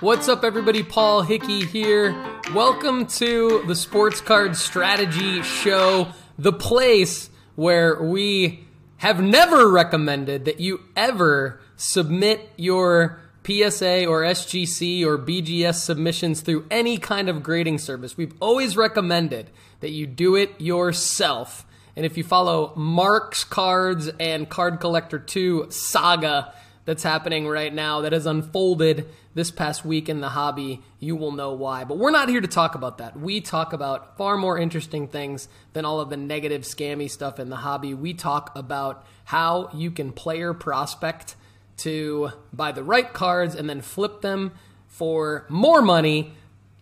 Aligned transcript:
What's 0.00 0.30
up, 0.30 0.44
everybody? 0.44 0.82
Paul 0.82 1.20
Hickey 1.20 1.66
here. 1.66 2.16
Welcome 2.54 3.04
to 3.18 3.62
the 3.66 3.76
Sports 3.76 4.22
Card 4.22 4.56
Strategy 4.56 5.42
Show, 5.42 6.08
the 6.38 6.54
place 6.54 7.28
where 7.54 8.02
we 8.02 8.66
have 8.96 9.22
never 9.22 9.68
recommended 9.68 10.46
that 10.46 10.58
you 10.58 10.80
ever 10.96 11.60
submit 11.76 12.48
your 12.56 13.20
PSA 13.46 14.06
or 14.06 14.22
SGC 14.22 15.04
or 15.04 15.18
BGS 15.18 15.74
submissions 15.74 16.40
through 16.40 16.64
any 16.70 16.96
kind 16.96 17.28
of 17.28 17.42
grading 17.42 17.76
service. 17.76 18.16
We've 18.16 18.34
always 18.40 18.78
recommended 18.78 19.50
that 19.80 19.90
you 19.90 20.06
do 20.06 20.34
it 20.34 20.58
yourself. 20.58 21.66
And 21.94 22.06
if 22.06 22.16
you 22.16 22.24
follow 22.24 22.72
Mark's 22.74 23.44
Cards 23.44 24.08
and 24.18 24.48
Card 24.48 24.80
Collector 24.80 25.18
2 25.18 25.66
saga 25.68 26.54
that's 26.84 27.02
happening 27.02 27.46
right 27.46 27.72
now 27.72 28.00
that 28.00 28.12
has 28.12 28.26
unfolded 28.26 29.06
this 29.34 29.50
past 29.50 29.84
week 29.84 30.08
in 30.08 30.20
the 30.20 30.30
hobby, 30.30 30.82
you 30.98 31.14
will 31.14 31.32
know 31.32 31.52
why. 31.52 31.84
But 31.84 31.98
we're 31.98 32.10
not 32.10 32.28
here 32.28 32.40
to 32.40 32.48
talk 32.48 32.74
about 32.74 32.98
that. 32.98 33.18
We 33.18 33.40
talk 33.40 33.72
about 33.72 34.16
far 34.16 34.36
more 34.36 34.58
interesting 34.58 35.06
things 35.06 35.48
than 35.72 35.84
all 35.84 36.00
of 36.00 36.10
the 36.10 36.16
negative, 36.16 36.62
scammy 36.62 37.10
stuff 37.10 37.38
in 37.38 37.48
the 37.48 37.56
hobby. 37.56 37.94
We 37.94 38.14
talk 38.14 38.50
about 38.56 39.06
how 39.24 39.70
you 39.74 39.90
can 39.90 40.12
player 40.12 40.52
prospect 40.52 41.36
to 41.78 42.30
buy 42.52 42.72
the 42.72 42.82
right 42.82 43.12
cards 43.12 43.54
and 43.54 43.68
then 43.68 43.80
flip 43.80 44.20
them 44.20 44.52
for 44.86 45.46
more 45.48 45.80
money. 45.80 46.34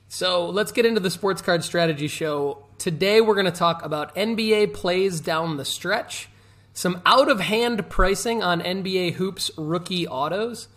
So 0.09 0.49
let's 0.49 0.73
get 0.73 0.87
into 0.87 1.01
the 1.01 1.11
sports 1.11 1.43
card 1.43 1.63
strategy 1.63 2.09
show. 2.09 2.65
Today 2.79 3.21
we're 3.21 3.35
going 3.35 3.47
to 3.47 3.53
talk 3.53 3.85
about 3.85 4.15
NBA 4.17 4.73
plays 4.73 5.21
down 5.21 5.57
the 5.57 5.65
stretch, 5.65 6.29
some 6.79 7.03
out 7.05 7.29
of 7.29 7.41
hand 7.41 7.91
pricing 7.91 8.41
on 8.41 8.61
NBA 8.61 9.15
hoops 9.15 9.51
rookie 9.57 10.07
autos. 10.07 10.69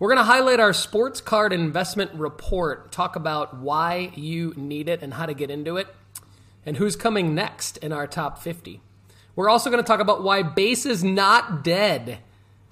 We're 0.00 0.08
going 0.08 0.18
to 0.18 0.24
highlight 0.24 0.58
our 0.58 0.72
sports 0.72 1.20
card 1.20 1.52
investment 1.52 2.12
report, 2.12 2.90
talk 2.90 3.14
about 3.14 3.58
why 3.58 4.10
you 4.16 4.52
need 4.56 4.88
it 4.88 5.00
and 5.00 5.14
how 5.14 5.26
to 5.26 5.32
get 5.32 5.52
into 5.52 5.76
it, 5.76 5.86
and 6.66 6.76
who's 6.76 6.96
coming 6.96 7.36
next 7.36 7.76
in 7.76 7.92
our 7.92 8.08
top 8.08 8.42
50. 8.42 8.80
We're 9.36 9.48
also 9.48 9.70
going 9.70 9.80
to 9.80 9.86
talk 9.86 10.00
about 10.00 10.24
why 10.24 10.42
base 10.42 10.86
is 10.86 11.04
not 11.04 11.62
dead. 11.62 12.18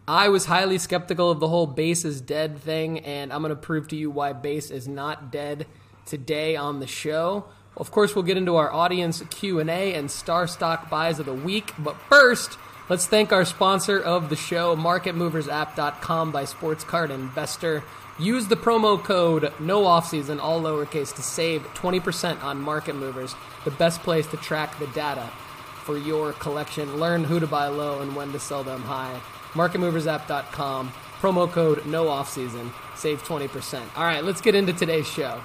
I 0.08 0.28
was 0.28 0.46
highly 0.46 0.78
skeptical 0.78 1.30
of 1.30 1.38
the 1.38 1.46
whole 1.46 1.68
base 1.68 2.04
is 2.04 2.20
dead 2.20 2.58
thing, 2.58 2.98
and 2.98 3.32
I'm 3.32 3.42
going 3.42 3.50
to 3.50 3.56
prove 3.56 3.86
to 3.88 3.96
you 3.96 4.10
why 4.10 4.32
base 4.32 4.72
is 4.72 4.88
not 4.88 5.30
dead 5.30 5.68
today 6.04 6.56
on 6.56 6.80
the 6.80 6.88
show. 6.88 7.44
Of 7.76 7.90
course, 7.90 8.14
we'll 8.14 8.24
get 8.24 8.36
into 8.36 8.56
our 8.56 8.72
audience 8.72 9.22
Q&A 9.30 9.94
and 9.94 10.08
Starstock 10.08 10.90
buys 10.90 11.18
of 11.18 11.26
the 11.26 11.34
week, 11.34 11.72
but 11.78 11.96
first, 12.08 12.58
let's 12.88 13.06
thank 13.06 13.32
our 13.32 13.44
sponsor 13.44 14.00
of 14.00 14.28
the 14.28 14.36
show, 14.36 14.76
marketmoversapp.com 14.76 16.32
by 16.32 16.44
Sports 16.44 16.84
Card 16.84 17.10
Investor. 17.10 17.82
Use 18.18 18.48
the 18.48 18.56
promo 18.56 19.02
code 19.02 19.52
no 19.58 19.82
offseason 19.82 20.38
all 20.38 20.60
lowercase 20.60 21.14
to 21.16 21.22
save 21.22 21.62
20% 21.74 22.42
on 22.42 22.60
Market 22.60 22.94
Movers, 22.94 23.34
the 23.64 23.70
best 23.70 24.00
place 24.02 24.26
to 24.28 24.36
track 24.36 24.78
the 24.78 24.86
data 24.88 25.30
for 25.84 25.96
your 25.96 26.32
collection. 26.34 27.00
Learn 27.00 27.24
who 27.24 27.40
to 27.40 27.46
buy 27.46 27.68
low 27.68 28.00
and 28.00 28.14
when 28.14 28.32
to 28.32 28.38
sell 28.38 28.62
them 28.62 28.82
high 28.82 29.20
marketmoversapp.com, 29.54 30.92
promo 31.20 31.50
code 31.50 31.84
no 31.86 32.06
offseason, 32.06 32.72
save 32.96 33.22
20%. 33.22 33.82
All 33.96 34.04
right, 34.04 34.24
let's 34.24 34.40
get 34.40 34.54
into 34.54 34.72
today's 34.72 35.06
show. 35.06 35.40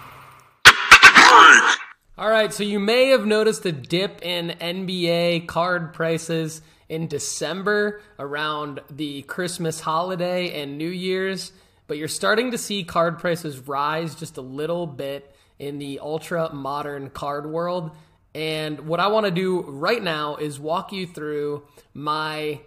All 2.20 2.32
right, 2.32 2.52
so 2.52 2.64
you 2.64 2.80
may 2.80 3.10
have 3.10 3.28
noticed 3.28 3.64
a 3.68 3.72
dip 3.72 4.24
in 4.24 4.56
NBA 4.60 5.46
card 5.46 5.94
prices 5.94 6.64
in 6.90 7.08
December 7.08 8.02
around 8.18 8.80
the 8.90 9.22
Christmas 9.22 9.80
holiday 9.82 10.60
and 10.60 10.80
New 10.80 10.90
Year's, 10.90 11.52
but 11.86 12.00
you're 12.00 12.08
starting 12.08 12.50
to 12.50 12.58
see 12.58 12.84
card 12.84 13.20
prices 13.20 13.60
rise 13.60 14.16
just 14.16 14.38
a 14.38 14.42
little 14.42 14.88
bit 14.88 15.32
in 15.60 15.78
the 15.78 16.00
ultra 16.00 16.52
modern 16.52 17.12
card 17.12 17.46
world. 17.46 17.92
And 18.34 18.88
what 18.88 19.00
I 19.00 19.10
want 19.10 19.28
to 19.28 19.32
do 19.32 19.62
right 19.62 20.02
now 20.02 20.38
is 20.38 20.60
walk 20.60 20.92
you 20.92 21.06
through 21.06 21.68
my 21.94 22.62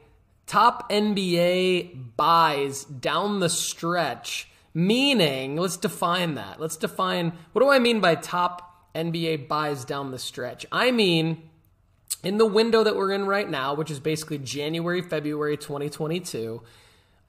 top 0.47 0.92
NBA 0.92 2.16
buys 2.16 2.84
down 2.84 3.41
the 3.41 3.48
stretch, 3.48 4.48
meaning, 4.74 5.56
let's 5.56 5.76
define 5.76 6.36
that. 6.36 6.60
Let's 6.60 6.76
define 6.76 7.32
what 7.50 7.62
do 7.62 7.69
I 7.69 7.80
mean 7.80 7.98
by 7.98 8.14
top 8.14 8.69
NBA 8.94 9.48
buys 9.48 9.84
down 9.84 10.10
the 10.10 10.18
stretch? 10.18 10.66
I 10.70 10.90
mean, 10.90 11.42
in 12.22 12.38
the 12.38 12.46
window 12.46 12.84
that 12.84 12.96
we're 12.96 13.12
in 13.12 13.26
right 13.26 13.48
now, 13.48 13.74
which 13.74 13.90
is 13.90 14.00
basically 14.00 14.38
January, 14.38 15.02
February 15.02 15.56
2022, 15.56 16.62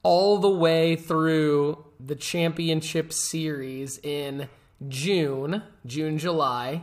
all 0.02 0.38
the 0.38 0.50
way 0.50 0.96
through 0.96 1.84
the 2.00 2.16
championship 2.16 3.12
series 3.12 3.98
in 3.98 4.48
June, 4.88 5.62
June, 5.86 6.18
July, 6.18 6.82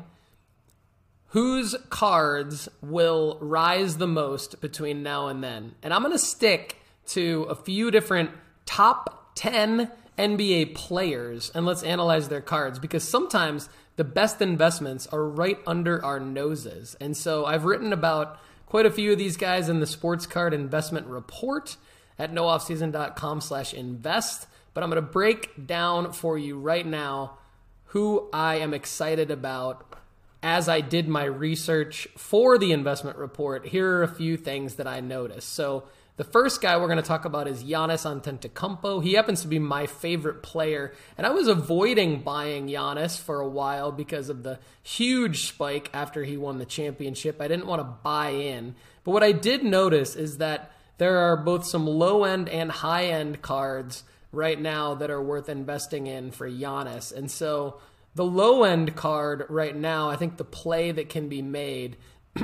whose 1.28 1.76
cards 1.90 2.70
will 2.82 3.38
rise 3.42 3.98
the 3.98 4.08
most 4.08 4.62
between 4.62 5.04
now 5.04 5.28
and 5.28 5.44
then. 5.44 5.76
And 5.84 5.94
I'm 5.94 6.02
going 6.02 6.14
to 6.14 6.20
stick 6.20 6.78
to 7.08 7.44
a 7.50 7.56
few 7.56 7.92
different 7.92 8.32
top 8.66 9.32
10 9.36 9.92
NBA 10.18 10.76
players 10.76 11.52
and 11.54 11.66
let's 11.66 11.84
analyze 11.84 12.30
their 12.30 12.42
cards 12.42 12.80
because 12.80 13.08
sometimes 13.08 13.70
the 14.00 14.06
best 14.06 14.42
investments 14.42 15.08
are 15.08 15.26
right 15.26 15.60
under 15.68 16.02
our 16.06 16.22
noses. 16.22 16.96
And 17.02 17.18
so 17.18 17.46
I've 17.46 17.66
written 17.66 17.92
about 17.92 18.40
quite 18.66 18.86
a 18.86 18.92
few 18.92 19.12
of 19.12 19.18
these 19.18 19.36
guys 19.36 19.68
in 19.68 19.82
the 19.82 19.86
sports 19.86 20.26
card 20.26 20.54
investment 20.54 21.08
report 21.08 21.76
at 22.18 22.32
nooffseason.com 22.32 23.42
slash 23.42 23.74
invest. 23.74 24.48
But 24.74 24.86
I'm 24.86 24.90
going 24.90 25.04
to 25.04 25.12
break 25.12 25.68
down 25.68 26.14
for 26.14 26.38
you 26.38 26.58
right 26.58 26.88
now 26.88 27.40
who 27.88 28.30
I 28.32 28.60
am 28.60 28.74
excited 28.74 29.32
about 29.32 29.98
as 30.42 30.70
I 30.70 30.80
did 30.80 31.10
my 31.10 31.26
research 31.26 32.08
for 32.16 32.58
the 32.58 32.72
investment 32.72 33.18
report, 33.18 33.68
here 33.68 33.98
are 33.98 34.04
a 34.04 34.08
few 34.08 34.38
things 34.38 34.76
that 34.76 34.88
I 34.88 35.02
noticed. 35.02 35.50
So, 35.50 35.84
the 36.20 36.26
first 36.26 36.60
guy 36.60 36.76
we're 36.76 36.88
going 36.88 36.98
to 36.98 37.02
talk 37.02 37.24
about 37.24 37.48
is 37.48 37.64
Giannis 37.64 38.04
Antetokounmpo. 38.04 39.02
He 39.02 39.14
happens 39.14 39.42
to 39.44 39.48
be 39.48 39.58
my 39.58 39.86
favorite 39.86 40.44
player, 40.44 40.94
and 41.18 41.26
I 41.26 41.30
was 41.30 41.48
avoiding 41.48 42.24
buying 42.24 42.68
Giannis 42.68 43.18
for 43.18 43.40
a 43.40 43.48
while 43.48 43.94
because 43.94 44.28
of 44.28 44.44
the 44.44 44.60
huge 44.84 45.48
spike 45.48 45.90
after 45.94 46.26
he 46.26 46.36
won 46.36 46.58
the 46.58 46.66
championship. 46.66 47.40
I 47.40 47.48
didn't 47.48 47.68
want 47.68 47.80
to 47.80 47.96
buy 48.04 48.32
in. 48.32 48.76
But 49.06 49.12
what 49.12 49.24
I 49.24 49.32
did 49.32 49.64
notice 49.64 50.18
is 50.18 50.40
that 50.40 50.74
there 50.98 51.20
are 51.20 51.38
both 51.38 51.66
some 51.66 51.88
low 51.88 52.26
end 52.26 52.50
and 52.50 52.70
high 52.70 53.06
end 53.06 53.42
cards 53.42 54.04
right 54.34 54.60
now 54.60 54.96
that 54.96 55.10
are 55.10 55.24
worth 55.24 55.48
investing 55.48 56.08
in 56.08 56.32
for 56.32 56.50
Giannis. 56.50 57.16
And 57.16 57.32
so 57.32 57.80
the 58.16 58.26
low 58.26 58.66
end 58.66 58.94
card 58.94 59.46
right 59.48 59.74
now, 59.74 60.10
I 60.10 60.18
think 60.18 60.36
the 60.36 60.44
play 60.44 60.92
that 60.92 61.08
can 61.08 61.30
be 61.30 61.42
made 61.42 61.96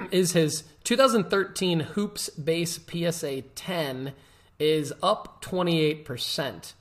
is 0.11 0.33
his 0.33 0.63
2013 0.83 1.79
Hoops 1.81 2.29
base 2.29 2.79
PSA 2.79 3.41
10 3.41 4.13
is 4.59 4.93
up 5.03 5.43
28%. 5.43 6.73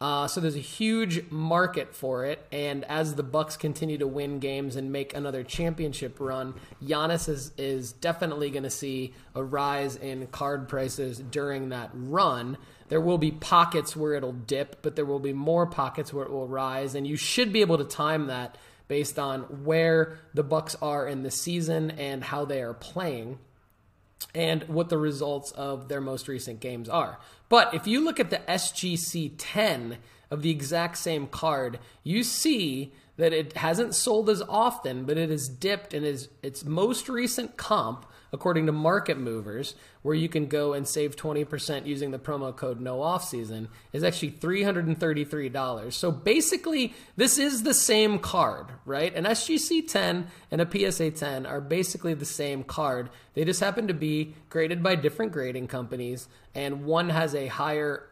Uh, 0.00 0.26
so 0.26 0.40
there's 0.40 0.56
a 0.56 0.60
huge 0.60 1.30
market 1.30 1.94
for 1.94 2.26
it, 2.26 2.46
and 2.52 2.84
as 2.84 3.14
the 3.14 3.22
Bucks 3.22 3.56
continue 3.56 3.96
to 3.96 4.06
win 4.06 4.38
games 4.38 4.76
and 4.76 4.92
make 4.92 5.14
another 5.14 5.42
championship 5.42 6.18
run, 6.20 6.52
Giannis 6.82 7.28
is 7.28 7.52
is 7.56 7.92
definitely 7.92 8.50
going 8.50 8.64
to 8.64 8.70
see 8.70 9.14
a 9.34 9.42
rise 9.42 9.96
in 9.96 10.26
card 10.26 10.68
prices 10.68 11.20
during 11.30 11.70
that 11.70 11.90
run. 11.94 12.58
There 12.88 13.00
will 13.00 13.18
be 13.18 13.30
pockets 13.30 13.96
where 13.96 14.12
it'll 14.14 14.32
dip, 14.32 14.82
but 14.82 14.94
there 14.94 15.06
will 15.06 15.20
be 15.20 15.32
more 15.32 15.64
pockets 15.64 16.12
where 16.12 16.26
it 16.26 16.30
will 16.30 16.48
rise, 16.48 16.94
and 16.94 17.06
you 17.06 17.16
should 17.16 17.52
be 17.52 17.62
able 17.62 17.78
to 17.78 17.84
time 17.84 18.26
that 18.26 18.58
based 18.88 19.18
on 19.18 19.42
where 19.64 20.18
the 20.34 20.42
Bucks 20.42 20.76
are 20.82 21.06
in 21.06 21.22
the 21.22 21.30
season 21.30 21.90
and 21.92 22.24
how 22.24 22.44
they 22.44 22.62
are 22.62 22.74
playing 22.74 23.38
and 24.34 24.62
what 24.64 24.88
the 24.88 24.98
results 24.98 25.50
of 25.52 25.88
their 25.88 26.00
most 26.00 26.28
recent 26.28 26.60
games 26.60 26.88
are. 26.88 27.18
But 27.48 27.74
if 27.74 27.86
you 27.86 28.04
look 28.04 28.18
at 28.18 28.30
the 28.30 28.40
SGC 28.48 29.34
10 29.38 29.98
of 30.30 30.42
the 30.42 30.50
exact 30.50 30.98
same 30.98 31.26
card, 31.26 31.78
you 32.02 32.22
see 32.22 32.92
that 33.16 33.32
it 33.32 33.56
hasn't 33.56 33.94
sold 33.94 34.28
as 34.28 34.42
often, 34.42 35.04
but 35.04 35.16
it 35.16 35.30
has 35.30 35.48
dipped 35.48 35.94
in 35.94 36.04
its, 36.04 36.28
its 36.42 36.64
most 36.64 37.08
recent 37.08 37.56
comp 37.56 38.06
according 38.34 38.66
to 38.66 38.72
market 38.72 39.16
movers, 39.16 39.74
where 40.02 40.14
you 40.14 40.28
can 40.28 40.46
go 40.46 40.72
and 40.72 40.86
save 40.86 41.16
20% 41.16 41.86
using 41.86 42.10
the 42.10 42.18
promo 42.18 42.54
code 42.54 42.80
no 42.80 43.00
off 43.00 43.24
season, 43.24 43.68
is 43.92 44.02
actually 44.02 44.32
$333. 44.32 45.92
So 45.92 46.10
basically, 46.10 46.92
this 47.16 47.38
is 47.38 47.62
the 47.62 47.72
same 47.72 48.18
card, 48.18 48.66
right? 48.84 49.14
An 49.14 49.24
SGC 49.24 49.88
10 49.88 50.26
and 50.50 50.60
a 50.60 50.90
PSA 50.90 51.12
10 51.12 51.46
are 51.46 51.60
basically 51.60 52.12
the 52.12 52.24
same 52.24 52.64
card. 52.64 53.08
They 53.34 53.44
just 53.44 53.60
happen 53.60 53.86
to 53.86 53.94
be 53.94 54.34
graded 54.50 54.82
by 54.82 54.96
different 54.96 55.32
grading 55.32 55.68
companies, 55.68 56.28
and 56.54 56.84
one 56.84 57.10
has 57.10 57.34
a 57.34 57.46
higher 57.46 58.08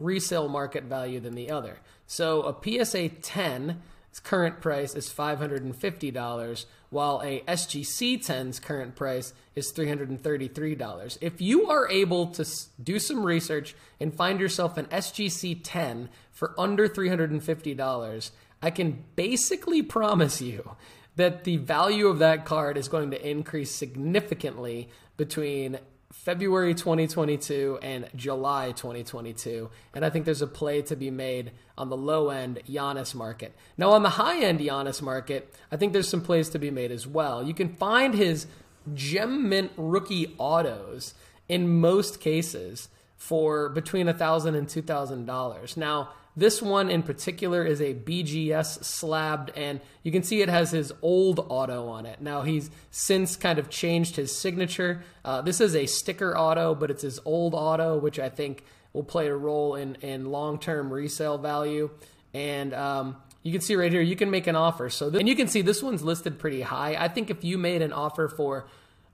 resale 0.00 0.48
market 0.48 0.84
value 0.84 1.20
than 1.20 1.34
the 1.34 1.50
other. 1.50 1.78
So 2.06 2.42
a 2.42 2.84
PSA 2.84 3.10
10 3.10 3.82
current 4.20 4.60
price 4.60 4.94
is 4.94 5.08
$550, 5.08 6.64
while 6.96 7.20
a 7.22 7.40
SGC 7.40 8.24
10's 8.24 8.58
current 8.58 8.96
price 8.96 9.34
is 9.54 9.70
$333. 9.70 11.18
If 11.20 11.42
you 11.42 11.68
are 11.68 11.86
able 11.90 12.28
to 12.28 12.46
do 12.82 12.98
some 12.98 13.22
research 13.22 13.76
and 14.00 14.14
find 14.14 14.40
yourself 14.40 14.78
an 14.78 14.86
SGC 14.86 15.60
10 15.62 16.08
for 16.32 16.58
under 16.58 16.88
$350, 16.88 18.30
I 18.62 18.70
can 18.70 19.04
basically 19.14 19.82
promise 19.82 20.40
you 20.40 20.74
that 21.16 21.44
the 21.44 21.58
value 21.58 22.06
of 22.06 22.18
that 22.20 22.46
card 22.46 22.78
is 22.78 22.88
going 22.88 23.10
to 23.10 23.28
increase 23.28 23.72
significantly 23.72 24.88
between 25.18 25.78
February 26.24 26.74
2022 26.74 27.78
and 27.82 28.08
July 28.16 28.72
2022. 28.72 29.70
And 29.94 30.04
I 30.04 30.10
think 30.10 30.24
there's 30.24 30.42
a 30.42 30.46
play 30.46 30.82
to 30.82 30.96
be 30.96 31.10
made 31.10 31.52
on 31.78 31.88
the 31.88 31.96
low 31.96 32.30
end 32.30 32.60
Giannis 32.68 33.14
market. 33.14 33.54
Now, 33.78 33.90
on 33.90 34.02
the 34.02 34.10
high 34.10 34.42
end 34.42 34.58
Giannis 34.58 35.00
market, 35.00 35.54
I 35.70 35.76
think 35.76 35.92
there's 35.92 36.08
some 36.08 36.22
plays 36.22 36.48
to 36.48 36.58
be 36.58 36.70
made 36.70 36.90
as 36.90 37.06
well. 37.06 37.44
You 37.44 37.54
can 37.54 37.68
find 37.68 38.14
his 38.14 38.46
gem 38.92 39.48
mint 39.48 39.70
rookie 39.76 40.34
autos 40.38 41.14
in 41.48 41.80
most 41.80 42.20
cases 42.20 42.88
for 43.16 43.68
between 43.68 44.06
$1,000 44.06 44.56
and 44.56 44.66
$2,000. 44.66 45.76
Now, 45.76 46.10
this 46.36 46.60
one 46.60 46.90
in 46.90 47.02
particular 47.02 47.64
is 47.64 47.80
a 47.80 47.94
BGS 47.94 48.84
slabbed, 48.84 49.50
and 49.56 49.80
you 50.02 50.12
can 50.12 50.22
see 50.22 50.42
it 50.42 50.50
has 50.50 50.70
his 50.70 50.92
old 51.00 51.46
auto 51.48 51.88
on 51.88 52.04
it. 52.04 52.20
Now, 52.20 52.42
he's 52.42 52.70
since 52.90 53.36
kind 53.36 53.58
of 53.58 53.70
changed 53.70 54.16
his 54.16 54.36
signature. 54.36 55.02
Uh, 55.24 55.40
this 55.40 55.60
is 55.62 55.74
a 55.74 55.86
sticker 55.86 56.36
auto, 56.36 56.74
but 56.74 56.90
it's 56.90 57.02
his 57.02 57.18
old 57.24 57.54
auto, 57.54 57.96
which 57.96 58.18
I 58.18 58.28
think 58.28 58.64
will 58.92 59.02
play 59.02 59.28
a 59.28 59.34
role 59.34 59.76
in, 59.76 59.94
in 59.96 60.26
long 60.26 60.58
term 60.58 60.92
resale 60.92 61.38
value. 61.38 61.88
And 62.34 62.74
um, 62.74 63.16
you 63.42 63.50
can 63.50 63.62
see 63.62 63.74
right 63.74 63.90
here, 63.90 64.02
you 64.02 64.16
can 64.16 64.30
make 64.30 64.46
an 64.46 64.56
offer. 64.56 64.90
So, 64.90 65.08
and 65.08 65.26
you 65.26 65.36
can 65.36 65.48
see 65.48 65.62
this 65.62 65.82
one's 65.82 66.02
listed 66.02 66.38
pretty 66.38 66.60
high. 66.60 66.96
I 66.96 67.08
think 67.08 67.30
if 67.30 67.44
you 67.44 67.56
made 67.56 67.80
an 67.80 67.94
offer 67.94 68.28
for 68.28 68.66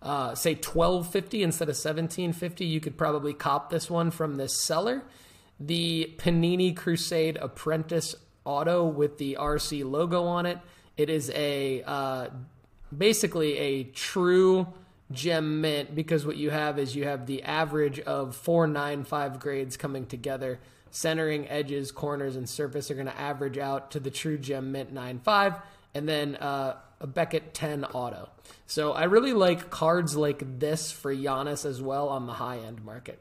uh, 0.02 0.34
say 0.34 0.54
1250 0.54 1.44
instead 1.44 1.69
of 1.69 1.76
1750 1.76 2.64
you 2.64 2.80
could 2.80 2.98
probably 2.98 3.32
cop 3.32 3.70
this 3.70 3.88
one 3.88 4.10
from 4.10 4.34
this 4.34 4.60
seller 4.60 5.04
the 5.66 6.12
panini 6.18 6.74
crusade 6.74 7.36
apprentice 7.36 8.14
auto 8.44 8.84
with 8.84 9.18
the 9.18 9.36
rc 9.40 9.88
logo 9.88 10.24
on 10.24 10.46
it 10.46 10.58
it 10.96 11.08
is 11.08 11.30
a 11.34 11.82
uh, 11.82 12.28
basically 12.96 13.56
a 13.58 13.84
true 13.84 14.66
gem 15.10 15.60
mint 15.60 15.94
because 15.94 16.26
what 16.26 16.36
you 16.36 16.50
have 16.50 16.78
is 16.78 16.96
you 16.96 17.04
have 17.04 17.26
the 17.26 17.42
average 17.42 18.00
of 18.00 18.34
495 18.34 19.40
grades 19.40 19.76
coming 19.76 20.06
together 20.06 20.58
centering 20.90 21.48
edges 21.48 21.92
corners 21.92 22.36
and 22.36 22.48
surface 22.48 22.90
are 22.90 22.94
going 22.94 23.06
to 23.06 23.20
average 23.20 23.58
out 23.58 23.90
to 23.90 24.00
the 24.00 24.10
true 24.10 24.38
gem 24.38 24.72
mint 24.72 24.92
95 24.92 25.54
and 25.94 26.08
then 26.08 26.36
uh, 26.36 26.76
a 27.00 27.06
Beckett 27.06 27.52
10 27.52 27.84
auto. 27.84 28.28
So 28.66 28.92
I 28.92 29.04
really 29.04 29.32
like 29.32 29.70
cards 29.70 30.16
like 30.16 30.58
this 30.60 30.90
for 30.90 31.14
Giannis 31.14 31.66
as 31.66 31.82
well 31.82 32.08
on 32.08 32.26
the 32.26 32.34
high 32.34 32.58
end 32.58 32.84
market. 32.84 33.20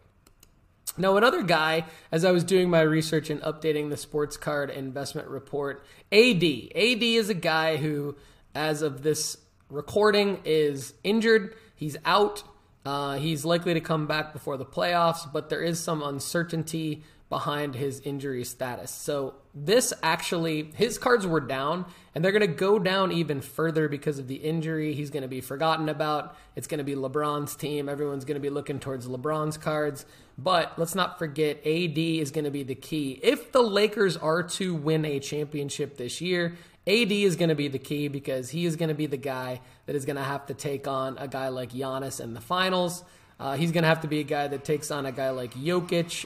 Now, 0.98 1.16
another 1.16 1.42
guy, 1.44 1.86
as 2.12 2.26
I 2.26 2.32
was 2.32 2.44
doing 2.44 2.70
my 2.70 2.82
research 2.82 3.30
and 3.30 3.42
updating 3.42 3.90
the 3.90 3.98
sports 3.98 4.36
card 4.36 4.70
investment 4.70 5.30
report, 5.30 5.86
AD. 6.12 6.44
AD 6.44 7.04
is 7.04 7.30
a 7.30 7.34
guy 7.34 7.78
who, 7.78 8.16
as 8.54 8.82
of 8.82 9.02
this 9.02 9.38
recording, 9.70 10.40
is 10.44 10.94
injured. 11.04 11.56
He's 11.76 11.96
out. 12.04 12.44
Uh, 12.86 13.18
he's 13.18 13.46
likely 13.46 13.74
to 13.74 13.80
come 13.80 14.06
back 14.06 14.34
before 14.34 14.58
the 14.58 14.66
playoffs, 14.66 15.32
but 15.32 15.50
there 15.50 15.62
is 15.62 15.80
some 15.80 16.02
uncertainty 16.02 17.04
behind 17.30 17.76
his 17.76 18.02
injury 18.02 18.44
status. 18.44 18.92
So 18.92 19.36
this 19.54 19.94
actually, 20.02 20.72
his 20.76 20.98
cards 20.98 21.28
were 21.28 21.42
down, 21.42 21.86
and 22.16 22.24
they're 22.24 22.32
going 22.32 22.42
to 22.42 22.48
go 22.48 22.80
down 22.80 23.12
even 23.12 23.42
further 23.42 23.90
because 23.90 24.18
of 24.18 24.28
the 24.28 24.36
injury. 24.36 24.94
He's 24.94 25.10
going 25.10 25.24
to 25.24 25.28
be 25.28 25.42
forgotten 25.42 25.90
about. 25.90 26.38
It's 26.56 26.68
going 26.68 26.78
to 26.78 26.84
be 26.86 26.96
LeBron's 26.96 27.56
team. 27.56 27.90
Everyone's 27.90 28.24
going 28.24 28.36
to 28.36 28.42
be 28.42 28.50
looking 28.50 28.80
towards 28.80 29.08
LeBron's 29.08 29.58
cards. 29.58 30.06
But 30.38 30.80
let's 30.80 30.96
not 30.96 31.20
forget, 31.20 31.58
AD 31.68 31.98
is 31.98 32.32
going 32.32 32.46
to 32.46 32.52
be 32.52 32.64
the 32.64 32.76
key. 32.76 33.20
If 33.22 33.52
the 33.52 33.62
Lakers 33.62 34.16
are 34.16 34.44
to 34.44 34.74
win 34.74 35.04
a 35.04 35.20
championship 35.20 35.98
this 35.98 36.22
year, 36.22 36.56
AD 36.88 37.12
is 37.12 37.36
going 37.36 37.50
to 37.50 37.56
be 37.56 37.68
the 37.68 37.80
key 37.80 38.08
because 38.08 38.50
he 38.50 38.66
is 38.66 38.78
going 38.78 38.90
to 38.90 38.96
be 38.96 39.06
the 39.06 39.18
guy 39.18 39.60
that 39.86 39.96
is 39.96 40.06
going 40.06 40.16
to 40.16 40.24
have 40.24 40.46
to 40.48 40.54
take 40.54 40.88
on 40.88 41.18
a 41.18 41.28
guy 41.28 41.50
like 41.50 41.74
Giannis 41.74 42.22
in 42.22 42.34
the 42.34 42.42
finals. 42.42 43.04
Uh, 43.40 43.58
he's 43.58 43.72
going 43.72 43.84
to 43.84 43.90
have 43.90 44.02
to 44.02 44.08
be 44.08 44.20
a 44.20 44.24
guy 44.24 44.48
that 44.48 44.64
takes 44.64 44.92
on 44.92 45.06
a 45.06 45.12
guy 45.12 45.32
like 45.32 45.54
Jokic 45.54 46.26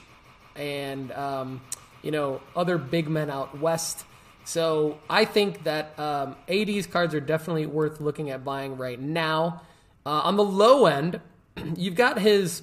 and 0.55 1.11
um, 1.11 1.61
you 2.05 2.11
know 2.11 2.39
other 2.55 2.77
big 2.77 3.09
men 3.09 3.29
out 3.29 3.59
west. 3.59 4.05
So 4.45 4.99
I 5.09 5.25
think 5.25 5.63
that 5.63 5.97
um, 5.99 6.35
AD's 6.47 6.85
cards 6.85 7.15
are 7.15 7.19
definitely 7.19 7.65
worth 7.65 7.99
looking 7.99 8.29
at 8.29 8.45
buying 8.45 8.77
right 8.77 8.99
now. 8.99 9.63
Uh, 10.05 10.21
on 10.23 10.37
the 10.37 10.43
low 10.43 10.85
end, 10.85 11.19
you've 11.75 11.95
got 11.95 12.19
his 12.19 12.61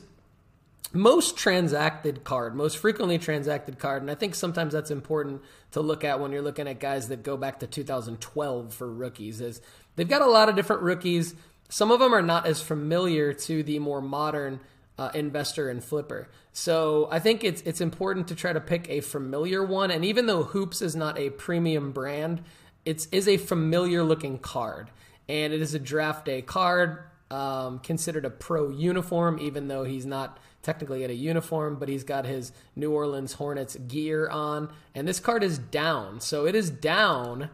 most 0.92 1.36
transacted 1.36 2.22
card, 2.22 2.54
most 2.54 2.78
frequently 2.78 3.18
transacted 3.18 3.78
card, 3.78 4.02
and 4.02 4.10
I 4.10 4.14
think 4.14 4.34
sometimes 4.36 4.72
that's 4.72 4.90
important 4.90 5.42
to 5.72 5.80
look 5.80 6.04
at 6.04 6.20
when 6.20 6.30
you're 6.30 6.42
looking 6.42 6.68
at 6.68 6.78
guys 6.78 7.08
that 7.08 7.24
go 7.24 7.36
back 7.36 7.60
to 7.60 7.66
2012 7.66 8.72
for 8.72 8.92
rookies. 8.92 9.40
Is 9.40 9.60
they've 9.96 10.08
got 10.08 10.22
a 10.22 10.26
lot 10.26 10.48
of 10.48 10.54
different 10.54 10.82
rookies. 10.82 11.34
Some 11.68 11.90
of 11.90 11.98
them 11.98 12.14
are 12.14 12.22
not 12.22 12.46
as 12.46 12.62
familiar 12.62 13.32
to 13.32 13.62
the 13.62 13.80
more 13.80 14.02
modern 14.02 14.60
uh, 14.98 15.10
investor 15.14 15.68
and 15.68 15.82
flipper. 15.82 16.28
So 16.52 17.08
I 17.10 17.18
think 17.18 17.44
it's 17.44 17.62
it's 17.62 17.80
important 17.80 18.28
to 18.28 18.34
try 18.34 18.52
to 18.52 18.60
pick 18.60 18.88
a 18.88 19.00
familiar 19.00 19.64
one. 19.64 19.90
And 19.90 20.04
even 20.04 20.26
though 20.26 20.42
Hoops 20.44 20.82
is 20.82 20.94
not 20.94 21.18
a 21.18 21.30
premium 21.30 21.92
brand, 21.92 22.42
it's 22.84 23.06
is 23.06 23.28
a 23.28 23.36
familiar 23.36 24.02
looking 24.02 24.38
card, 24.38 24.90
and 25.28 25.52
it 25.52 25.60
is 25.62 25.74
a 25.74 25.78
draft 25.78 26.24
day 26.24 26.42
card. 26.42 27.04
Um, 27.30 27.78
considered 27.78 28.26
a 28.26 28.30
pro 28.30 28.68
uniform, 28.68 29.38
even 29.40 29.68
though 29.68 29.84
he's 29.84 30.04
not 30.04 30.38
technically 30.62 31.02
in 31.02 31.10
a 31.10 31.14
uniform, 31.14 31.76
but 31.76 31.88
he's 31.88 32.04
got 32.04 32.24
his 32.24 32.52
New 32.76 32.92
Orleans 32.92 33.32
Hornets 33.34 33.74
gear 33.76 34.28
on. 34.28 34.70
And 34.94 35.08
this 35.08 35.18
card 35.18 35.42
is 35.42 35.58
down. 35.58 36.20
So 36.20 36.46
it 36.46 36.54
is 36.54 36.70
down 36.70 37.50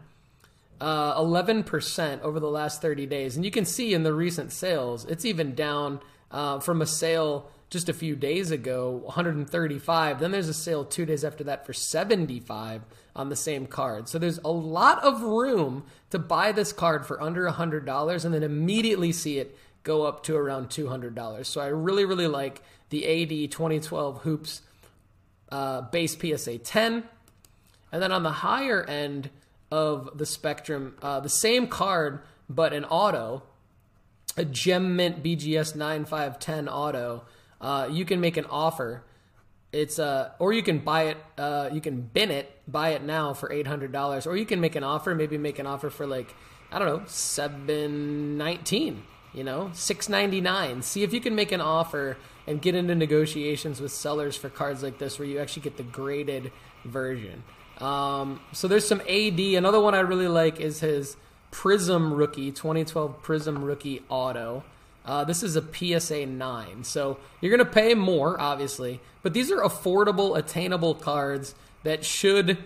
uh, 0.80 1.20
11% 1.20 2.20
over 2.22 2.38
the 2.38 2.50
last 2.50 2.82
30 2.82 3.06
days. 3.06 3.36
And 3.36 3.44
you 3.44 3.50
can 3.50 3.64
see 3.64 3.94
in 3.94 4.02
the 4.02 4.12
recent 4.12 4.52
sales, 4.52 5.04
it's 5.06 5.24
even 5.24 5.54
down 5.54 6.00
uh, 6.30 6.60
from 6.60 6.82
a 6.82 6.86
sale 6.86 7.50
just 7.70 7.88
a 7.88 7.92
few 7.92 8.16
days 8.16 8.50
ago, 8.50 9.02
135. 9.04 10.20
Then 10.20 10.30
there's 10.30 10.48
a 10.48 10.54
sale 10.54 10.84
two 10.84 11.04
days 11.04 11.24
after 11.24 11.44
that 11.44 11.66
for 11.66 11.72
75 11.72 12.82
on 13.14 13.28
the 13.28 13.36
same 13.36 13.66
card. 13.66 14.08
So 14.08 14.18
there's 14.18 14.38
a 14.38 14.50
lot 14.50 15.02
of 15.04 15.22
room 15.22 15.84
to 16.10 16.18
buy 16.18 16.52
this 16.52 16.72
card 16.72 17.04
for 17.04 17.20
under 17.22 17.48
$100 17.48 18.24
and 18.24 18.34
then 18.34 18.42
immediately 18.42 19.12
see 19.12 19.38
it 19.38 19.56
go 19.82 20.04
up 20.04 20.22
to 20.24 20.36
around 20.36 20.70
$200. 20.70 21.44
So 21.46 21.60
I 21.60 21.66
really, 21.66 22.04
really 22.04 22.26
like 22.26 22.62
the 22.88 23.06
AD 23.06 23.50
2012 23.50 24.22
Hoops 24.22 24.62
uh, 25.50 25.82
base 25.82 26.16
PSA 26.16 26.58
10. 26.58 27.04
And 27.92 28.02
then 28.02 28.12
on 28.12 28.22
the 28.22 28.32
higher 28.32 28.82
end 28.84 29.30
of 29.70 30.16
the 30.16 30.26
spectrum, 30.26 30.96
uh, 31.02 31.20
the 31.20 31.28
same 31.28 31.66
card, 31.66 32.20
but 32.48 32.72
an 32.72 32.84
auto 32.86 33.42
a 34.38 34.44
Gem 34.44 34.96
Mint 34.96 35.22
BGS 35.22 35.74
9510 35.74 36.68
auto, 36.68 37.24
uh, 37.60 37.88
you 37.90 38.04
can 38.04 38.20
make 38.20 38.36
an 38.36 38.46
offer. 38.46 39.02
It's 39.72 39.98
uh, 39.98 40.30
or 40.38 40.52
you 40.52 40.62
can 40.62 40.78
buy 40.78 41.02
it. 41.08 41.16
Uh, 41.36 41.68
you 41.72 41.80
can 41.82 42.00
bin 42.00 42.30
it, 42.30 42.50
buy 42.66 42.90
it 42.90 43.02
now 43.02 43.34
for 43.34 43.52
eight 43.52 43.66
hundred 43.66 43.92
dollars, 43.92 44.26
or 44.26 44.34
you 44.36 44.46
can 44.46 44.60
make 44.60 44.76
an 44.76 44.84
offer. 44.84 45.14
Maybe 45.14 45.36
make 45.36 45.58
an 45.58 45.66
offer 45.66 45.90
for 45.90 46.06
like 46.06 46.34
I 46.72 46.78
don't 46.78 46.88
know 46.88 47.02
seven 47.06 48.38
nineteen. 48.38 49.02
You 49.34 49.44
know, 49.44 49.70
six 49.74 50.08
ninety 50.08 50.40
nine. 50.40 50.80
See 50.80 51.02
if 51.02 51.12
you 51.12 51.20
can 51.20 51.34
make 51.34 51.52
an 51.52 51.60
offer 51.60 52.16
and 52.46 52.62
get 52.62 52.74
into 52.74 52.94
negotiations 52.94 53.78
with 53.78 53.92
sellers 53.92 54.36
for 54.36 54.48
cards 54.48 54.82
like 54.82 54.98
this, 54.98 55.18
where 55.18 55.28
you 55.28 55.38
actually 55.38 55.62
get 55.62 55.76
the 55.76 55.82
graded 55.82 56.50
version. 56.86 57.42
Um, 57.76 58.40
so 58.52 58.68
there's 58.68 58.88
some 58.88 59.02
AD. 59.02 59.38
Another 59.38 59.80
one 59.80 59.94
I 59.94 60.00
really 60.00 60.28
like 60.28 60.60
is 60.60 60.80
his 60.80 61.18
Prizm 61.52 62.16
rookie, 62.16 62.50
2012 62.50 63.22
Prizm 63.22 63.64
rookie 63.64 64.02
auto. 64.08 64.64
Uh, 65.04 65.24
this 65.24 65.42
is 65.42 65.56
a 65.56 65.62
PSA 65.62 66.26
9. 66.26 66.84
So 66.84 67.18
you're 67.40 67.56
going 67.56 67.66
to 67.66 67.72
pay 67.72 67.94
more, 67.94 68.38
obviously, 68.40 69.00
but 69.22 69.32
these 69.32 69.50
are 69.50 69.62
affordable, 69.62 70.36
attainable 70.36 70.94
cards 70.94 71.54
that 71.82 72.04
should 72.04 72.58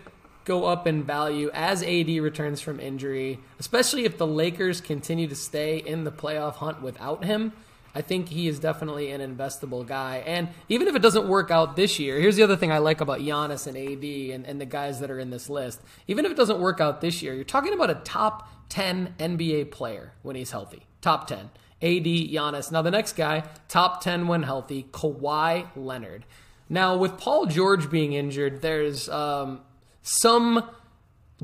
go 0.45 0.65
up 0.65 0.87
in 0.87 1.05
value 1.05 1.51
as 1.55 1.83
AD 1.83 2.09
returns 2.09 2.61
from 2.61 2.81
injury, 2.81 3.39
especially 3.61 4.05
if 4.05 4.19
the 4.19 4.27
Lakers 4.27 4.81
continue 4.81 5.29
to 5.29 5.37
stay 5.37 5.79
in 5.79 6.03
the 6.05 6.11
playoff 6.11 6.55
hunt 6.55 6.83
without 6.83 7.25
him. 7.25 7.53
I 7.95 8.01
think 8.01 8.31
he 8.31 8.49
is 8.49 8.59
definitely 8.59 9.11
an 9.11 9.21
investable 9.21 9.87
guy. 9.87 10.23
And 10.27 10.49
even 10.69 10.89
if 10.89 10.97
it 10.97 11.03
doesn't 11.03 11.29
work 11.29 11.51
out 11.51 11.77
this 11.77 11.99
year, 11.99 12.19
here's 12.19 12.37
the 12.37 12.43
other 12.43 12.57
thing 12.57 12.73
I 12.73 12.79
like 12.79 13.03
about 13.03 13.21
Giannis 13.21 13.67
and 13.67 13.77
AD 13.77 14.35
and, 14.35 14.47
and 14.47 14.61
the 14.61 14.67
guys 14.67 15.01
that 15.01 15.11
are 15.11 15.19
in 15.19 15.31
this 15.31 15.51
list. 15.51 15.81
Even 16.09 16.25
if 16.25 16.33
it 16.33 16.37
doesn't 16.37 16.59
work 16.59 16.81
out 16.81 17.03
this 17.03 17.23
year, 17.23 17.35
you're 17.35 17.45
talking 17.45 17.75
about 17.75 17.91
a 17.91 17.97
top 17.97 18.49
10 18.73 19.17
NBA 19.19 19.71
player 19.71 20.15
when 20.23 20.35
he's 20.35 20.51
healthy. 20.51 20.87
Top 21.03 21.27
10. 21.27 21.51
AD, 21.83 22.07
Giannis. 22.07 22.73
Now, 22.73 22.81
the 22.81 22.91
next 22.91 23.13
guy, 23.13 23.45
top 23.69 24.03
10 24.03 24.29
when 24.29 24.45
healthy, 24.45 24.85
Kawhi 24.93 25.67
Leonard. 25.77 26.25
Now, 26.71 26.97
with 26.97 27.19
Paul 27.19 27.45
George 27.45 27.91
being 27.91 28.15
injured, 28.15 28.63
there's 28.63 29.11
um, 29.11 29.61
some 30.01 30.71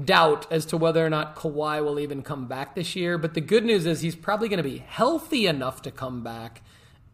doubt 0.03 0.51
as 0.51 0.65
to 0.67 0.79
whether 0.79 1.05
or 1.05 1.11
not 1.11 1.37
Kawhi 1.37 1.85
will 1.85 2.01
even 2.01 2.23
come 2.23 2.49
back 2.49 2.75
this 2.75 2.97
year. 2.97 3.19
But 3.19 3.35
the 3.35 3.43
good 3.43 3.67
news 3.67 3.85
is 3.85 4.01
he's 4.01 4.17
probably 4.17 4.49
going 4.49 4.63
to 4.63 4.63
be 4.63 4.79
healthy 4.79 5.47
enough 5.47 5.83
to 5.83 5.91
come 5.91 6.23
back. 6.23 6.63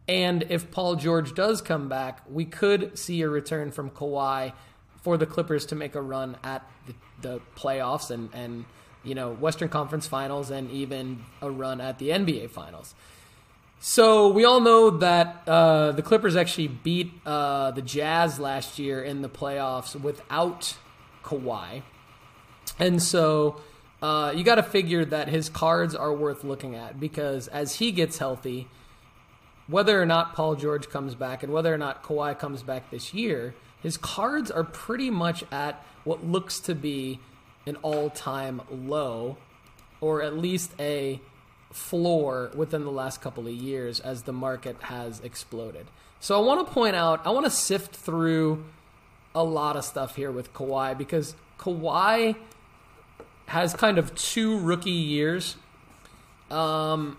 And 0.07 0.45
if 0.47 0.71
Paul 0.71 0.95
George 0.95 1.33
does 1.33 1.61
come 1.61 1.89
back, 1.89 2.21
we 2.29 2.45
could 2.45 2.97
see 2.97 3.21
a 3.21 3.27
return 3.27 3.69
from 3.69 3.89
Kawhi 3.89 4.53
for 5.01 5.17
the 5.17 5.25
Clippers 5.25 5.65
to 5.65 5.75
make 5.75 5.93
a 5.93 6.01
run 6.01 6.37
at 6.41 6.65
the, 6.87 6.93
the 7.21 7.41
playoffs 7.57 8.11
and, 8.11 8.29
and 8.33 8.63
you 9.05 9.15
know 9.15 9.31
Western 9.31 9.69
Conference 9.69 10.07
Finals 10.07 10.51
and 10.51 10.69
even 10.71 11.23
a 11.41 11.49
run 11.49 11.79
at 11.79 11.99
the 11.99 12.09
NBA 12.09 12.49
Finals. 12.49 12.95
So 13.79 14.29
we 14.29 14.45
all 14.45 14.61
know 14.61 14.89
that 14.89 15.43
uh, 15.47 15.91
the 15.91 16.01
Clippers 16.01 16.35
actually 16.35 16.69
beat 16.69 17.11
uh, 17.25 17.71
the 17.71 17.81
Jazz 17.81 18.39
last 18.39 18.79
year 18.79 19.03
in 19.03 19.21
the 19.21 19.29
playoffs 19.29 19.99
without 19.99 20.75
Kawhi, 21.23 21.83
and 22.79 23.01
so 23.01 23.61
uh, 24.01 24.33
you 24.35 24.43
got 24.43 24.55
to 24.55 24.63
figure 24.63 25.05
that 25.05 25.27
his 25.27 25.49
cards 25.49 25.95
are 25.95 26.13
worth 26.13 26.43
looking 26.43 26.75
at 26.75 26.99
because 26.99 27.47
as 27.47 27.75
he 27.75 27.91
gets 27.91 28.17
healthy, 28.17 28.67
whether 29.67 30.01
or 30.01 30.05
not 30.05 30.35
Paul 30.35 30.55
George 30.55 30.89
comes 30.89 31.15
back 31.15 31.43
and 31.43 31.51
whether 31.51 31.73
or 31.73 31.77
not 31.77 32.03
Kawhi 32.03 32.37
comes 32.37 32.61
back 32.61 32.91
this 32.91 33.13
year, 33.13 33.55
his 33.81 33.97
cards 33.97 34.51
are 34.51 34.63
pretty 34.63 35.09
much 35.09 35.43
at 35.51 35.83
what 36.03 36.23
looks 36.25 36.59
to 36.61 36.75
be 36.75 37.19
an 37.65 37.77
all-time 37.77 38.61
low, 38.69 39.37
or 40.01 40.21
at 40.21 40.37
least 40.37 40.71
a 40.79 41.19
floor 41.71 42.51
within 42.55 42.83
the 42.83 42.91
last 42.91 43.21
couple 43.21 43.47
of 43.47 43.53
years 43.53 43.99
as 43.99 44.23
the 44.23 44.33
market 44.33 44.77
has 44.83 45.19
exploded. 45.21 45.85
So 46.19 46.39
I 46.39 46.45
want 46.45 46.65
to 46.65 46.73
point 46.73 46.95
out, 46.95 47.25
I 47.25 47.31
want 47.31 47.45
to 47.45 47.51
sift 47.51 47.95
through 47.95 48.63
a 49.33 49.43
lot 49.43 49.75
of 49.75 49.83
stuff 49.83 50.15
here 50.15 50.31
with 50.31 50.53
Kawhi 50.53 50.97
because 50.97 51.35
Kawhi 51.59 52.35
has 53.47 53.73
kind 53.73 53.97
of 53.97 54.15
two 54.15 54.57
rookie 54.59 54.91
years. 54.91 55.57
Um, 56.49 57.17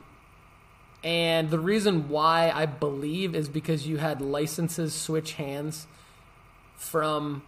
and 1.05 1.51
the 1.51 1.61
reason 1.61 2.09
why 2.09 2.51
I 2.51 2.67
believe 2.67 3.35
is 3.35 3.49
because 3.49 3.87
you 3.87 3.99
had 3.99 4.21
licenses 4.21 4.95
switch 4.95 5.35
hands 5.35 5.87
from 6.75 7.43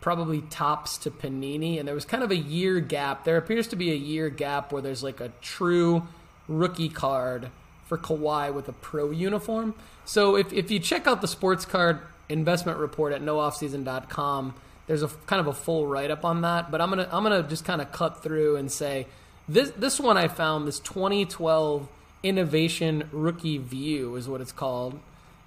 probably 0.00 0.42
Topps 0.42 0.98
to 0.98 1.10
Panini, 1.10 1.78
and 1.78 1.86
there 1.86 1.94
was 1.94 2.04
kind 2.04 2.22
of 2.22 2.30
a 2.30 2.36
year 2.36 2.80
gap. 2.80 3.24
There 3.24 3.36
appears 3.36 3.68
to 3.68 3.76
be 3.76 3.92
a 3.92 3.96
year 3.96 4.30
gap 4.30 4.72
where 4.72 4.82
there's 4.82 5.02
like 5.02 5.20
a 5.20 5.32
true 5.40 6.06
rookie 6.48 6.88
card 6.88 7.50
for 7.86 7.98
Kawhi 7.98 8.52
with 8.52 8.68
a 8.68 8.72
pro 8.72 9.10
uniform. 9.10 9.74
So 10.04 10.36
if, 10.36 10.52
if 10.52 10.70
you 10.70 10.78
check 10.78 11.06
out 11.06 11.20
the 11.20 11.28
sports 11.28 11.64
card 11.64 12.00
investment 12.28 12.78
report 12.78 13.12
at 13.12 13.20
nooffseason.com, 13.20 14.54
there's 14.86 15.02
a 15.02 15.08
kind 15.26 15.40
of 15.40 15.46
a 15.46 15.52
full 15.52 15.86
write 15.86 16.10
up 16.10 16.24
on 16.24 16.40
that. 16.42 16.70
But 16.70 16.80
I'm 16.80 16.88
gonna 16.88 17.08
I'm 17.12 17.22
gonna 17.22 17.42
just 17.42 17.64
kind 17.64 17.80
of 17.80 17.92
cut 17.92 18.22
through 18.22 18.56
and 18.56 18.70
say 18.72 19.06
this 19.48 19.70
this 19.70 20.00
one 20.00 20.16
I 20.16 20.28
found 20.28 20.66
this 20.66 20.80
2012 20.80 21.88
innovation 22.22 23.08
rookie 23.12 23.58
view 23.58 24.16
is 24.16 24.28
what 24.28 24.40
it's 24.40 24.52
called. 24.52 24.98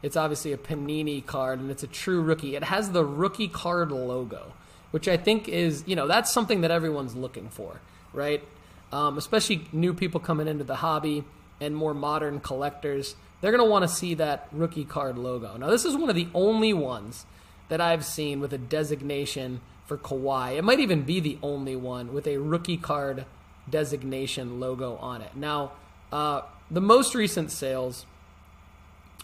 It's 0.03 0.15
obviously 0.15 0.53
a 0.53 0.57
Panini 0.57 1.25
card 1.25 1.59
and 1.59 1.71
it's 1.71 1.81
a 1.81 1.87
true 1.87 2.21
rookie. 2.21 2.55
It 2.55 2.65
has 2.65 2.91
the 2.91 3.03
rookie 3.03 3.47
card 3.47 3.91
logo, 3.91 4.53
which 4.91 5.07
I 5.07 5.17
think 5.17 5.49
is 5.49 5.83
you 5.87 5.95
know 5.95 6.07
that's 6.07 6.31
something 6.31 6.61
that 6.61 6.69
everyone's 6.69 7.15
looking 7.15 7.49
for, 7.49 7.81
right? 8.13 8.43
um, 8.93 9.17
especially 9.17 9.65
new 9.73 9.93
people 9.93 10.19
coming 10.19 10.47
into 10.47 10.63
the 10.63 10.75
hobby 10.75 11.23
and 11.59 11.75
more 11.75 11.95
modern 11.95 12.39
collectors. 12.39 13.15
They're 13.41 13.51
going 13.51 13.63
to 13.63 13.69
want 13.69 13.83
to 13.83 13.93
see 13.93 14.13
that 14.13 14.47
rookie 14.51 14.85
card 14.85 15.17
logo. 15.17 15.57
Now, 15.57 15.69
this 15.71 15.83
is 15.83 15.97
one 15.97 16.09
of 16.09 16.15
the 16.15 16.27
only 16.33 16.73
ones 16.73 17.25
that 17.69 17.81
I've 17.81 18.05
seen 18.05 18.39
with 18.39 18.53
a 18.53 18.57
designation 18.59 19.61
for 19.87 19.97
Kawhi. 19.97 20.57
It 20.57 20.63
might 20.63 20.79
even 20.79 21.01
be 21.01 21.19
the 21.19 21.39
only 21.41 21.75
one 21.75 22.13
with 22.13 22.27
a 22.27 22.37
rookie 22.37 22.77
card 22.77 23.25
designation 23.67 24.59
logo 24.59 24.95
on 24.97 25.23
it. 25.23 25.35
Now, 25.35 25.71
uh, 26.11 26.41
the 26.69 26.81
most 26.81 27.15
recent 27.15 27.51
sales 27.51 28.05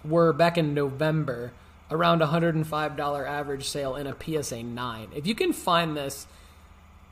were 0.03 0.33
back 0.33 0.57
in 0.57 0.73
November, 0.73 1.51
around 1.91 2.21
a 2.21 2.27
$105 2.27 3.27
average 3.27 3.67
sale 3.67 3.95
in 3.95 4.07
a 4.07 4.15
PSA 4.19 4.63
9. 4.63 5.09
If 5.15 5.25
you 5.25 5.35
can 5.35 5.53
find 5.53 5.97
this 5.97 6.27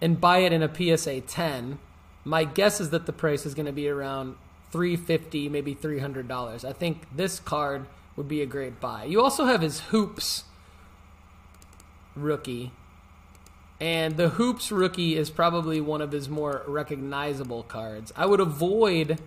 and 0.02 0.22
buy 0.22 0.40
it 0.40 0.54
in 0.54 0.62
a 0.62 0.74
PSA 0.74 1.22
10, 1.22 1.80
my 2.24 2.44
guess 2.44 2.80
is 2.80 2.92
that 2.92 3.06
the 3.06 3.14
price 3.14 3.46
is 3.46 3.54
going 3.54 3.66
to 3.66 3.72
be 3.72 3.90
around 3.90 4.36
350 4.72 5.50
maybe 5.50 5.74
$300. 5.74 6.66
I 6.66 6.74
think 6.74 7.08
this 7.16 7.40
card 7.40 7.86
would 8.16 8.28
be 8.28 8.42
a 8.42 8.46
great 8.46 8.80
buy. 8.80 9.06
You 9.06 9.22
also 9.22 9.46
have 9.46 9.62
his 9.62 9.80
Hoops 9.80 10.44
rookie. 12.16 12.72
And 13.80 14.18
the 14.18 14.30
Hoops 14.30 14.72
rookie 14.72 15.16
is 15.16 15.30
probably 15.30 15.80
one 15.80 16.02
of 16.02 16.12
his 16.12 16.28
more 16.28 16.64
recognizable 16.68 17.64
cards. 17.64 18.12
I 18.16 18.26
would 18.26 18.40
avoid 18.40 19.20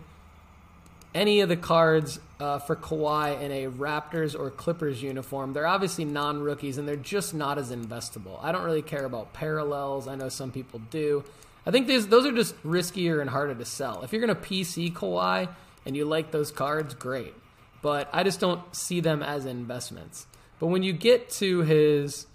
any 1.14 1.40
of 1.40 1.48
the 1.48 1.56
cards 1.56 2.20
uh, 2.38 2.58
for 2.58 2.76
Kawhi 2.76 3.40
in 3.40 3.50
a 3.52 3.66
Raptors 3.66 4.38
or 4.38 4.50
Clippers 4.50 5.02
uniform. 5.02 5.52
They're 5.52 5.66
obviously 5.66 6.04
non 6.04 6.40
rookies 6.40 6.78
and 6.78 6.86
they're 6.86 6.96
just 6.96 7.34
not 7.34 7.58
as 7.58 7.70
investable. 7.70 8.38
I 8.42 8.52
don't 8.52 8.64
really 8.64 8.82
care 8.82 9.04
about 9.04 9.32
parallels. 9.32 10.08
I 10.08 10.14
know 10.14 10.28
some 10.28 10.52
people 10.52 10.80
do. 10.90 11.24
I 11.66 11.70
think 11.70 11.86
these 11.86 12.08
those 12.08 12.26
are 12.26 12.32
just 12.32 12.60
riskier 12.62 13.20
and 13.20 13.28
harder 13.28 13.54
to 13.54 13.64
sell. 13.64 14.02
If 14.02 14.12
you're 14.12 14.24
going 14.24 14.34
to 14.34 14.40
PC 14.40 14.92
Kawhi 14.92 15.48
and 15.84 15.96
you 15.96 16.04
like 16.04 16.30
those 16.30 16.50
cards, 16.50 16.94
great. 16.94 17.34
But 17.82 18.08
I 18.12 18.22
just 18.22 18.40
don't 18.40 18.74
see 18.74 19.00
them 19.00 19.22
as 19.22 19.46
investments. 19.46 20.26
But 20.58 20.66
when 20.66 20.82
you 20.82 20.92
get 20.92 21.30
to 21.30 21.60
his 21.60 22.26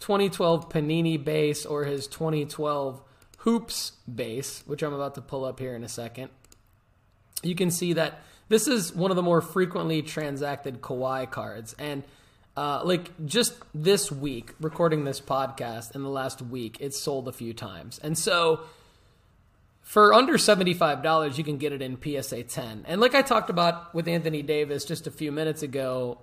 2012 0.00 0.70
Panini 0.70 1.22
base 1.22 1.66
or 1.66 1.84
his 1.84 2.06
2012 2.06 3.02
Hoops 3.38 3.92
base, 4.12 4.62
which 4.66 4.82
I'm 4.82 4.94
about 4.94 5.16
to 5.16 5.20
pull 5.20 5.44
up 5.44 5.60
here 5.60 5.74
in 5.74 5.84
a 5.84 5.88
second, 5.88 6.30
you 7.44 7.54
can 7.54 7.70
see 7.70 7.92
that 7.94 8.20
this 8.48 8.68
is 8.68 8.94
one 8.94 9.10
of 9.10 9.16
the 9.16 9.22
more 9.22 9.40
frequently 9.40 10.02
transacted 10.02 10.80
Kawhi 10.80 11.30
cards. 11.30 11.74
And 11.78 12.02
uh, 12.56 12.82
like 12.84 13.10
just 13.26 13.54
this 13.74 14.12
week, 14.12 14.52
recording 14.60 15.04
this 15.04 15.20
podcast 15.20 15.94
in 15.94 16.02
the 16.02 16.08
last 16.08 16.42
week, 16.42 16.76
it's 16.80 16.98
sold 16.98 17.26
a 17.26 17.32
few 17.32 17.52
times. 17.52 17.98
And 18.02 18.16
so 18.16 18.60
for 19.82 20.14
under 20.14 20.34
$75, 20.34 21.36
you 21.36 21.44
can 21.44 21.58
get 21.58 21.72
it 21.72 21.82
in 21.82 21.98
PSA 22.00 22.44
10. 22.44 22.84
And 22.86 23.00
like 23.00 23.14
I 23.14 23.22
talked 23.22 23.50
about 23.50 23.94
with 23.94 24.08
Anthony 24.08 24.42
Davis 24.42 24.84
just 24.84 25.06
a 25.06 25.10
few 25.10 25.32
minutes 25.32 25.62
ago, 25.62 26.18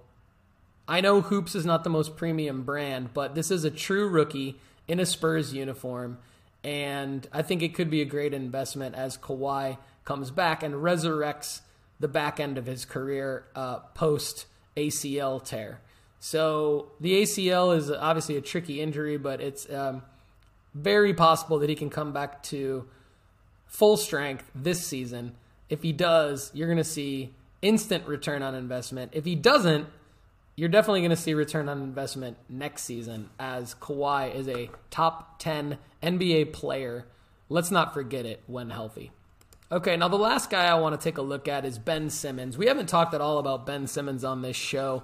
I 0.87 1.01
know 1.01 1.21
Hoops 1.21 1.55
is 1.55 1.65
not 1.65 1.83
the 1.83 1.89
most 1.89 2.17
premium 2.17 2.63
brand, 2.63 3.13
but 3.13 3.35
this 3.35 3.51
is 3.51 3.63
a 3.63 3.71
true 3.71 4.07
rookie 4.07 4.57
in 4.87 4.99
a 4.99 5.05
Spurs 5.05 5.53
uniform. 5.53 6.17
And 6.63 7.27
I 7.31 7.41
think 7.41 7.61
it 7.61 7.73
could 7.73 7.89
be 7.89 8.01
a 8.01 8.05
great 8.05 8.33
investment 8.33 8.95
as 8.95 9.17
Kawhi 9.17 9.77
comes 10.05 10.31
back 10.31 10.63
and 10.63 10.75
resurrects 10.75 11.61
the 11.99 12.07
back 12.07 12.39
end 12.39 12.57
of 12.57 12.65
his 12.65 12.85
career 12.85 13.45
uh, 13.55 13.79
post 13.93 14.47
ACL 14.75 15.43
tear. 15.43 15.81
So 16.19 16.91
the 16.99 17.21
ACL 17.21 17.75
is 17.75 17.89
obviously 17.91 18.37
a 18.37 18.41
tricky 18.41 18.81
injury, 18.81 19.17
but 19.17 19.41
it's 19.41 19.69
um, 19.71 20.03
very 20.73 21.13
possible 21.13 21.59
that 21.59 21.69
he 21.69 21.75
can 21.75 21.89
come 21.89 22.13
back 22.13 22.43
to 22.43 22.87
full 23.65 23.97
strength 23.97 24.49
this 24.53 24.85
season. 24.85 25.35
If 25.69 25.81
he 25.81 25.93
does, 25.93 26.51
you're 26.53 26.67
going 26.67 26.77
to 26.77 26.83
see 26.83 27.33
instant 27.61 28.05
return 28.07 28.43
on 28.43 28.55
investment. 28.55 29.11
If 29.13 29.25
he 29.25 29.35
doesn't, 29.35 29.87
you're 30.55 30.69
definitely 30.69 31.01
going 31.01 31.11
to 31.11 31.15
see 31.15 31.33
return 31.33 31.69
on 31.69 31.81
investment 31.81 32.37
next 32.49 32.83
season 32.83 33.29
as 33.39 33.73
Kawhi 33.75 34.35
is 34.35 34.47
a 34.47 34.69
top 34.89 35.39
10 35.39 35.77
NBA 36.03 36.53
player. 36.53 37.07
Let's 37.49 37.71
not 37.71 37.93
forget 37.93 38.25
it 38.25 38.43
when 38.47 38.69
healthy. 38.69 39.11
Okay, 39.71 39.95
now 39.95 40.09
the 40.09 40.17
last 40.17 40.49
guy 40.49 40.65
I 40.65 40.73
want 40.73 40.99
to 40.99 41.01
take 41.01 41.17
a 41.17 41.21
look 41.21 41.47
at 41.47 41.63
is 41.63 41.79
Ben 41.79 42.09
Simmons. 42.09 42.57
We 42.57 42.65
haven't 42.65 42.89
talked 42.89 43.13
at 43.13 43.21
all 43.21 43.37
about 43.37 43.65
Ben 43.65 43.87
Simmons 43.87 44.25
on 44.25 44.41
this 44.41 44.57
show. 44.57 45.03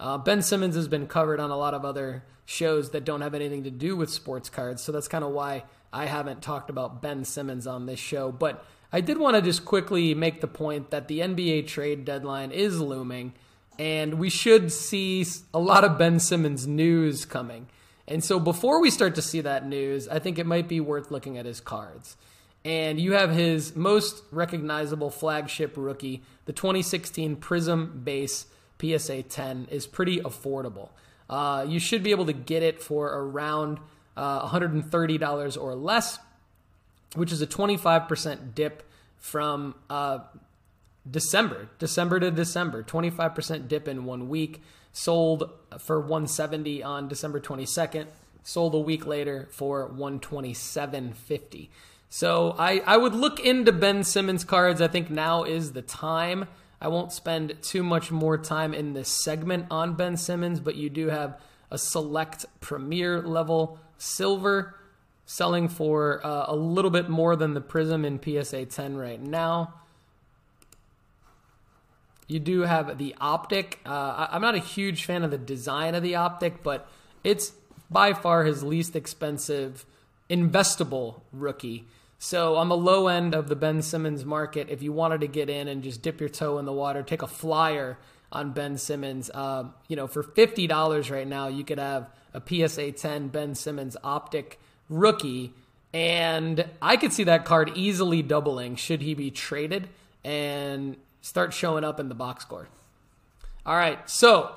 Uh, 0.00 0.16
ben 0.16 0.40
Simmons 0.40 0.74
has 0.74 0.88
been 0.88 1.06
covered 1.06 1.38
on 1.38 1.50
a 1.50 1.56
lot 1.56 1.74
of 1.74 1.84
other 1.84 2.24
shows 2.46 2.92
that 2.92 3.04
don't 3.04 3.20
have 3.20 3.34
anything 3.34 3.64
to 3.64 3.70
do 3.70 3.94
with 3.94 4.08
sports 4.08 4.48
cards, 4.48 4.82
so 4.82 4.90
that's 4.90 5.06
kind 5.06 5.22
of 5.22 5.32
why 5.32 5.64
I 5.92 6.06
haven't 6.06 6.40
talked 6.40 6.70
about 6.70 7.02
Ben 7.02 7.26
Simmons 7.26 7.66
on 7.66 7.84
this 7.84 8.00
show. 8.00 8.32
But 8.32 8.64
I 8.90 9.02
did 9.02 9.18
want 9.18 9.36
to 9.36 9.42
just 9.42 9.66
quickly 9.66 10.14
make 10.14 10.40
the 10.40 10.46
point 10.46 10.90
that 10.92 11.08
the 11.08 11.20
NBA 11.20 11.66
trade 11.66 12.06
deadline 12.06 12.52
is 12.52 12.80
looming, 12.80 13.34
and 13.78 14.14
we 14.14 14.30
should 14.30 14.72
see 14.72 15.26
a 15.52 15.58
lot 15.58 15.84
of 15.84 15.98
Ben 15.98 16.20
Simmons 16.20 16.66
news 16.66 17.26
coming. 17.26 17.66
And 18.08 18.24
so 18.24 18.40
before 18.40 18.80
we 18.80 18.88
start 18.88 19.14
to 19.16 19.22
see 19.22 19.42
that 19.42 19.68
news, 19.68 20.08
I 20.08 20.20
think 20.20 20.38
it 20.38 20.46
might 20.46 20.68
be 20.68 20.80
worth 20.80 21.10
looking 21.10 21.36
at 21.36 21.44
his 21.44 21.60
cards. 21.60 22.16
And 22.66 22.98
you 22.98 23.12
have 23.12 23.30
his 23.30 23.76
most 23.76 24.24
recognizable 24.32 25.08
flagship 25.08 25.74
rookie, 25.76 26.24
the 26.46 26.52
2016 26.52 27.36
Prizm 27.36 28.02
base 28.02 28.46
PSA 28.80 29.22
10 29.22 29.68
is 29.70 29.86
pretty 29.86 30.18
affordable. 30.18 30.88
Uh, 31.30 31.64
you 31.68 31.78
should 31.78 32.02
be 32.02 32.10
able 32.10 32.26
to 32.26 32.32
get 32.32 32.64
it 32.64 32.82
for 32.82 33.06
around 33.06 33.78
uh, 34.16 34.48
$130 34.48 35.62
or 35.62 35.74
less, 35.76 36.18
which 37.14 37.30
is 37.30 37.40
a 37.40 37.46
25% 37.46 38.56
dip 38.56 38.82
from 39.16 39.76
uh, 39.88 40.18
December, 41.08 41.68
December 41.78 42.18
to 42.18 42.32
December, 42.32 42.82
25% 42.82 43.68
dip 43.68 43.86
in 43.86 44.04
one 44.04 44.28
week. 44.28 44.60
Sold 44.92 45.50
for 45.78 46.00
170 46.00 46.82
on 46.82 47.06
December 47.06 47.38
22nd. 47.38 48.06
Sold 48.42 48.74
a 48.74 48.80
week 48.80 49.06
later 49.06 49.46
for 49.52 49.88
127.50. 49.88 51.68
So 52.16 52.56
I, 52.58 52.78
I 52.86 52.96
would 52.96 53.14
look 53.14 53.40
into 53.40 53.72
Ben 53.72 54.02
Simmons 54.02 54.42
cards. 54.42 54.80
I 54.80 54.88
think 54.88 55.10
now 55.10 55.42
is 55.44 55.72
the 55.72 55.82
time. 55.82 56.46
I 56.80 56.88
won't 56.88 57.12
spend 57.12 57.58
too 57.60 57.82
much 57.82 58.10
more 58.10 58.38
time 58.38 58.72
in 58.72 58.94
this 58.94 59.10
segment 59.10 59.66
on 59.70 59.96
Ben 59.96 60.16
Simmons, 60.16 60.58
but 60.58 60.76
you 60.76 60.88
do 60.88 61.08
have 61.08 61.38
a 61.70 61.76
select 61.76 62.46
premier 62.60 63.20
level 63.20 63.78
silver 63.98 64.76
selling 65.26 65.68
for 65.68 66.26
uh, 66.26 66.46
a 66.48 66.56
little 66.56 66.90
bit 66.90 67.10
more 67.10 67.36
than 67.36 67.52
the 67.52 67.60
Prizm 67.60 68.06
in 68.06 68.18
PSA 68.18 68.64
10 68.64 68.96
right 68.96 69.20
now. 69.20 69.74
You 72.26 72.38
do 72.38 72.62
have 72.62 72.96
the 72.96 73.14
optic. 73.20 73.80
Uh, 73.84 74.28
I'm 74.30 74.40
not 74.40 74.54
a 74.54 74.60
huge 74.60 75.04
fan 75.04 75.22
of 75.22 75.30
the 75.30 75.36
design 75.36 75.94
of 75.94 76.02
the 76.02 76.14
optic, 76.14 76.62
but 76.62 76.88
it's 77.22 77.52
by 77.90 78.14
far 78.14 78.44
his 78.44 78.62
least 78.62 78.96
expensive 78.96 79.84
investable 80.30 81.20
rookie. 81.30 81.86
So 82.18 82.56
on 82.56 82.68
the 82.68 82.76
low 82.76 83.08
end 83.08 83.34
of 83.34 83.48
the 83.48 83.56
Ben 83.56 83.82
Simmons 83.82 84.24
market, 84.24 84.68
if 84.70 84.82
you 84.82 84.92
wanted 84.92 85.20
to 85.20 85.26
get 85.26 85.50
in 85.50 85.68
and 85.68 85.82
just 85.82 86.02
dip 86.02 86.20
your 86.20 86.28
toe 86.28 86.58
in 86.58 86.64
the 86.64 86.72
water, 86.72 87.02
take 87.02 87.22
a 87.22 87.26
flyer 87.26 87.98
on 88.32 88.52
Ben 88.52 88.78
Simmons, 88.78 89.30
uh, 89.34 89.64
you 89.88 89.96
know, 89.96 90.06
for 90.06 90.22
fifty 90.22 90.66
dollars 90.66 91.10
right 91.10 91.26
now, 91.26 91.48
you 91.48 91.64
could 91.64 91.78
have 91.78 92.08
a 92.34 92.42
PSA 92.44 92.92
10 92.92 93.28
Ben 93.28 93.54
Simmons 93.54 93.96
optic 94.04 94.60
rookie, 94.88 95.54
and 95.92 96.68
I 96.82 96.96
could 96.96 97.12
see 97.12 97.24
that 97.24 97.44
card 97.44 97.72
easily 97.74 98.22
doubling 98.22 98.76
should 98.76 99.00
he 99.00 99.14
be 99.14 99.30
traded 99.30 99.88
and 100.22 100.96
start 101.22 101.54
showing 101.54 101.82
up 101.82 101.98
in 101.98 102.08
the 102.08 102.14
box 102.14 102.42
score. 102.42 102.68
All 103.64 103.76
right, 103.76 104.08
so 104.08 104.54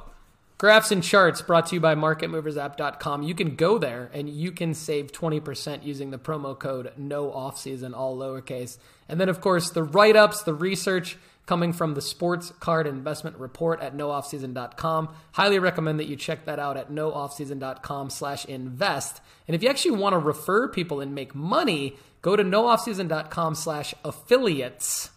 graphs 0.59 0.91
and 0.91 1.01
charts 1.01 1.41
brought 1.41 1.65
to 1.67 1.75
you 1.75 1.81
by 1.81 1.95
marketmoversapp.com. 1.95 3.23
You 3.23 3.33
can 3.33 3.55
go 3.55 3.79
there 3.79 4.11
and 4.13 4.29
you 4.29 4.51
can 4.51 4.75
save 4.75 5.11
20% 5.11 5.83
using 5.83 6.11
the 6.11 6.19
promo 6.19 6.59
code 6.59 6.91
no 6.97 7.31
offseason, 7.31 7.95
all 7.95 8.15
lowercase. 8.15 8.77
And 9.07 9.19
then, 9.19 9.29
of 9.29 9.41
course, 9.41 9.71
the 9.71 9.83
write 9.83 10.17
ups, 10.17 10.43
the 10.43 10.53
research 10.53 11.17
coming 11.45 11.73
from 11.73 11.95
the 11.95 12.01
sports 12.01 12.51
card 12.59 12.85
investment 12.85 13.37
report 13.37 13.81
at 13.81 13.95
nooffseason.com. 13.95 15.09
Highly 15.31 15.59
recommend 15.59 15.99
that 15.99 16.07
you 16.07 16.15
check 16.15 16.45
that 16.45 16.59
out 16.59 16.77
at 16.77 16.91
nooffseason.com 16.91 18.09
slash 18.11 18.45
invest. 18.45 19.21
And 19.47 19.55
if 19.55 19.63
you 19.63 19.69
actually 19.69 19.97
want 19.97 20.13
to 20.13 20.19
refer 20.19 20.67
people 20.67 20.99
and 20.99 21.15
make 21.15 21.33
money, 21.33 21.95
go 22.21 22.35
to 22.35 22.43
nooffseason.com 22.43 23.55
slash 23.55 23.95
affiliates 24.03 25.09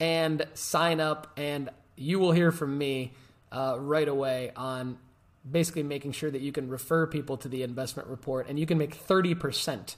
and 0.00 0.44
sign 0.54 1.00
up, 1.00 1.32
and 1.36 1.70
you 1.94 2.18
will 2.18 2.32
hear 2.32 2.50
from 2.50 2.76
me 2.76 3.12
uh, 3.52 3.76
right 3.78 4.08
away 4.08 4.50
on 4.56 4.98
basically 5.48 5.82
making 5.82 6.12
sure 6.12 6.30
that 6.30 6.40
you 6.40 6.52
can 6.52 6.68
refer 6.68 7.06
people 7.06 7.36
to 7.36 7.48
the 7.48 7.62
investment 7.62 8.08
report, 8.08 8.48
and 8.48 8.58
you 8.58 8.66
can 8.66 8.78
make 8.78 9.06
30% 9.06 9.96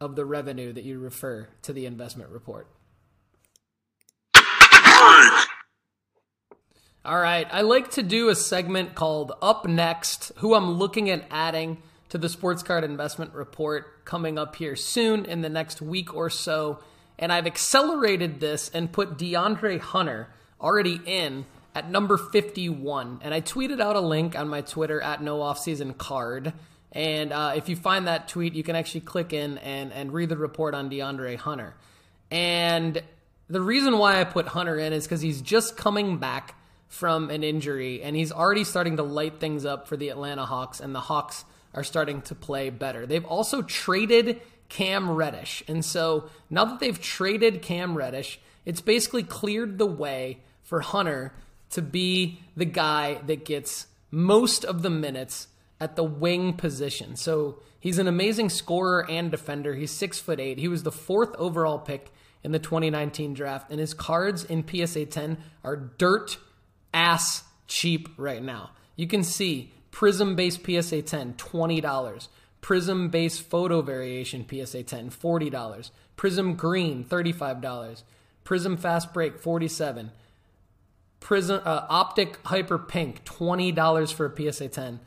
of 0.00 0.16
the 0.16 0.24
revenue 0.24 0.72
that 0.72 0.84
you 0.84 0.98
refer 0.98 1.48
to 1.62 1.72
the 1.72 1.86
investment 1.86 2.30
report. 2.30 2.68
All 7.04 7.20
right, 7.20 7.46
I 7.52 7.60
like 7.60 7.92
to 7.92 8.02
do 8.02 8.28
a 8.28 8.34
segment 8.34 8.94
called 8.94 9.32
Up 9.40 9.64
Next, 9.64 10.32
who 10.38 10.54
I'm 10.54 10.72
looking 10.72 11.08
at 11.08 11.24
adding 11.30 11.80
to 12.08 12.18
the 12.18 12.28
sports 12.28 12.62
card 12.62 12.82
investment 12.82 13.32
report 13.32 14.04
coming 14.04 14.38
up 14.38 14.56
here 14.56 14.74
soon 14.76 15.24
in 15.24 15.40
the 15.40 15.48
next 15.48 15.80
week 15.80 16.14
or 16.14 16.28
so 16.28 16.80
and 17.18 17.32
I've 17.32 17.46
accelerated 17.46 18.40
this 18.40 18.68
and 18.68 18.92
put 18.92 19.16
De'Andre 19.16 19.80
Hunter 19.80 20.28
already 20.60 21.00
in 21.04 21.46
at 21.76 21.90
number 21.90 22.16
51. 22.16 23.20
And 23.22 23.34
I 23.34 23.42
tweeted 23.42 23.82
out 23.82 23.96
a 23.96 24.00
link 24.00 24.34
on 24.34 24.48
my 24.48 24.62
Twitter 24.62 24.98
at 24.98 25.22
no 25.22 25.40
offseason 25.40 25.98
card. 25.98 26.54
And 26.90 27.34
uh, 27.34 27.52
if 27.54 27.68
you 27.68 27.76
find 27.76 28.06
that 28.06 28.28
tweet, 28.28 28.54
you 28.54 28.62
can 28.62 28.74
actually 28.74 29.02
click 29.02 29.34
in 29.34 29.58
and, 29.58 29.92
and 29.92 30.10
read 30.10 30.30
the 30.30 30.38
report 30.38 30.74
on 30.74 30.88
De'Andre 30.88 31.36
Hunter. 31.36 31.74
And 32.30 33.02
the 33.48 33.60
reason 33.60 33.98
why 33.98 34.18
I 34.18 34.24
put 34.24 34.48
Hunter 34.48 34.78
in 34.78 34.94
is 34.94 35.04
because 35.04 35.20
he's 35.20 35.42
just 35.42 35.76
coming 35.76 36.16
back 36.16 36.54
from 36.88 37.28
an 37.28 37.44
injury 37.44 38.02
and 38.02 38.16
he's 38.16 38.32
already 38.32 38.64
starting 38.64 38.96
to 38.96 39.02
light 39.02 39.38
things 39.38 39.66
up 39.66 39.86
for 39.86 39.98
the 39.98 40.08
Atlanta 40.08 40.46
Hawks, 40.46 40.80
and 40.80 40.94
the 40.94 41.00
Hawks 41.00 41.44
are 41.74 41.84
starting 41.84 42.22
to 42.22 42.34
play 42.34 42.70
better. 42.70 43.04
They've 43.04 43.24
also 43.26 43.60
traded 43.60 44.40
Cam 44.70 45.10
Reddish. 45.10 45.62
And 45.68 45.84
so 45.84 46.30
now 46.48 46.64
that 46.64 46.80
they've 46.80 46.98
traded 46.98 47.60
Cam 47.60 47.98
Reddish, 47.98 48.40
it's 48.64 48.80
basically 48.80 49.24
cleared 49.24 49.76
the 49.76 49.86
way 49.86 50.38
for 50.62 50.80
Hunter 50.80 51.34
to 51.70 51.82
be 51.82 52.40
the 52.56 52.64
guy 52.64 53.20
that 53.26 53.44
gets 53.44 53.86
most 54.10 54.64
of 54.64 54.82
the 54.82 54.90
minutes 54.90 55.48
at 55.80 55.96
the 55.96 56.04
wing 56.04 56.54
position. 56.54 57.16
So 57.16 57.60
he's 57.78 57.98
an 57.98 58.08
amazing 58.08 58.48
scorer 58.48 59.08
and 59.08 59.30
defender. 59.30 59.74
He's 59.74 59.90
six 59.90 60.18
foot 60.18 60.40
eight. 60.40 60.58
He 60.58 60.68
was 60.68 60.82
the 60.82 60.92
fourth 60.92 61.34
overall 61.36 61.78
pick 61.78 62.12
in 62.42 62.52
the 62.52 62.58
2019 62.58 63.34
draft, 63.34 63.70
and 63.70 63.80
his 63.80 63.92
cards 63.92 64.44
in 64.44 64.64
PSA 64.66 65.06
10 65.06 65.38
are 65.64 65.76
dirt 65.76 66.38
ass 66.94 67.42
cheap 67.66 68.08
right 68.16 68.42
now. 68.42 68.70
You 68.94 69.06
can 69.06 69.22
see 69.22 69.72
Prizm 69.90 70.36
based 70.36 70.60
PSA 70.64 71.02
10, 71.02 71.34
$20. 71.34 72.28
Prizm 72.62 73.10
base 73.10 73.38
photo 73.38 73.82
variation 73.82 74.46
PSA 74.48 74.82
10, 74.82 75.10
$40. 75.10 75.90
Prizm 76.16 76.56
green, 76.56 77.04
$35. 77.04 78.02
Prizm 78.44 78.78
fast 78.78 79.12
break, 79.12 79.38
47 79.38 80.10
Prizm 81.20 81.60
uh, 81.66 81.86
Optic 81.88 82.38
Hyper 82.44 82.78
Pink, 82.78 83.24
$20 83.24 84.12
for 84.12 84.26
a 84.26 84.52
PSA 84.52 84.68
10. 84.68 85.00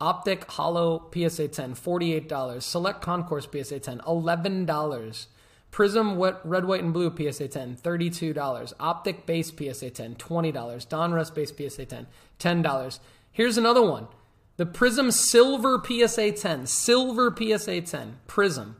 Optic 0.00 0.50
Holo 0.52 1.10
PSA 1.12 1.48
10, 1.48 1.74
$48. 1.74 2.62
Select 2.62 3.00
Concourse 3.00 3.48
PSA 3.50 3.80
10, 3.80 3.98
$11. 4.00 5.26
Prizm 5.72 6.16
wet, 6.16 6.36
Red, 6.44 6.64
White, 6.64 6.82
and 6.82 6.92
Blue 6.92 7.10
PSA 7.10 7.48
10, 7.48 7.76
$32. 7.76 8.72
Optic 8.78 9.26
Base 9.26 9.50
PSA 9.50 9.90
10, 9.90 10.16
$20. 10.16 10.88
Donruss 10.88 11.34
Base 11.34 11.52
PSA 11.52 11.86
10, 11.86 12.06
$10. 12.38 12.98
Here's 13.32 13.58
another 13.58 13.82
one. 13.82 14.08
The 14.56 14.66
Prizm 14.66 15.12
Silver 15.12 15.82
PSA 15.84 16.32
10, 16.32 16.66
Silver 16.66 17.34
PSA 17.34 17.82
10, 17.82 18.16
Prizm 18.26 18.74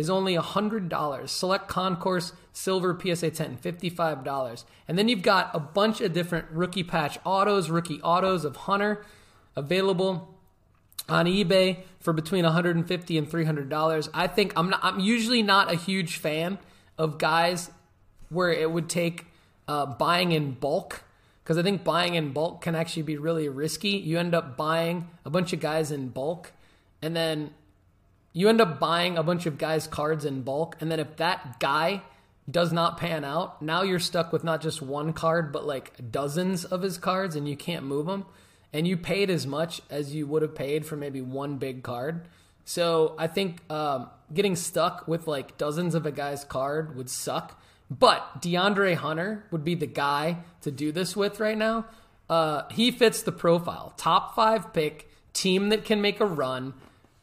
is 0.00 0.08
only 0.08 0.34
$100. 0.34 1.28
Select 1.28 1.68
Concourse 1.68 2.32
Silver 2.54 2.98
PSA 2.98 3.30
10, 3.30 3.58
$55. 3.58 4.64
And 4.88 4.98
then 4.98 5.08
you've 5.08 5.22
got 5.22 5.50
a 5.54 5.60
bunch 5.60 6.00
of 6.00 6.14
different 6.14 6.46
rookie 6.50 6.82
patch 6.82 7.18
autos, 7.24 7.68
rookie 7.68 8.00
autos 8.00 8.46
of 8.46 8.56
Hunter 8.56 9.04
available 9.54 10.34
on 11.06 11.26
eBay 11.26 11.80
for 12.00 12.14
between 12.14 12.44
150 12.44 13.18
and 13.18 13.30
$300. 13.30 14.08
I 14.14 14.26
think 14.26 14.54
I'm 14.56 14.70
not 14.70 14.80
I'm 14.82 15.00
usually 15.00 15.42
not 15.42 15.70
a 15.70 15.76
huge 15.76 16.16
fan 16.16 16.58
of 16.96 17.18
guys 17.18 17.70
where 18.30 18.50
it 18.50 18.70
would 18.70 18.88
take 18.88 19.26
uh, 19.68 19.84
buying 19.84 20.32
in 20.32 20.52
bulk 20.52 21.02
because 21.42 21.58
I 21.58 21.62
think 21.62 21.84
buying 21.84 22.14
in 22.14 22.32
bulk 22.32 22.62
can 22.62 22.74
actually 22.74 23.02
be 23.02 23.18
really 23.18 23.48
risky. 23.50 23.90
You 23.90 24.18
end 24.18 24.34
up 24.34 24.56
buying 24.56 25.08
a 25.26 25.30
bunch 25.30 25.52
of 25.52 25.60
guys 25.60 25.90
in 25.90 26.08
bulk, 26.08 26.52
and 27.02 27.14
then 27.14 27.50
you 28.32 28.48
end 28.48 28.60
up 28.60 28.78
buying 28.78 29.18
a 29.18 29.22
bunch 29.22 29.46
of 29.46 29.58
guys' 29.58 29.86
cards 29.86 30.24
in 30.24 30.42
bulk, 30.42 30.76
and 30.80 30.90
then 30.90 31.00
if 31.00 31.16
that 31.16 31.58
guy 31.60 32.02
does 32.50 32.72
not 32.72 32.96
pan 32.96 33.24
out, 33.24 33.60
now 33.62 33.82
you're 33.82 33.98
stuck 33.98 34.32
with 34.32 34.44
not 34.44 34.60
just 34.60 34.82
one 34.82 35.12
card, 35.12 35.52
but 35.52 35.66
like 35.66 36.10
dozens 36.10 36.64
of 36.64 36.82
his 36.82 36.98
cards, 36.98 37.36
and 37.36 37.48
you 37.48 37.56
can't 37.56 37.84
move 37.84 38.06
them. 38.06 38.26
And 38.72 38.86
you 38.86 38.96
paid 38.96 39.30
as 39.30 39.46
much 39.46 39.80
as 39.90 40.14
you 40.14 40.26
would 40.28 40.42
have 40.42 40.54
paid 40.54 40.86
for 40.86 40.96
maybe 40.96 41.20
one 41.20 41.58
big 41.58 41.82
card. 41.82 42.28
So 42.64 43.16
I 43.18 43.26
think 43.26 43.58
um, 43.68 44.08
getting 44.32 44.54
stuck 44.54 45.08
with 45.08 45.26
like 45.26 45.58
dozens 45.58 45.96
of 45.96 46.06
a 46.06 46.12
guy's 46.12 46.44
card 46.44 46.96
would 46.96 47.10
suck. 47.10 47.60
But 47.90 48.40
De'Andre 48.40 48.94
Hunter 48.94 49.44
would 49.50 49.64
be 49.64 49.74
the 49.74 49.88
guy 49.88 50.44
to 50.60 50.70
do 50.70 50.92
this 50.92 51.16
with 51.16 51.40
right 51.40 51.58
now. 51.58 51.86
Uh, 52.28 52.62
he 52.70 52.92
fits 52.92 53.22
the 53.22 53.32
profile. 53.32 53.92
Top 53.96 54.36
five 54.36 54.72
pick, 54.72 55.10
team 55.32 55.70
that 55.70 55.84
can 55.84 56.00
make 56.00 56.20
a 56.20 56.26
run, 56.26 56.74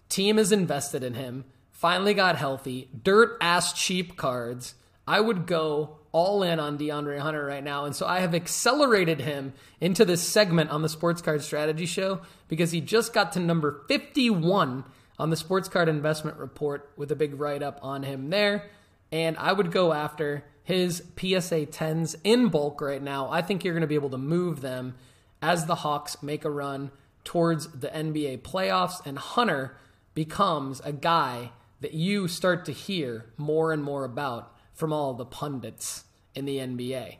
team 0.09 0.39
is 0.39 0.51
invested 0.51 1.03
in 1.03 1.13
him, 1.13 1.45
finally 1.71 2.13
got 2.13 2.37
healthy, 2.37 2.89
dirt 3.03 3.37
ass 3.41 3.73
cheap 3.73 4.17
cards. 4.17 4.75
I 5.07 5.19
would 5.19 5.45
go 5.47 5.97
all 6.11 6.41
in 6.43 6.59
on 6.59 6.77
De'Andre 6.77 7.19
Hunter 7.19 7.45
right 7.45 7.63
now. 7.63 7.85
And 7.85 7.95
so 7.95 8.05
I 8.05 8.19
have 8.19 8.33
accelerated 8.33 9.21
him 9.21 9.53
into 9.79 10.03
this 10.03 10.21
segment 10.21 10.69
on 10.71 10.81
the 10.81 10.89
Sports 10.89 11.21
Card 11.21 11.43
Strategy 11.43 11.85
Show 11.85 12.21
because 12.47 12.71
he 12.71 12.81
just 12.81 13.13
got 13.13 13.33
to 13.33 13.39
number 13.39 13.83
51 13.87 14.83
on 15.19 15.29
the 15.29 15.35
Sports 15.35 15.69
Card 15.69 15.87
Investment 15.87 16.37
Report 16.37 16.91
with 16.97 17.11
a 17.11 17.15
big 17.15 17.39
write 17.39 17.63
up 17.63 17.79
on 17.81 18.03
him 18.03 18.29
there. 18.29 18.69
And 19.11 19.37
I 19.37 19.53
would 19.53 19.71
go 19.71 19.93
after 19.93 20.43
his 20.63 21.03
PSA 21.17 21.67
10s 21.67 22.15
in 22.23 22.49
bulk 22.49 22.81
right 22.81 23.01
now. 23.01 23.29
I 23.29 23.41
think 23.41 23.63
you're 23.63 23.73
going 23.73 23.81
to 23.81 23.87
be 23.87 23.95
able 23.95 24.09
to 24.09 24.17
move 24.17 24.61
them 24.61 24.95
as 25.41 25.65
the 25.65 25.75
Hawks 25.75 26.21
make 26.21 26.43
a 26.43 26.49
run 26.49 26.91
towards 27.23 27.67
the 27.67 27.89
NBA 27.89 28.39
playoffs, 28.39 29.05
and 29.05 29.17
Hunter 29.17 29.77
becomes 30.17 30.81
a 30.83 30.91
guy 30.91 31.51
that 31.79 31.93
you 31.93 32.27
start 32.27 32.65
to 32.65 32.71
hear 32.71 33.23
more 33.37 33.71
and 33.71 33.83
more 33.83 34.03
about 34.03 34.51
from 34.73 34.91
all 34.91 35.13
the 35.13 35.23
pundits 35.23 36.05
in 36.33 36.45
the 36.45 36.57
NBA. 36.57 37.17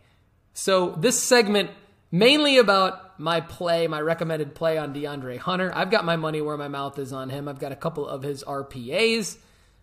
So, 0.55 0.95
this 0.97 1.21
segment 1.21 1.69
mainly 2.11 2.57
about 2.57 3.19
my 3.19 3.39
play, 3.39 3.85
my 3.85 4.01
recommended 4.01 4.55
play 4.55 4.79
on 4.79 4.95
De'Andre 4.95 5.37
Hunter. 5.37 5.71
I've 5.75 5.91
got 5.91 6.05
my 6.05 6.15
money 6.15 6.41
where 6.41 6.57
my 6.57 6.69
mouth 6.69 6.97
is 6.97 7.13
on 7.13 7.29
him. 7.29 7.47
I've 7.47 7.59
got 7.59 7.71
a 7.71 7.75
couple 7.75 8.07
of 8.07 8.23
his 8.23 8.43
RPAs 8.43 9.37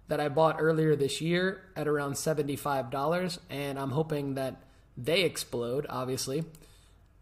that 0.09 0.19
I 0.19 0.29
bought 0.29 0.57
earlier 0.59 0.97
this 0.97 1.21
year 1.21 1.63
at 1.77 1.87
around 1.87 2.15
$75, 2.15 3.39
and 3.49 3.79
I'm 3.79 3.91
hoping 3.91 4.35
that 4.35 4.61
they 4.97 5.23
explode, 5.23 5.87
obviously. 5.89 6.43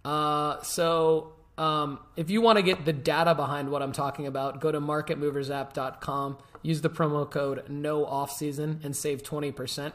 Uh, 0.06 0.62
so 0.62 1.34
um, 1.58 1.98
if 2.16 2.30
you 2.30 2.40
want 2.40 2.56
to 2.56 2.62
get 2.62 2.84
the 2.84 2.92
data 2.92 3.34
behind 3.34 3.70
what 3.70 3.82
I'm 3.82 3.92
talking 3.92 4.26
about, 4.26 4.60
go 4.60 4.72
to 4.72 4.80
marketmoversapp.com, 4.80 6.38
use 6.62 6.80
the 6.80 6.90
promo 6.90 7.30
code 7.30 7.68
no 7.68 8.04
offseason 8.04 8.82
and 8.84 8.96
save 8.96 9.22
20%. 9.22 9.92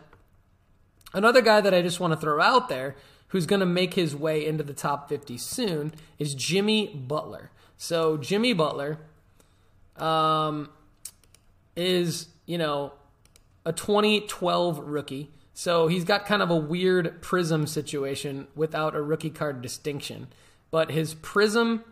Another 1.13 1.41
guy 1.41 1.61
that 1.61 1.73
I 1.73 1.81
just 1.81 1.99
want 1.99 2.13
to 2.13 2.19
throw 2.19 2.41
out 2.41 2.69
there 2.69 2.95
who's 3.29 3.45
going 3.45 3.59
to 3.59 3.65
make 3.65 3.95
his 3.95 4.15
way 4.15 4.45
into 4.45 4.63
the 4.63 4.73
top 4.73 5.09
50 5.09 5.37
soon 5.37 5.93
is 6.19 6.35
Jimmy 6.35 6.87
Butler. 6.87 7.51
So 7.77 8.17
Jimmy 8.17 8.53
Butler 8.53 8.99
um, 9.97 10.69
is, 11.75 12.29
you 12.45 12.57
know, 12.57 12.93
a 13.65 13.73
2012 13.73 14.79
rookie. 14.79 15.31
So 15.53 15.87
he's 15.87 16.03
got 16.03 16.25
kind 16.25 16.41
of 16.41 16.49
a 16.49 16.55
weird 16.55 17.21
Prizm 17.21 17.67
situation 17.67 18.47
without 18.55 18.95
a 18.95 19.01
rookie 19.01 19.29
card 19.29 19.61
distinction. 19.61 20.27
But 20.71 20.91
his 20.91 21.15
Prizm 21.15 21.83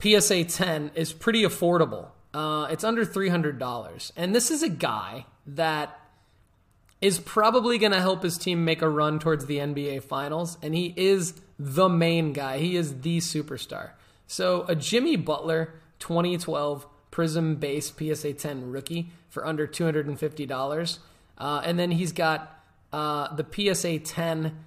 PSA 0.00 0.44
10 0.44 0.92
is 0.94 1.12
pretty 1.12 1.42
affordable. 1.42 2.08
Uh, 2.32 2.68
it's 2.70 2.84
under 2.84 3.04
$300. 3.04 4.12
And 4.16 4.34
this 4.34 4.50
is 4.50 4.62
a 4.62 4.68
guy 4.68 5.26
that 5.46 5.98
is 7.00 7.18
probably 7.18 7.78
going 7.78 7.92
to 7.92 8.00
help 8.00 8.22
his 8.22 8.38
team 8.38 8.64
make 8.64 8.82
a 8.82 8.88
run 8.88 9.18
towards 9.18 9.46
the 9.46 9.58
NBA 9.58 10.02
Finals. 10.02 10.58
And 10.62 10.74
he 10.74 10.92
is 10.96 11.34
the 11.58 11.88
main 11.88 12.32
guy, 12.32 12.58
he 12.58 12.76
is 12.76 13.00
the 13.00 13.18
superstar. 13.18 13.90
So 14.26 14.64
a 14.68 14.76
Jimmy 14.76 15.16
Butler 15.16 15.74
2012 15.98 16.86
Prizm 17.10 17.58
base 17.58 17.90
PSA 17.90 18.34
10 18.34 18.70
rookie 18.70 19.10
for 19.28 19.46
under 19.46 19.66
$250. 19.66 20.98
Uh, 21.38 21.62
and 21.64 21.78
then 21.78 21.90
he's 21.92 22.12
got 22.12 22.62
uh, 22.92 23.34
the 23.34 23.74
PSA 23.74 24.00
10 24.00 24.64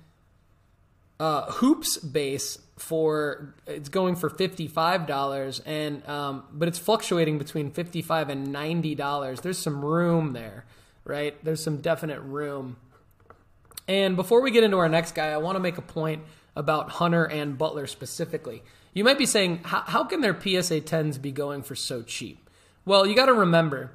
uh, 1.20 1.52
hoops 1.52 1.98
base 1.98 2.58
for 2.82 3.54
it's 3.68 3.90
going 3.90 4.16
for 4.16 4.30
$55 4.30 5.62
and 5.66 6.08
um, 6.10 6.44
but 6.52 6.68
it's 6.68 6.80
fluctuating 6.80 7.38
between 7.38 7.70
55 7.70 8.30
and 8.30 8.48
$90 8.48 9.42
there's 9.42 9.60
some 9.60 9.86
room 9.86 10.34
there 10.34 10.66
right? 11.04 11.44
There's 11.44 11.64
some 11.64 11.78
definite 11.78 12.20
room. 12.22 12.78
And 13.88 14.16
before 14.16 14.42
we 14.42 14.52
get 14.52 14.64
into 14.64 14.78
our 14.78 14.90
next 14.90 15.14
guy 15.14 15.28
i 15.28 15.38
want 15.38 15.56
to 15.56 15.60
make 15.60 15.78
a 15.78 15.82
point 15.82 16.24
about 16.56 16.90
hunter 16.90 17.24
and 17.24 17.58
butler 17.58 17.88
specifically. 17.88 18.64
You 18.94 19.04
might 19.04 19.18
be 19.18 19.26
saying 19.26 19.62
how, 19.64 20.04
can 20.04 20.22
their 20.22 20.34
psa 20.34 20.82
10s 20.82 21.22
be 21.22 21.32
going 21.32 21.64
for 21.64 21.76
so 21.76 22.02
cheap? 22.02 22.50
Well 22.84 23.06
you 23.06 23.16
got 23.16 23.28
to 23.28 23.34
remember 23.34 23.92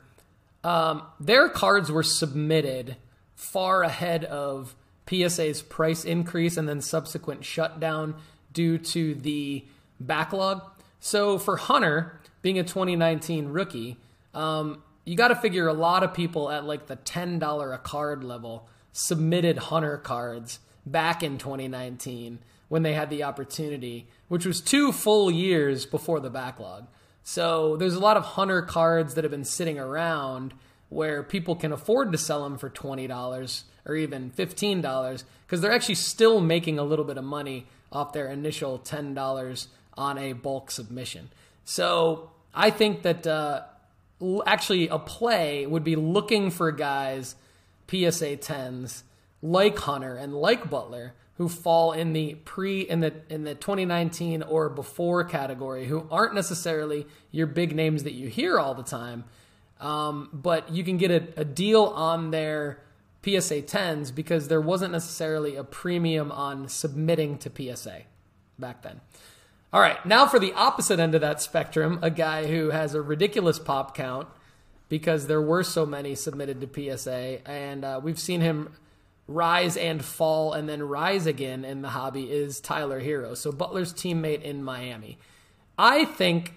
um, 0.63 1.03
their 1.19 1.49
cards 1.49 1.91
were 1.91 2.05
submitted 2.05 2.97
far 3.35 3.83
ahead 3.83 4.25
of 4.25 4.75
PSA's 5.09 5.63
price 5.63 6.05
increase 6.05 6.57
and 6.57 6.69
then 6.69 6.81
subsequent 6.81 7.45
shutdown 7.45 8.15
due 8.57 8.79
to 8.79 9.15
the 9.15 9.63
backlog. 10.01 10.63
So 10.99 11.39
for 11.39 11.59
Hunter 11.59 12.19
being 12.41 12.59
a 12.59 12.65
2019 12.65 13.49
rookie, 13.49 13.99
um, 14.33 14.83
you 15.05 15.15
got 15.15 15.29
to 15.29 15.37
figure 15.37 15.69
a 15.69 15.75
lot 15.75 16.03
of 16.03 16.15
people 16.15 16.51
at 16.51 16.65
like 16.65 16.87
the 16.87 16.97
$10 16.97 17.75
a 17.75 17.79
card 17.79 18.25
level 18.25 18.67
submitted 18.93 19.59
Hunter 19.59 19.99
cards 19.99 20.59
back 20.87 21.23
in 21.23 21.37
2019 21.37 22.39
when 22.69 22.83
they 22.83 22.95
had 22.95 23.11
the 23.11 23.25
opportunity, 23.25 24.09
which 24.29 24.47
was 24.47 24.63
two 24.63 24.91
full 24.91 25.31
years 25.31 25.85
before 25.85 26.19
the 26.19 26.31
backlog. 26.31 26.87
So 27.23 27.77
there's 27.77 27.95
a 27.95 28.01
lot 28.01 28.17
of 28.17 28.25
Hunter 28.25 28.63
cards 28.63 29.15
that 29.15 29.25
have 29.25 29.31
been 29.31 29.45
sitting 29.45 29.79
around 29.79 30.55
where 30.89 31.23
people 31.23 31.57
can 31.57 31.73
afford 31.73 32.11
to 32.13 32.19
sell 32.19 32.43
them 32.43 32.57
for 32.57 32.71
$20 32.71 33.65
or 33.85 33.95
even 33.95 34.31
$15 34.31 35.25
because 35.45 35.61
they're 35.61 35.73
actually 35.73 35.97
still 35.97 36.41
making 36.41 36.79
a 36.79 36.85
little 36.85 37.05
bit 37.05 37.19
of 37.19 37.25
money 37.25 37.67
off 37.93 38.13
their 38.13 38.29
initial 38.29 38.79
$10 38.79 39.67
on 39.97 40.19
a 40.19 40.33
bulk 40.33 40.71
submission. 40.71 41.31
So 41.65 42.31
I 42.55 42.71
think 42.71 43.03
that 43.03 43.27
uh, 43.27 43.63
actually 44.47 44.89
a 44.89 44.99
play 44.99 45.67
would 45.67 45.85
be 45.85 45.97
looking 45.97 46.51
for 46.51 46.73
guys, 46.73 47.37
PSA 47.89 48.39
10s, 48.39 49.03
like 49.43 49.79
Hunter 49.79 50.17
and 50.17 50.35
like 50.35 50.69
Butler, 50.71 51.15
who 51.37 51.49
fall 51.49 51.93
in 51.93 52.13
the 52.15 52.35
pre 52.45 52.81
in 52.81 53.01
the 53.01 53.13
in 53.29 53.45
the 53.45 53.55
2019 53.55 54.43
or 54.43 54.69
before 54.71 55.25
category, 55.25 55.87
who 55.87 56.07
aren't 56.11 56.35
necessarily 56.35 57.07
your 57.31 57.47
big 57.47 57.75
names 57.75 58.05
that 58.05 58.15
you 58.15 58.29
hear 58.29 58.59
all 58.59 58.75
the 58.75 58.83
time, 58.83 59.25
um, 59.81 60.31
but 60.33 60.71
you 60.73 60.83
can 60.83 60.97
get 60.97 61.11
a, 61.11 61.41
a 61.41 61.45
deal 61.45 61.85
on 61.85 62.31
their 62.31 62.79
PSA 63.25 63.63
10s 63.63 64.15
because 64.15 64.49
there 64.49 64.61
wasn't 64.61 64.93
necessarily 64.93 65.57
a 65.57 65.65
premium 65.65 66.31
on 66.31 66.69
submitting 66.69 67.39
to 67.39 67.51
PSA 67.51 68.03
back 68.59 68.83
then. 68.83 69.01
All 69.73 69.81
right, 69.81 70.05
now 70.07 70.27
for 70.27 70.39
the 70.39 70.53
opposite 70.53 71.01
end 71.01 71.15
of 71.15 71.21
that 71.21 71.43
spectrum, 71.43 71.99
a 72.03 72.11
guy 72.11 72.47
who 72.47 72.71
has 72.71 72.95
a 72.95 73.03
ridiculous 73.03 73.59
pop 73.59 73.97
count 73.97 74.29
because 74.89 75.27
there 75.27 75.43
were 75.43 75.63
so 75.63 75.85
many 75.85 76.15
submitted 76.15 76.61
to 76.61 76.97
PSA, 76.97 77.41
and 77.49 77.85
uh, 77.85 78.01
we've 78.03 78.21
seen 78.21 78.41
him 78.41 78.73
rise 79.29 79.77
and 79.77 80.05
fall 80.05 80.53
and 80.53 80.69
then 80.69 80.83
rise 80.83 81.27
again 81.27 81.65
in 81.65 81.83
the 81.83 81.89
hobby 81.89 82.31
is 82.31 82.61
Tyler 82.61 83.01
Herro. 83.01 83.37
So 83.37 83.51
Butler's 83.51 83.93
teammate 83.93 84.43
in 84.43 84.63
Miami. 84.63 85.19
I 85.77 86.05
think 86.05 86.55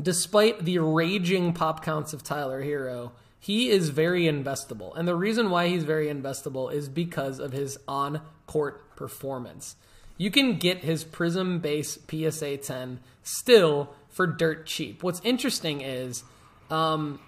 despite 0.00 0.64
the 0.64 0.78
raging 0.78 1.52
pop 1.52 1.84
counts 1.84 2.12
of 2.12 2.22
Tyler 2.22 2.62
Herro, 2.62 3.12
he 3.44 3.68
is 3.68 3.90
very 3.90 4.22
investable. 4.22 4.96
And 4.96 5.06
the 5.06 5.14
reason 5.14 5.50
why 5.50 5.68
he's 5.68 5.84
very 5.84 6.06
investable 6.06 6.72
is 6.72 6.88
because 6.88 7.38
of 7.38 7.52
his 7.52 7.76
on 7.86 8.22
court 8.46 8.96
performance. 8.96 9.76
You 10.16 10.30
can 10.30 10.56
get 10.56 10.78
his 10.78 11.04
Prizm 11.04 11.60
base 11.60 11.98
PSA 12.08 12.56
10 12.56 13.00
still 13.22 13.90
for 14.08 14.26
dirt 14.26 14.64
cheap. 14.64 15.02
What's 15.02 15.20
interesting 15.24 15.82
is 15.82 16.24
um, 16.70 17.20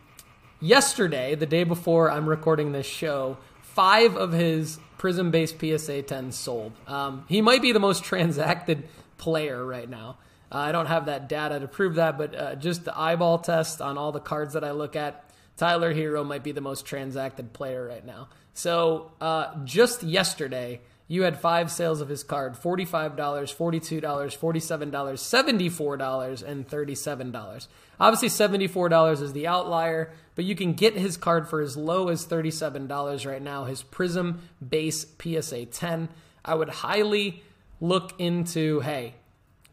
yesterday, 0.58 1.34
the 1.34 1.44
day 1.44 1.64
before 1.64 2.10
I'm 2.10 2.26
recording 2.26 2.72
this 2.72 2.86
show, 2.86 3.36
five 3.60 4.16
of 4.16 4.32
his 4.32 4.78
Prizm 4.96 5.30
base 5.30 5.52
PSA 5.52 6.00
10 6.00 6.32
sold. 6.32 6.72
Um, 6.86 7.26
he 7.28 7.42
might 7.42 7.60
be 7.60 7.72
the 7.72 7.78
most 7.80 8.04
transacted 8.10 8.88
player 9.18 9.62
right 9.62 9.90
now. 9.90 10.16
Uh, 10.50 10.56
I 10.56 10.72
don't 10.72 10.86
have 10.86 11.06
that 11.06 11.28
data 11.28 11.60
to 11.60 11.68
prove 11.68 11.96
that, 11.96 12.16
but 12.16 12.34
uh, 12.34 12.54
just 12.54 12.86
the 12.86 12.98
eyeball 12.98 13.40
test 13.40 13.82
on 13.82 13.98
all 13.98 14.12
the 14.12 14.20
cards 14.20 14.54
that 14.54 14.64
I 14.64 14.70
look 14.70 14.96
at, 14.96 15.25
Tyler 15.56 15.94
Herro 15.94 16.24
might 16.24 16.44
be 16.44 16.52
the 16.52 16.60
most 16.60 16.84
transacted 16.84 17.52
player 17.52 17.86
right 17.86 18.04
now. 18.04 18.28
So 18.52 19.12
uh, 19.20 19.54
just 19.64 20.02
yesterday, 20.02 20.80
you 21.08 21.22
had 21.22 21.38
five 21.38 21.70
sales 21.70 22.00
of 22.00 22.08
his 22.08 22.24
card 22.24 22.54
$45, 22.54 23.16
$42, 23.16 24.00
$47, 24.00 24.90
$74, 24.90 26.42
and 26.42 26.68
$37. 26.68 27.68
Obviously, 27.98 28.28
$74 28.28 29.22
is 29.22 29.32
the 29.32 29.46
outlier, 29.46 30.12
but 30.34 30.44
you 30.44 30.56
can 30.56 30.72
get 30.72 30.94
his 30.94 31.16
card 31.16 31.48
for 31.48 31.60
as 31.60 31.76
low 31.76 32.08
as 32.08 32.26
$37 32.26 33.26
right 33.26 33.42
now, 33.42 33.64
his 33.64 33.82
Prizm 33.82 34.38
base 34.66 35.06
PSA 35.22 35.66
10. 35.66 36.08
I 36.44 36.54
would 36.54 36.68
highly 36.68 37.42
look 37.80 38.14
into 38.18 38.80
hey, 38.80 39.14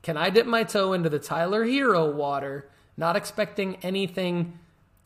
can 0.02 0.18
I 0.18 0.30
dip 0.30 0.46
my 0.46 0.64
toe 0.64 0.94
into 0.94 1.10
the 1.10 1.20
Tyler 1.20 1.66
Herro 1.66 2.14
water? 2.14 2.70
Not 2.98 3.16
expecting 3.16 3.78
anything 3.78 4.60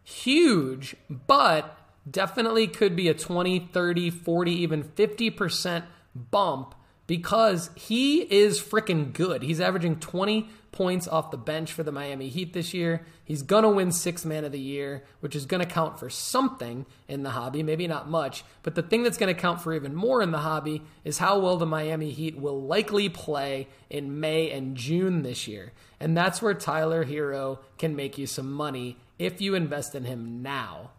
huge, 0.08 0.96
but 1.10 1.78
definitely 2.10 2.66
could 2.66 2.96
be 2.96 3.10
a 3.10 3.14
20, 3.14 3.60
30, 3.60 4.10
40, 4.10 4.52
even 4.52 4.84
50% 4.84 5.84
bump 6.16 6.74
because 7.08 7.70
he 7.76 8.22
is 8.22 8.62
freaking 8.62 9.12
good. 9.12 9.44
He's 9.44 9.60
averaging 9.60 10.00
20 10.00 10.48
points 10.72 11.10
off 11.10 11.32
the 11.32 11.38
bench 11.38 11.74
for 11.74 11.84
the 11.84 11.92
Miami 11.92 12.30
Heat 12.30 12.54
this 12.54 12.74
year. 12.74 13.06
He's 13.26 13.42
going 13.42 13.64
to 13.64 13.70
win 13.70 13.92
six 13.92 14.24
man 14.24 14.46
of 14.46 14.54
the 14.54 14.60
year, 14.60 15.04
which 15.20 15.36
is 15.36 15.46
going 15.46 15.62
to 15.62 15.70
count 15.70 16.00
for 16.00 16.10
something 16.10 16.86
in 17.10 17.24
the 17.24 17.32
hobby, 17.32 17.62
maybe 17.62 17.86
not 17.86 18.10
much. 18.10 18.46
But 18.64 18.76
the 18.76 18.84
thing 18.84 19.04
that's 19.04 19.18
going 19.18 19.34
to 19.34 19.40
count 19.40 19.62
for 19.62 19.74
even 19.74 19.94
more 19.94 20.22
in 20.22 20.32
the 20.32 20.40
hobby 20.40 20.84
is 21.04 21.18
how 21.18 21.40
well 21.40 21.58
the 21.58 21.66
Miami 21.66 22.12
Heat 22.12 22.40
will 22.40 22.62
likely 22.62 23.10
play 23.10 23.68
in 23.90 24.22
May 24.22 24.52
and 24.52 24.78
June 24.78 25.24
this 25.24 25.50
year. 25.50 25.74
And 26.00 26.16
that's 26.16 26.42
where 26.42 26.54
Tyler 26.54 27.06
Herro 27.06 27.60
can 27.78 27.96
make 27.96 28.18
you 28.18 28.28
some 28.28 28.52
money 28.52 28.98
if 29.20 29.42
you 29.42 29.56
invest 29.56 29.96
in 29.96 30.06
him 30.06 30.42
now. 30.42 30.92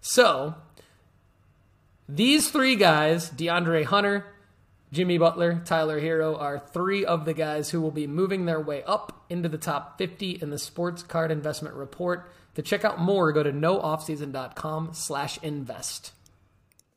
So, 0.00 0.54
these 2.08 2.50
three 2.50 2.76
guys, 2.76 3.30
De'Andre 3.30 3.84
Hunter, 3.84 4.26
Jimmy 4.92 5.18
Butler, 5.18 5.62
Tyler 5.64 6.00
Herro, 6.00 6.38
are 6.38 6.58
three 6.58 7.04
of 7.04 7.24
the 7.24 7.34
guys 7.34 7.70
who 7.70 7.80
will 7.80 7.90
be 7.90 8.06
moving 8.06 8.44
their 8.44 8.60
way 8.60 8.82
up 8.84 9.24
into 9.28 9.48
the 9.48 9.58
top 9.58 9.98
50 9.98 10.38
in 10.42 10.50
the 10.50 10.58
Sports 10.58 11.02
Card 11.02 11.30
Investment 11.30 11.74
Report. 11.74 12.30
To 12.54 12.62
check 12.62 12.84
out 12.84 13.00
more, 13.00 13.32
go 13.32 13.42
to 13.42 13.52
nooffseason.com 13.52 14.90
slash 14.92 15.38
invest. 15.42 16.12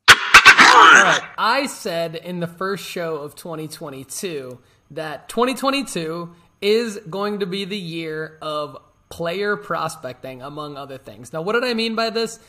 All 0.10 0.16
right. 0.16 1.22
I 1.38 1.66
said 1.66 2.16
in 2.16 2.40
the 2.40 2.48
first 2.48 2.86
show 2.86 3.16
of 3.16 3.36
2022 3.36 4.60
that 4.92 5.28
2022 5.30 6.36
is 6.62 6.98
going 7.10 7.40
to 7.40 7.46
be 7.46 7.66
the 7.66 7.78
year 7.78 8.38
of 8.42 8.78
player 9.10 9.56
prospecting, 9.56 10.42
among 10.42 10.78
other 10.78 10.98
things. 10.98 11.32
Now, 11.32 11.42
what 11.42 11.54
did 11.54 11.64
I 11.64 11.74
mean 11.74 11.96
by 11.96 12.10
this? 12.10 12.40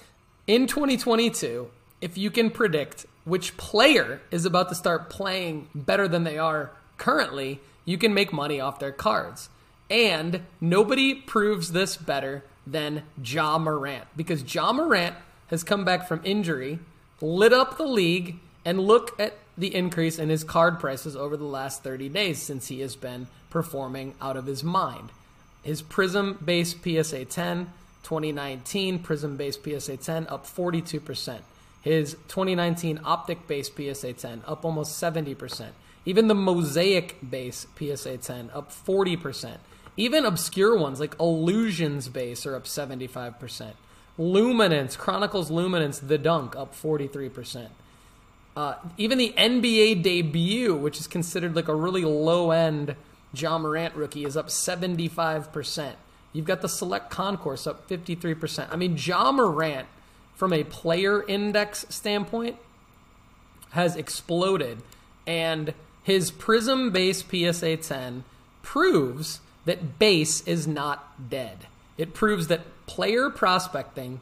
In 0.47 0.67
2022, 0.67 1.71
if 2.01 2.17
you 2.17 2.31
can 2.31 2.51
predict 2.51 3.07
which 3.25 3.57
player 3.57 4.21
is 4.31 4.45
about 4.45 4.69
to 4.71 4.75
start 4.75 5.11
playing 5.11 5.69
better 5.75 6.09
than 6.09 6.25
they 6.25 6.39
are 6.39 6.73
currently, 6.97 7.61
you 7.85 7.99
can 7.99 8.15
make 8.15 8.33
money 8.33 8.61
off 8.61 8.79
their 8.79 8.93
cards. 8.93 9.51
And 9.91 10.43
nobody 10.61 11.15
proves 11.15 11.73
this 11.73 11.97
better 11.97 12.45
than 12.67 13.03
Ja 13.23 13.59
Morant 13.59 14.05
because 14.17 14.55
Ja 14.55 14.73
Morant 14.73 15.17
has 15.49 15.65
come 15.65 15.85
back 15.85 16.07
from 16.07 16.21
injury, 16.25 16.79
lit 17.21 17.53
up 17.53 17.79
the 17.79 17.87
league, 17.87 18.37
and 18.65 18.81
look 18.81 19.19
at 19.19 19.35
the 19.57 19.75
increase 19.75 20.19
in 20.19 20.29
his 20.29 20.45
card 20.45 20.79
prices 20.79 21.17
over 21.17 21.37
the 21.37 21.45
last 21.45 21.83
30 21.83 22.11
days 22.11 22.41
since 22.41 22.69
he 22.69 22.81
has 22.81 22.97
been 22.97 23.27
performing 23.51 24.15
out 24.21 24.37
of 24.37 24.47
his 24.47 24.63
mind. 24.63 25.11
His 25.63 25.83
Prizm 25.83 26.45
base 26.45 26.75
PSA 26.75 27.25
10 27.27 27.73
2019 28.03 29.01
Prizm 29.01 29.37
base 29.37 29.59
PSA 29.63 29.99
10 29.99 30.27
up 30.29 30.47
42%. 30.47 31.41
His 31.83 32.13
2019 32.29 33.01
Optic 33.05 33.47
base 33.47 33.71
PSA 33.71 34.15
10 34.15 34.43
up 34.47 34.65
almost 34.65 35.03
70%. 35.03 35.71
Even 36.07 36.29
the 36.29 36.35
Mosaic 36.35 37.19
base 37.29 37.67
PSA 37.79 38.19
10 38.19 38.51
up 38.55 38.71
40%. 38.71 39.59
Even 39.97 40.25
obscure 40.25 40.79
ones 40.79 41.01
like 41.01 41.17
Illusions 41.21 42.09
base 42.09 42.47
are 42.47 42.55
up 42.55 42.65
75%. 42.65 43.73
Luminance, 44.17 44.97
Chronicles 44.97 45.51
Luminance, 45.51 45.99
The 45.99 46.19
Dunk 46.19 46.57
up 46.57 46.75
43%. 46.75 47.69
Uh, 48.57 48.75
even 48.97 49.19
the 49.19 49.35
NBA 49.37 50.03
debut, 50.03 50.75
which 50.75 50.99
is 50.99 51.07
considered 51.07 51.55
like 51.55 51.69
a 51.69 51.75
really 51.75 52.05
low 52.05 52.51
end 52.51 52.97
Ja 53.35 53.59
Morant 53.59 53.95
rookie, 53.95 54.25
is 54.25 54.37
up 54.37 54.49
75%. 54.49 55.93
You've 56.33 56.47
got 56.47 56.61
the 56.61 56.69
select 56.69 57.11
concourse 57.11 57.67
up 57.67 57.89
53%. 57.89 58.69
I 58.71 58.77
mean, 58.77 58.97
Ja 58.99 59.33
Morant, 59.33 59.89
from 60.35 60.53
a 60.53 60.65
player 60.65 61.23
index 61.27 61.87
standpoint, 61.89 62.57
has 63.71 63.97
exploded. 63.97 64.83
And 65.27 65.75
his 66.03 66.31
Prizm 66.31 66.93
base 66.93 67.23
PSA 67.23 67.77
10 67.79 68.25
proves 68.63 69.41
that 69.65 69.99
base 69.99 70.41
is 70.47 70.67
not 70.67 71.29
dead. 71.29 71.67
It 71.97 72.15
proves 72.15 72.47
that 72.47 72.87
player 72.87 73.29
prospecting, 73.29 74.21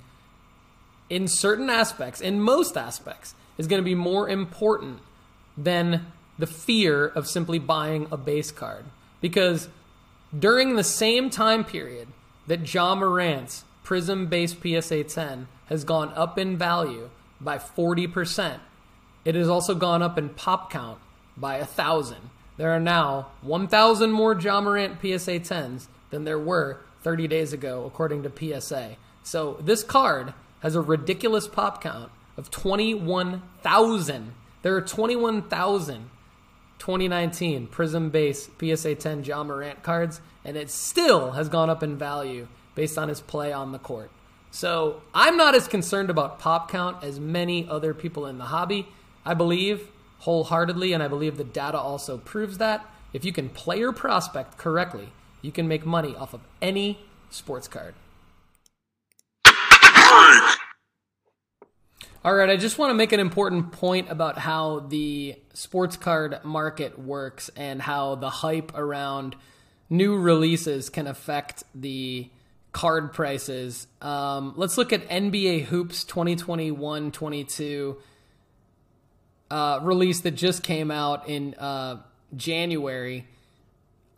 in 1.08 1.28
certain 1.28 1.70
aspects, 1.70 2.20
in 2.20 2.40
most 2.40 2.76
aspects, 2.76 3.34
is 3.58 3.68
going 3.68 3.80
to 3.80 3.84
be 3.84 3.94
more 3.94 4.28
important 4.28 4.98
than 5.56 6.06
the 6.38 6.46
fear 6.46 7.06
of 7.06 7.28
simply 7.28 7.58
buying 7.58 8.08
a 8.10 8.16
base 8.16 8.50
card. 8.50 8.84
Because 9.20 9.68
during 10.36 10.76
the 10.76 10.84
same 10.84 11.30
time 11.30 11.64
period 11.64 12.08
that 12.46 12.72
Ja 12.72 12.94
Morant's 12.94 13.64
Prizm 13.84 14.28
based 14.28 14.62
PSA 14.62 15.04
10 15.04 15.48
has 15.66 15.84
gone 15.84 16.12
up 16.14 16.38
in 16.38 16.56
value 16.56 17.10
by 17.40 17.58
40%, 17.58 18.60
it 19.24 19.34
has 19.34 19.48
also 19.48 19.74
gone 19.74 20.02
up 20.02 20.18
in 20.18 20.28
pop 20.30 20.70
count 20.70 20.98
by 21.36 21.58
1,000. 21.58 22.16
There 22.56 22.70
are 22.70 22.80
now 22.80 23.28
1,000 23.42 24.10
more 24.10 24.38
Ja 24.38 24.60
Morant 24.60 25.00
PSA 25.00 25.40
10s 25.40 25.86
than 26.10 26.24
there 26.24 26.38
were 26.38 26.80
30 27.02 27.28
days 27.28 27.52
ago, 27.52 27.84
according 27.84 28.22
to 28.22 28.60
PSA. 28.60 28.96
So 29.22 29.58
this 29.60 29.82
card 29.82 30.34
has 30.60 30.74
a 30.74 30.80
ridiculous 30.80 31.46
pop 31.46 31.82
count 31.82 32.10
of 32.36 32.50
21,000. 32.50 34.32
There 34.62 34.76
are 34.76 34.80
21,000 34.80 36.10
2019 36.78 37.68
Prizm 37.68 38.10
Base 38.10 38.48
PSA 38.60 38.94
10 38.94 39.24
Ja 39.24 39.42
Morant 39.42 39.82
cards, 39.82 40.20
and 40.44 40.56
it 40.56 40.70
still 40.70 41.32
has 41.32 41.48
gone 41.48 41.70
up 41.70 41.82
in 41.82 41.96
value 41.96 42.48
based 42.74 42.98
on 42.98 43.08
his 43.08 43.20
play 43.20 43.52
on 43.52 43.72
the 43.72 43.78
court. 43.78 44.10
So 44.50 45.02
I'm 45.14 45.36
not 45.36 45.54
as 45.54 45.68
concerned 45.68 46.10
about 46.10 46.38
pop 46.38 46.70
count 46.70 47.02
as 47.02 47.20
many 47.20 47.68
other 47.68 47.92
people 47.92 48.26
in 48.26 48.38
the 48.38 48.46
hobby. 48.46 48.88
I 49.24 49.34
believe 49.34 49.88
wholeheartedly, 50.20 50.92
and 50.92 51.02
I 51.02 51.08
believe 51.08 51.36
the 51.36 51.44
data 51.44 51.78
also 51.78 52.18
proves 52.18 52.58
that. 52.58 52.86
If 53.12 53.24
you 53.24 53.32
can 53.32 53.48
play 53.48 53.78
your 53.78 53.92
prospect 53.92 54.56
correctly, 54.58 55.08
you 55.42 55.52
can 55.52 55.68
make 55.68 55.84
money 55.84 56.14
off 56.16 56.34
of 56.34 56.40
any 56.62 57.00
sports 57.30 57.68
card. 57.68 57.94
All 62.26 62.34
right, 62.34 62.50
I 62.50 62.56
just 62.56 62.76
want 62.76 62.90
to 62.90 62.94
make 62.94 63.12
an 63.12 63.20
important 63.20 63.70
point 63.70 64.10
about 64.10 64.36
how 64.36 64.80
the 64.80 65.36
sports 65.54 65.96
card 65.96 66.40
market 66.42 66.98
works 66.98 67.52
and 67.54 67.80
how 67.80 68.16
the 68.16 68.30
hype 68.30 68.76
around 68.76 69.36
new 69.88 70.18
releases 70.18 70.90
can 70.90 71.06
affect 71.06 71.62
the 71.72 72.28
card 72.72 73.12
prices. 73.12 73.86
Um, 74.02 74.54
let's 74.56 74.76
look 74.76 74.92
at 74.92 75.08
NBA 75.08 75.66
Hoops 75.66 76.02
2021 76.02 77.12
22 77.12 77.96
uh, 79.48 79.78
release 79.82 80.22
that 80.22 80.32
just 80.32 80.64
came 80.64 80.90
out 80.90 81.28
in 81.28 81.54
uh, 81.54 82.02
January. 82.34 83.28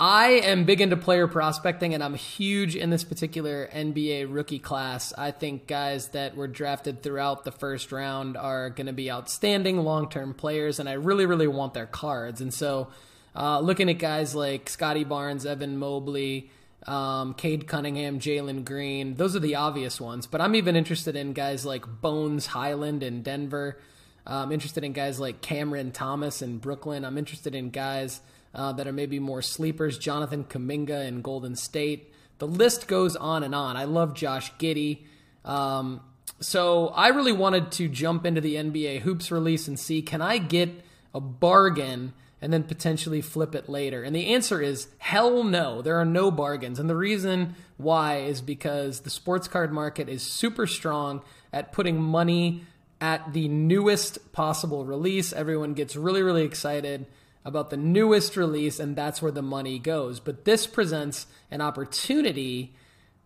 I 0.01 0.29
am 0.45 0.63
big 0.63 0.81
into 0.81 0.97
player 0.97 1.27
prospecting, 1.27 1.93
and 1.93 2.05
I'm 2.05 2.15
huge 2.15 2.77
in 2.77 2.91
this 2.91 3.03
particular 3.03 3.69
NBA 3.75 4.33
rookie 4.33 4.61
class. 4.61 5.13
I 5.19 5.33
think 5.33 5.67
guys 5.67 6.09
that 6.11 6.37
were 6.37 6.47
drafted 6.47 7.03
throughout 7.03 7.43
the 7.43 7.51
first 7.51 7.91
round 7.91 8.37
are 8.37 8.71
going 8.71 8.87
to 8.87 8.93
be 8.93 9.11
outstanding 9.11 9.79
long 9.79 10.09
term 10.09 10.35
players, 10.35 10.79
and 10.79 10.89
I 10.89 10.93
really, 10.93 11.27
really 11.27 11.49
want 11.49 11.75
their 11.75 11.87
cards. 11.87 12.41
And 12.41 12.55
so, 12.55 12.91
uh, 13.35 13.59
looking 13.59 13.91
at 13.91 13.99
guys 13.99 14.37
like 14.37 14.69
Scottie 14.69 15.03
Barnes, 15.03 15.45
Evan 15.45 15.77
Mobley, 15.79 16.53
um, 16.87 17.35
Cade 17.35 17.67
Cunningham, 17.67 18.21
Jalen 18.21 18.65
Green, 18.65 19.17
those 19.17 19.35
are 19.35 19.41
the 19.41 19.57
obvious 19.57 20.01
ones. 20.01 20.29
But 20.29 20.41
I'm 20.41 20.55
even 20.55 20.77
interested 20.77 21.17
in 21.17 21.33
guys 21.33 21.67
like 21.67 21.85
Bones 22.01 22.47
Hyland 22.47 23.03
in 23.03 23.23
Denver. 23.23 23.81
I'm 24.25 24.53
interested 24.53 24.85
in 24.85 24.93
guys 24.93 25.19
like 25.19 25.41
Cameron 25.41 25.91
Thomas 25.91 26.41
in 26.41 26.59
Brooklyn. 26.59 27.05
I'm 27.05 27.19
interested 27.19 27.57
in 27.57 27.71
guys 27.71 28.21
uh, 28.55 28.73
that 28.73 28.87
are 28.87 28.93
maybe 28.93 29.19
more 29.19 29.43
sleepers. 29.43 29.99
Jonathan 29.99 30.45
Kuminga 30.45 31.07
in 31.07 31.23
Golden 31.23 31.57
State. 31.57 32.13
The 32.39 32.47
list 32.47 32.89
goes 32.89 33.17
on 33.17 33.43
and 33.43 33.55
on. 33.55 33.77
I 33.77 33.85
love 33.85 34.15
Josh 34.15 34.53
Giddey. 34.55 35.05
Um, 35.45 36.01
so 36.41 36.89
I 36.89 37.09
really 37.09 37.33
wanted 37.33 37.73
to 37.73 37.89
jump 37.89 38.25
into 38.25 38.41
the 38.41 38.55
NBA 38.55 39.01
hoops 39.01 39.31
release 39.31 39.67
and 39.67 39.79
see 39.79 40.03
can 40.03 40.23
I 40.23 40.39
get 40.39 40.71
a 41.15 41.21
bargain 41.21 42.13
and 42.41 42.53
then 42.53 42.63
potentially 42.63 43.21
flip 43.21 43.55
it 43.55 43.69
later? 43.69 44.05
And 44.05 44.15
the 44.15 44.29
answer 44.35 44.63
is 44.63 44.87
hell 44.99 45.43
no. 45.43 45.83
There 45.83 45.97
are 46.01 46.05
no 46.05 46.31
bargains. 46.31 46.79
And 46.79 46.89
the 46.89 46.97
reason 46.97 47.57
why 47.77 48.19
is 48.19 48.41
because 48.41 49.01
the 49.01 49.11
sports 49.11 49.49
card 49.49 49.73
market 49.73 50.09
is 50.09 50.23
super 50.23 50.67
strong 50.67 51.23
at 51.53 51.73
putting 51.73 52.01
money 52.01 52.65
at 53.01 53.33
the 53.33 53.49
newest 53.49 54.33
possible 54.33 54.85
release. 54.85 55.33
Everyone 55.33 55.75
gets 55.75 55.97
really, 55.97 56.23
really 56.23 56.45
excited 56.45 57.07
about 57.49 57.71
the 57.71 57.77
newest 57.77 58.37
release, 58.37 58.79
and 58.79 58.95
that's 58.95 59.23
where 59.23 59.33
the 59.33 59.43
money 59.43 59.79
goes. 59.79 60.21
But 60.21 60.45
this 60.45 60.67
presents 60.67 61.27
an 61.51 61.61
opportunity 61.61 62.75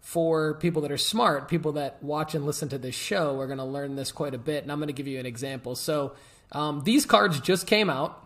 for 0.00 0.54
people 0.54 0.82
that 0.82 0.92
are 0.92 0.98
smart, 0.98 1.48
people 1.48 1.72
that 1.72 2.02
watch 2.02 2.34
and 2.34 2.46
listen 2.46 2.68
to 2.70 2.78
this 2.78 2.94
show. 2.94 3.34
We're 3.34 3.46
going 3.46 3.58
to 3.58 3.64
learn 3.64 3.96
this 3.96 4.12
quite 4.12 4.34
a 4.34 4.38
bit, 4.38 4.62
and 4.62 4.70
I'm 4.70 4.78
going 4.78 4.86
to 4.88 4.92
give 4.92 5.08
you 5.08 5.18
an 5.18 5.26
example. 5.26 5.74
So, 5.74 6.14
um, 6.52 6.82
these 6.84 7.04
cards 7.04 7.40
just 7.40 7.66
came 7.66 7.90
out 7.90 8.24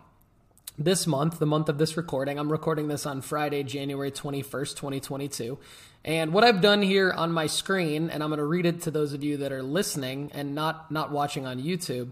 this 0.77 1.07
month, 1.07 1.39
the 1.39 1.45
month 1.45 1.69
of 1.69 1.77
this 1.77 1.97
recording. 1.97 2.37
I'm 2.37 2.51
recording 2.51 2.87
this 2.87 3.05
on 3.05 3.21
Friday, 3.21 3.63
January 3.63 4.11
21st, 4.11 4.75
2022. 4.75 5.57
And 6.05 6.31
what 6.31 6.43
I've 6.43 6.61
done 6.61 6.81
here 6.81 7.11
on 7.11 7.31
my 7.31 7.47
screen, 7.47 8.09
and 8.09 8.21
I'm 8.21 8.29
going 8.29 8.37
to 8.37 8.45
read 8.45 8.65
it 8.65 8.83
to 8.83 8.91
those 8.91 9.13
of 9.13 9.23
you 9.23 9.37
that 9.37 9.51
are 9.51 9.63
listening 9.63 10.31
and 10.33 10.53
not 10.53 10.91
not 10.91 11.11
watching 11.11 11.45
on 11.45 11.61
YouTube. 11.61 12.11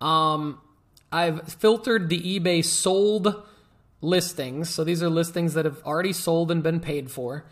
Um, 0.00 0.60
I've 1.12 1.52
filtered 1.52 2.08
the 2.08 2.38
eBay 2.38 2.64
sold 2.64 3.42
listings. 4.00 4.70
So 4.70 4.84
these 4.84 5.02
are 5.02 5.08
listings 5.08 5.54
that 5.54 5.64
have 5.64 5.82
already 5.84 6.12
sold 6.12 6.50
and 6.50 6.62
been 6.62 6.80
paid 6.80 7.10
for. 7.10 7.46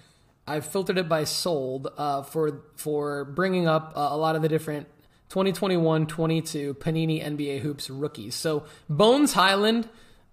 I've 0.46 0.66
filtered 0.66 0.98
it 0.98 1.08
by 1.08 1.24
sold 1.24 1.88
uh, 1.96 2.22
for 2.22 2.62
for 2.76 3.24
bringing 3.24 3.66
up 3.66 3.92
uh, 3.96 4.08
a 4.10 4.16
lot 4.16 4.36
of 4.36 4.42
the 4.42 4.48
different 4.48 4.86
2021 5.30 6.06
22 6.06 6.74
Panini 6.74 7.24
NBA 7.24 7.60
Hoops 7.60 7.88
rookies. 7.88 8.34
So 8.34 8.64
Bones 8.88 9.32
Hyland 9.32 9.88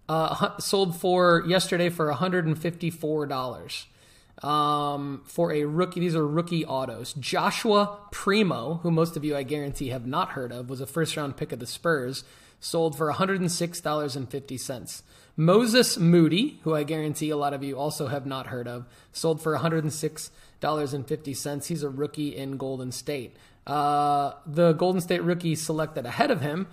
uh, 0.09 0.57
sold 0.59 0.99
for 0.99 1.43
yesterday 1.47 1.89
for 1.89 2.11
$154 2.11 4.45
um, 4.45 5.21
for 5.25 5.53
a 5.53 5.63
rookie. 5.63 6.01
These 6.01 6.15
are 6.15 6.27
rookie 6.27 6.65
autos. 6.65 7.13
Joshua 7.13 7.97
Primo, 8.11 8.81
who 8.83 8.91
most 8.91 9.15
of 9.15 9.23
you 9.23 9.37
I 9.37 9.43
guarantee 9.43 9.89
have 9.89 10.05
not 10.05 10.31
heard 10.31 10.51
of, 10.51 10.69
was 10.69 10.81
a 10.81 10.85
first 10.85 11.15
round 11.15 11.37
pick 11.37 11.53
of 11.53 11.59
the 11.59 11.67
Spurs 11.67 12.25
sold 12.61 12.97
for 12.97 13.11
$106.50. 13.11 15.01
Moses 15.35 15.97
Moody, 15.97 16.61
who 16.63 16.73
I 16.75 16.83
guarantee 16.83 17.31
a 17.31 17.37
lot 17.37 17.53
of 17.53 17.63
you 17.63 17.77
also 17.77 18.07
have 18.07 18.25
not 18.25 18.47
heard 18.47 18.67
of, 18.67 18.87
sold 19.11 19.41
for 19.41 19.57
$106.50. 19.57 21.67
He's 21.67 21.83
a 21.83 21.89
rookie 21.89 22.37
in 22.37 22.55
Golden 22.57 22.93
State. 22.93 23.35
Uh, 23.67 24.31
the 24.45 24.71
Golden 24.73 25.01
State 25.01 25.23
rookie 25.23 25.55
selected 25.55 26.05
ahead 26.05 26.29
of 26.31 26.41
him, 26.41 26.67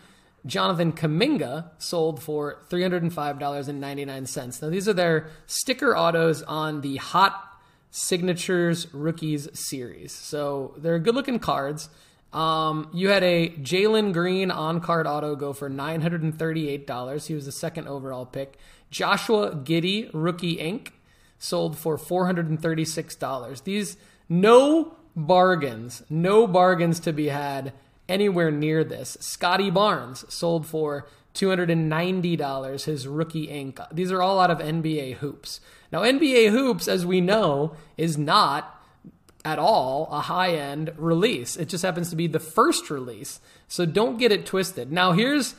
Jonathan 0.46 0.92
Kuminga, 0.92 1.70
sold 1.78 2.22
for 2.22 2.62
$305.99. 2.70 4.62
Now, 4.62 4.70
these 4.70 4.88
are 4.88 4.92
their 4.92 5.30
sticker 5.46 5.96
autos 5.96 6.42
on 6.42 6.82
the 6.82 6.96
Hot 6.96 7.44
Signatures 7.90 8.92
Rookies 8.92 9.48
series. 9.58 10.12
So 10.12 10.74
they're 10.76 10.98
good 10.98 11.14
looking 11.14 11.38
cards. 11.38 11.88
Um, 12.32 12.90
you 12.92 13.08
had 13.08 13.22
a 13.22 13.48
Jalen 13.50 14.12
Green 14.12 14.50
on 14.50 14.80
card 14.80 15.06
auto 15.06 15.34
go 15.34 15.52
for 15.52 15.70
$938. 15.70 17.26
He 17.26 17.34
was 17.34 17.46
the 17.46 17.52
second 17.52 17.88
overall 17.88 18.26
pick. 18.26 18.58
Joshua 18.90 19.54
Giddey, 19.54 20.10
rookie 20.12 20.58
ink, 20.60 20.92
sold 21.38 21.78
for 21.78 21.96
$436. 21.96 23.64
These 23.64 23.96
no 24.28 24.96
bargains, 25.16 26.02
no 26.10 26.46
bargains 26.46 27.00
to 27.00 27.12
be 27.12 27.28
had 27.28 27.72
anywhere 28.08 28.50
near 28.50 28.84
this. 28.84 29.16
Scottie 29.20 29.70
Barnes 29.70 30.24
sold 30.28 30.66
for 30.66 31.06
$290, 31.34 32.84
his 32.84 33.06
rookie 33.06 33.44
ink. 33.44 33.78
These 33.92 34.10
are 34.10 34.22
all 34.22 34.40
out 34.40 34.50
of 34.50 34.58
NBA 34.58 35.14
hoops. 35.16 35.60
Now, 35.92 36.02
NBA 36.02 36.50
hoops, 36.50 36.88
as 36.88 37.06
we 37.06 37.20
know, 37.20 37.74
is 37.96 38.18
not 38.18 38.77
at 39.44 39.58
all 39.58 40.08
a 40.10 40.20
high 40.20 40.54
end 40.54 40.92
release. 40.96 41.56
It 41.56 41.68
just 41.68 41.84
happens 41.84 42.10
to 42.10 42.16
be 42.16 42.26
the 42.26 42.40
first 42.40 42.90
release. 42.90 43.40
So 43.68 43.86
don't 43.86 44.18
get 44.18 44.32
it 44.32 44.46
twisted. 44.46 44.92
Now, 44.92 45.12
here's 45.12 45.54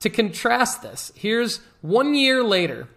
to 0.00 0.10
contrast 0.10 0.82
this. 0.82 1.12
Here's 1.14 1.60
one 1.80 2.14
year 2.14 2.42
later, 2.42 2.88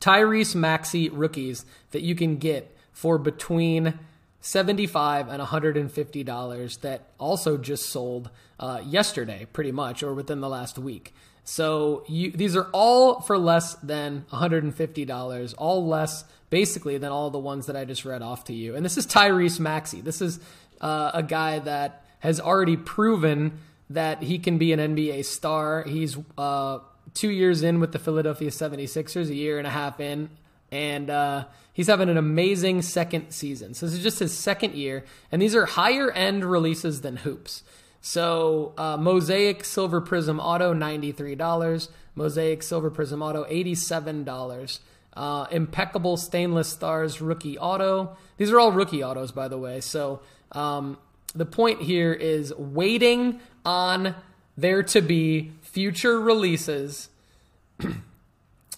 Tyrese 0.00 0.54
Maxey 0.54 1.08
rookies 1.08 1.64
that 1.90 2.02
you 2.02 2.14
can 2.14 2.36
get 2.36 2.76
for 2.92 3.18
between 3.18 3.98
75 4.40 5.28
and 5.28 5.38
150 5.38 6.24
dollars 6.24 6.78
that 6.78 7.02
also 7.18 7.56
just 7.56 7.88
sold 7.88 8.30
uh, 8.60 8.80
yesterday 8.84 9.46
pretty 9.52 9.72
much 9.72 10.02
or 10.02 10.14
within 10.14 10.40
the 10.40 10.48
last 10.48 10.78
week 10.78 11.12
so 11.44 12.04
you, 12.08 12.30
these 12.30 12.54
are 12.56 12.68
all 12.72 13.20
for 13.20 13.36
less 13.36 13.74
than 13.76 14.24
150 14.30 15.04
dollars 15.04 15.54
all 15.54 15.86
less 15.86 16.24
basically 16.50 16.98
than 16.98 17.10
all 17.10 17.30
the 17.30 17.38
ones 17.38 17.66
that 17.66 17.76
i 17.76 17.84
just 17.84 18.04
read 18.04 18.22
off 18.22 18.44
to 18.44 18.52
you 18.52 18.74
and 18.74 18.84
this 18.84 18.96
is 18.96 19.06
tyrese 19.06 19.60
maxey 19.60 20.00
this 20.00 20.20
is 20.20 20.40
uh, 20.80 21.10
a 21.14 21.22
guy 21.22 21.58
that 21.58 22.04
has 22.20 22.40
already 22.40 22.76
proven 22.76 23.58
that 23.90 24.22
he 24.22 24.38
can 24.38 24.58
be 24.58 24.72
an 24.72 24.80
nba 24.94 25.24
star 25.24 25.82
he's 25.84 26.16
uh, 26.36 26.78
two 27.14 27.30
years 27.30 27.62
in 27.62 27.80
with 27.80 27.92
the 27.92 27.98
philadelphia 27.98 28.50
76ers 28.50 29.28
a 29.28 29.34
year 29.34 29.58
and 29.58 29.66
a 29.66 29.70
half 29.70 30.00
in 30.00 30.28
and 30.70 31.10
uh, 31.10 31.44
he's 31.72 31.86
having 31.86 32.08
an 32.08 32.16
amazing 32.16 32.82
second 32.82 33.30
season. 33.30 33.74
So 33.74 33.86
this 33.86 33.94
is 33.94 34.02
just 34.02 34.18
his 34.18 34.36
second 34.36 34.74
year, 34.74 35.04
and 35.32 35.40
these 35.40 35.54
are 35.54 35.66
higher 35.66 36.10
end 36.10 36.44
releases 36.44 37.00
than 37.00 37.18
hoops. 37.18 37.62
So 38.00 38.74
uh, 38.76 38.96
Mosaic 38.96 39.64
Silver 39.64 40.00
Prizm 40.00 40.38
Auto 40.40 40.72
ninety 40.72 41.12
three 41.12 41.34
dollars, 41.34 41.88
Mosaic 42.14 42.62
Silver 42.62 42.90
Prizm 42.90 43.22
Auto 43.22 43.46
eighty 43.48 43.74
seven 43.74 44.24
dollars. 44.24 44.80
Uh, 45.18 45.48
impeccable 45.50 46.16
stainless 46.16 46.68
stars 46.68 47.20
rookie 47.20 47.58
auto. 47.58 48.16
These 48.36 48.52
are 48.52 48.60
all 48.60 48.70
rookie 48.70 49.02
autos, 49.02 49.32
by 49.32 49.48
the 49.48 49.58
way. 49.58 49.80
So 49.80 50.20
um, 50.52 50.96
the 51.34 51.44
point 51.44 51.82
here 51.82 52.12
is 52.12 52.54
waiting 52.54 53.40
on 53.64 54.14
there 54.56 54.84
to 54.84 55.00
be 55.00 55.50
future 55.60 56.20
releases 56.20 57.08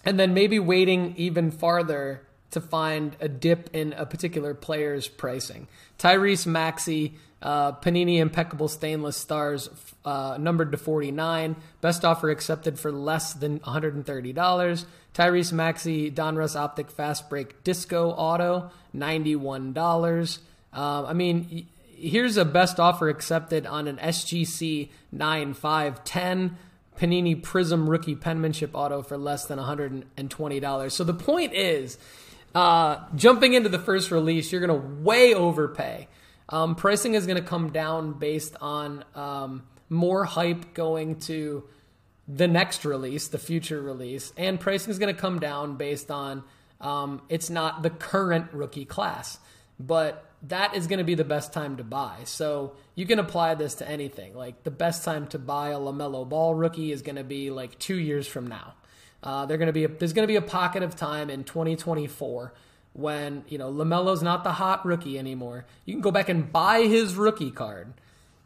and 0.03 0.19
then 0.19 0.33
maybe 0.33 0.57
waiting 0.57 1.13
even 1.15 1.51
farther 1.51 2.25
to 2.49 2.59
find 2.59 3.15
a 3.19 3.29
dip 3.29 3.69
in 3.71 3.93
a 3.93 4.07
particular 4.07 4.55
player's 4.55 5.07
pricing. 5.07 5.67
Tyrese 5.99 6.47
Maxey, 6.47 7.19
uh, 7.41 7.73
Panini 7.73 8.19
Impeccable 8.19 8.67
Stainless 8.67 9.17
Stars, 9.17 9.69
uh, 10.05 10.37
numbered 10.39 10.71
to 10.71 10.77
49. 10.77 11.55
Best 11.81 12.05
offer 12.05 12.29
accepted 12.29 12.79
for 12.79 12.91
less 12.91 13.33
than 13.33 13.59
$130. 13.59 14.85
Tyrese 15.13 15.51
Maxey, 15.51 16.11
Donruss 16.11 16.55
Optic 16.55 16.89
Fast 16.89 17.29
Break 17.29 17.63
Disco 17.63 18.11
Auto, 18.11 18.71
$91. 18.95 20.39
Uh, 20.73 21.05
I 21.05 21.13
mean, 21.13 21.67
here's 21.95 22.37
a 22.37 22.45
best 22.45 22.79
offer 22.79 23.09
accepted 23.09 23.65
on 23.65 23.87
an 23.87 23.97
SGC 23.97 24.89
9510. 25.11 26.57
Panini 26.97 27.41
Prizm 27.41 27.87
rookie 27.87 28.15
penmanship 28.15 28.71
auto 28.73 29.01
for 29.01 29.17
less 29.17 29.45
than 29.45 29.57
$120. 29.57 30.91
So 30.91 31.03
the 31.03 31.13
point 31.13 31.53
is, 31.53 31.97
uh, 32.53 32.97
jumping 33.15 33.53
into 33.53 33.69
the 33.69 33.79
first 33.79 34.11
release, 34.11 34.51
you're 34.51 34.65
going 34.65 34.81
to 34.81 34.87
way 35.03 35.33
overpay. 35.33 36.07
Um, 36.51 36.75
pricing 36.75 37.13
is 37.13 37.25
going 37.25 37.41
to 37.41 37.47
come 37.47 37.71
down 37.71 38.13
based 38.13 38.55
on 38.59 39.05
um, 39.15 39.63
more 39.89 40.25
hype 40.25 40.73
going 40.73 41.19
to 41.21 41.63
the 42.27 42.47
next 42.47 42.85
release, 42.85 43.27
the 43.29 43.39
future 43.39 43.81
release, 43.81 44.33
and 44.37 44.59
pricing 44.59 44.91
is 44.91 44.99
going 44.99 45.13
to 45.13 45.19
come 45.19 45.39
down 45.39 45.77
based 45.77 46.11
on 46.11 46.43
um, 46.79 47.21
it's 47.29 47.49
not 47.49 47.83
the 47.83 47.89
current 47.89 48.51
rookie 48.53 48.85
class, 48.85 49.39
but 49.79 50.25
that 50.43 50.75
is 50.75 50.87
going 50.87 50.97
to 50.97 51.05
be 51.05 51.15
the 51.15 51.23
best 51.23 51.53
time 51.53 51.77
to 51.77 51.83
buy. 51.83 52.17
So 52.25 52.75
you 52.95 53.05
can 53.05 53.19
apply 53.19 53.55
this 53.55 53.75
to 53.75 53.87
anything. 53.89 54.35
Like 54.35 54.63
the 54.63 54.71
best 54.71 55.03
time 55.03 55.27
to 55.27 55.39
buy 55.39 55.69
a 55.69 55.77
LaMelo 55.77 56.27
Ball 56.27 56.55
rookie 56.55 56.91
is 56.91 57.01
going 57.01 57.17
to 57.17 57.23
be 57.23 57.51
like 57.51 57.77
two 57.77 57.97
years 57.97 58.27
from 58.27 58.47
now. 58.47 58.73
Uh, 59.23 59.45
they're 59.45 59.57
going 59.57 59.67
to 59.67 59.73
be 59.73 59.83
a, 59.83 59.87
there's 59.87 60.13
going 60.13 60.23
to 60.23 60.31
be 60.31 60.37
a 60.37 60.41
pocket 60.41 60.81
of 60.81 60.95
time 60.95 61.29
in 61.29 61.43
2024 61.43 62.53
when 62.93 63.43
you 63.47 63.57
know 63.57 63.71
LaMelo's 63.71 64.21
not 64.21 64.43
the 64.43 64.53
hot 64.53 64.85
rookie 64.85 65.17
anymore. 65.17 65.65
You 65.85 65.93
can 65.93 66.01
go 66.01 66.11
back 66.11 66.29
and 66.29 66.51
buy 66.51 66.83
his 66.83 67.15
rookie 67.15 67.51
card. 67.51 67.93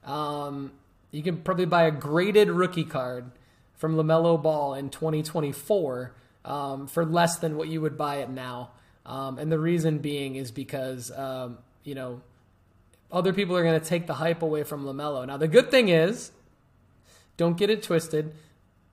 Um, 0.04 0.72
you 1.12 1.24
can 1.24 1.38
probably 1.38 1.66
buy 1.66 1.84
a 1.84 1.92
graded 1.92 2.50
rookie 2.50 2.84
card 2.84 3.32
from 3.74 3.96
LaMelo 3.96 4.42
Ball 4.42 4.74
in 4.76 4.90
2024 4.90 6.14
um, 6.44 6.88
for 6.88 7.06
less 7.06 7.38
than 7.38 7.58
what 7.58 7.68
you 7.68 7.82
would 7.82 7.98
buy 7.98 8.18
it 8.18 8.30
now. 8.30 8.72
Um, 9.06 9.38
and 9.38 9.52
the 9.52 9.60
reason 9.60 10.00
being 10.00 10.36
is 10.36 10.52
because 10.52 11.12
um, 11.12 11.58
you 11.86 11.96
know, 11.96 12.22
other 13.12 13.32
people 13.32 13.56
are 13.56 13.64
going 13.64 13.80
to 13.80 13.86
take 13.86 14.08
the 14.08 14.16
hype 14.16 14.42
away 14.42 14.64
from 14.64 14.84
LaMelo. 14.84 15.26
Now, 15.26 15.38
the 15.38 15.48
good 15.48 15.72
thing 15.72 15.88
is, 15.88 16.32
don't 17.38 17.56
get 17.56 17.70
it 17.70 17.84
twisted. 17.84 18.34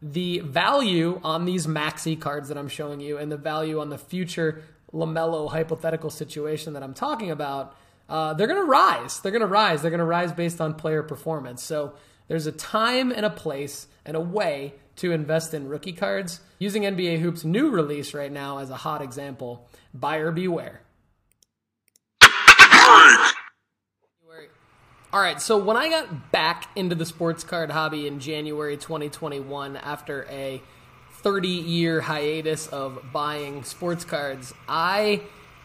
The 0.01 0.41
value 0.41 1.21
on 1.25 1.45
these 1.45 1.67
Maxey 1.67 2.15
cards 2.15 2.49
that 2.49 2.59
I'm 2.59 2.69
showing 2.69 3.01
you 3.01 3.19
and 3.19 3.33
the 3.33 3.37
value 3.37 3.81
on 3.81 3.89
the 3.89 3.99
future 3.99 4.63
LaMelo 4.95 5.51
hypothetical 5.51 6.11
situation 6.11 6.75
that 6.75 6.83
I'm 6.83 6.95
talking 6.95 7.31
about, 7.31 7.77
uh, 8.09 8.35
they're 8.35 8.47
going 8.47 8.61
to 8.61 8.69
rise. 8.69 9.21
They're 9.21 9.33
going 9.33 9.41
to 9.41 9.47
rise. 9.47 9.83
They're 9.83 9.91
going 9.91 9.99
to 9.99 10.05
rise 10.05 10.33
based 10.33 10.61
on 10.61 10.75
player 10.75 11.03
performance. 11.03 11.63
So 11.63 11.95
there's 12.29 12.47
a 12.47 12.53
time 12.53 13.11
and 13.11 13.25
a 13.25 13.31
place 13.31 13.87
and 14.05 14.17
a 14.17 14.21
way 14.21 14.75
to 14.97 15.13
invest 15.13 15.55
in 15.55 15.69
rookie 15.69 15.93
cards. 15.93 16.41
Using 16.59 16.83
NBA 16.83 17.21
Hoops' 17.21 17.45
new 17.45 17.71
release 17.71 18.15
right 18.15 18.31
now 18.31 18.59
as 18.59 18.71
a 18.71 18.77
hot 18.77 19.03
example, 19.03 19.69
buyer 19.95 20.31
beware. 20.31 20.83
All 25.15 25.21
right, 25.21 25.43
so 25.43 25.59
when 25.59 25.77
I 25.77 25.91
got 25.91 26.33
back 26.33 26.71
into 26.75 26.95
the 26.95 27.05
sports 27.05 27.45
card 27.45 27.71
hobby 27.71 28.07
in 28.07 28.19
January 28.19 28.79
2021 28.79 29.77
after 29.77 30.27
a 30.31 30.63
30 31.23 31.49
year 31.49 32.01
hiatus 32.01 32.67
of 32.69 33.13
buying 33.13 33.65
sports 33.65 34.05
cards, 34.05 34.53
I 34.69 35.23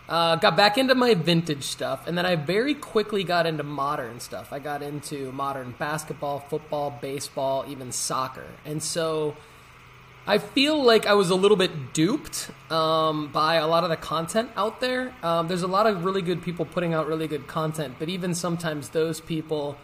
uh, 0.09 0.37
got 0.37 0.55
back 0.55 0.77
into 0.77 0.95
my 0.95 1.13
vintage 1.13 1.63
stuff, 1.63 2.07
and 2.07 2.17
then 2.17 2.25
I 2.25 2.35
very 2.35 2.73
quickly 2.73 3.23
got 3.23 3.45
into 3.45 3.63
modern 3.63 4.19
stuff. 4.19 4.53
I 4.53 4.59
got 4.59 4.81
into 4.81 5.31
modern 5.31 5.75
basketball, 5.77 6.39
football, 6.39 6.97
baseball, 7.01 7.65
even 7.67 7.91
soccer. 7.91 8.45
And 8.65 8.81
so 8.81 9.35
I 10.25 10.37
feel 10.37 10.81
like 10.81 11.05
I 11.05 11.13
was 11.13 11.29
a 11.29 11.35
little 11.35 11.57
bit 11.57 11.93
duped 11.93 12.49
um, 12.69 13.29
by 13.31 13.55
a 13.55 13.67
lot 13.67 13.83
of 13.83 13.89
the 13.89 13.97
content 13.97 14.49
out 14.55 14.79
there. 14.79 15.13
Um, 15.23 15.47
there's 15.47 15.63
a 15.63 15.67
lot 15.67 15.87
of 15.87 16.05
really 16.05 16.21
good 16.21 16.41
people 16.41 16.65
putting 16.65 16.93
out 16.93 17.07
really 17.07 17.27
good 17.27 17.47
content, 17.47 17.95
but 17.99 18.09
even 18.09 18.33
sometimes 18.33 18.89
those 18.89 19.19
people 19.19 19.77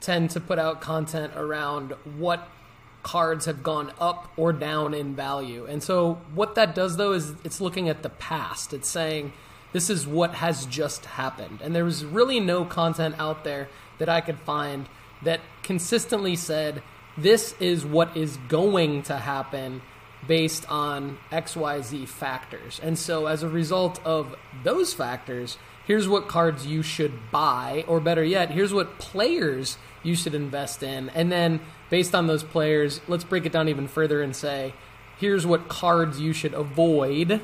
tend 0.00 0.30
to 0.30 0.40
put 0.40 0.58
out 0.58 0.80
content 0.80 1.32
around 1.36 1.92
what 2.18 2.48
cards 3.06 3.44
have 3.44 3.62
gone 3.62 3.92
up 4.00 4.32
or 4.36 4.52
down 4.52 4.92
in 4.92 5.14
value. 5.14 5.64
And 5.64 5.80
so 5.80 6.14
what 6.34 6.56
that 6.56 6.74
does 6.74 6.96
though 6.96 7.12
is 7.12 7.34
it's 7.44 7.60
looking 7.60 7.88
at 7.88 8.02
the 8.02 8.08
past. 8.08 8.72
It's 8.72 8.88
saying 8.88 9.32
this 9.72 9.88
is 9.88 10.08
what 10.08 10.34
has 10.34 10.66
just 10.66 11.04
happened. 11.04 11.60
And 11.62 11.72
there 11.72 11.84
was 11.84 12.04
really 12.04 12.40
no 12.40 12.64
content 12.64 13.14
out 13.16 13.44
there 13.44 13.68
that 13.98 14.08
I 14.08 14.20
could 14.20 14.40
find 14.40 14.88
that 15.22 15.38
consistently 15.62 16.34
said 16.34 16.82
this 17.16 17.54
is 17.60 17.86
what 17.86 18.16
is 18.16 18.38
going 18.48 19.04
to 19.04 19.16
happen 19.18 19.82
based 20.26 20.68
on 20.68 21.18
XYZ 21.30 22.08
factors. 22.08 22.80
And 22.82 22.98
so, 22.98 23.26
as 23.26 23.44
a 23.44 23.48
result 23.48 24.04
of 24.04 24.34
those 24.64 24.92
factors, 24.92 25.58
here's 25.86 26.08
what 26.08 26.26
cards 26.26 26.66
you 26.66 26.82
should 26.82 27.30
buy, 27.30 27.84
or 27.86 28.00
better 28.00 28.24
yet, 28.24 28.50
here's 28.50 28.74
what 28.74 28.98
players 28.98 29.78
you 30.02 30.16
should 30.16 30.34
invest 30.34 30.82
in. 30.82 31.08
And 31.10 31.30
then, 31.30 31.60
based 31.90 32.14
on 32.14 32.26
those 32.26 32.42
players, 32.42 33.00
let's 33.08 33.24
break 33.24 33.46
it 33.46 33.52
down 33.52 33.68
even 33.68 33.88
further 33.88 34.22
and 34.22 34.34
say, 34.34 34.74
here's 35.18 35.46
what 35.46 35.68
cards 35.68 36.20
you 36.20 36.32
should 36.32 36.54
avoid 36.54 37.40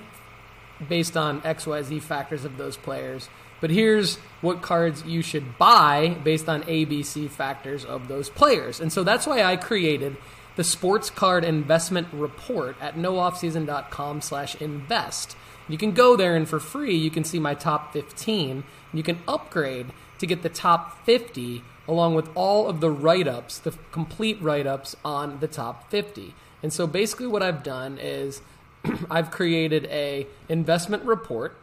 based 0.88 1.16
on 1.16 1.40
XYZ 1.42 2.02
factors 2.02 2.44
of 2.44 2.56
those 2.56 2.76
players. 2.76 3.28
But 3.60 3.70
here's 3.70 4.16
what 4.40 4.60
cards 4.60 5.04
you 5.04 5.22
should 5.22 5.56
buy 5.56 6.16
based 6.24 6.48
on 6.48 6.64
ABC 6.64 7.30
factors 7.30 7.84
of 7.84 8.08
those 8.08 8.28
players. 8.28 8.80
And 8.80 8.92
so 8.92 9.04
that's 9.04 9.26
why 9.26 9.42
I 9.44 9.56
created 9.56 10.16
the 10.56 10.64
sports 10.64 11.10
card 11.10 11.44
investment 11.44 12.08
report 12.12 12.76
at 12.80 12.96
nooffseason.com 12.96 14.20
slash 14.20 14.60
invest. 14.60 15.36
You 15.68 15.78
can 15.78 15.92
go 15.92 16.16
there 16.16 16.34
and 16.34 16.48
for 16.48 16.58
free 16.58 16.96
you 16.96 17.10
can 17.10 17.24
see 17.24 17.38
my 17.38 17.54
top 17.54 17.92
15. 17.92 18.64
You 18.92 19.02
can 19.02 19.20
upgrade 19.28 19.86
to 20.18 20.26
get 20.26 20.42
the 20.42 20.48
top 20.48 21.06
50 21.06 21.62
along 21.88 22.14
with 22.14 22.28
all 22.34 22.68
of 22.68 22.80
the 22.80 22.90
write 22.90 23.28
ups, 23.28 23.58
the 23.58 23.72
complete 23.90 24.40
write 24.40 24.66
ups 24.66 24.96
on 25.04 25.40
the 25.40 25.48
top 25.48 25.90
50. 25.90 26.34
And 26.62 26.72
so 26.72 26.86
basically, 26.86 27.26
what 27.26 27.42
I've 27.42 27.62
done 27.62 27.98
is 27.98 28.40
I've 29.10 29.30
created 29.30 29.86
a 29.86 30.26
investment 30.48 31.04
report 31.04 31.56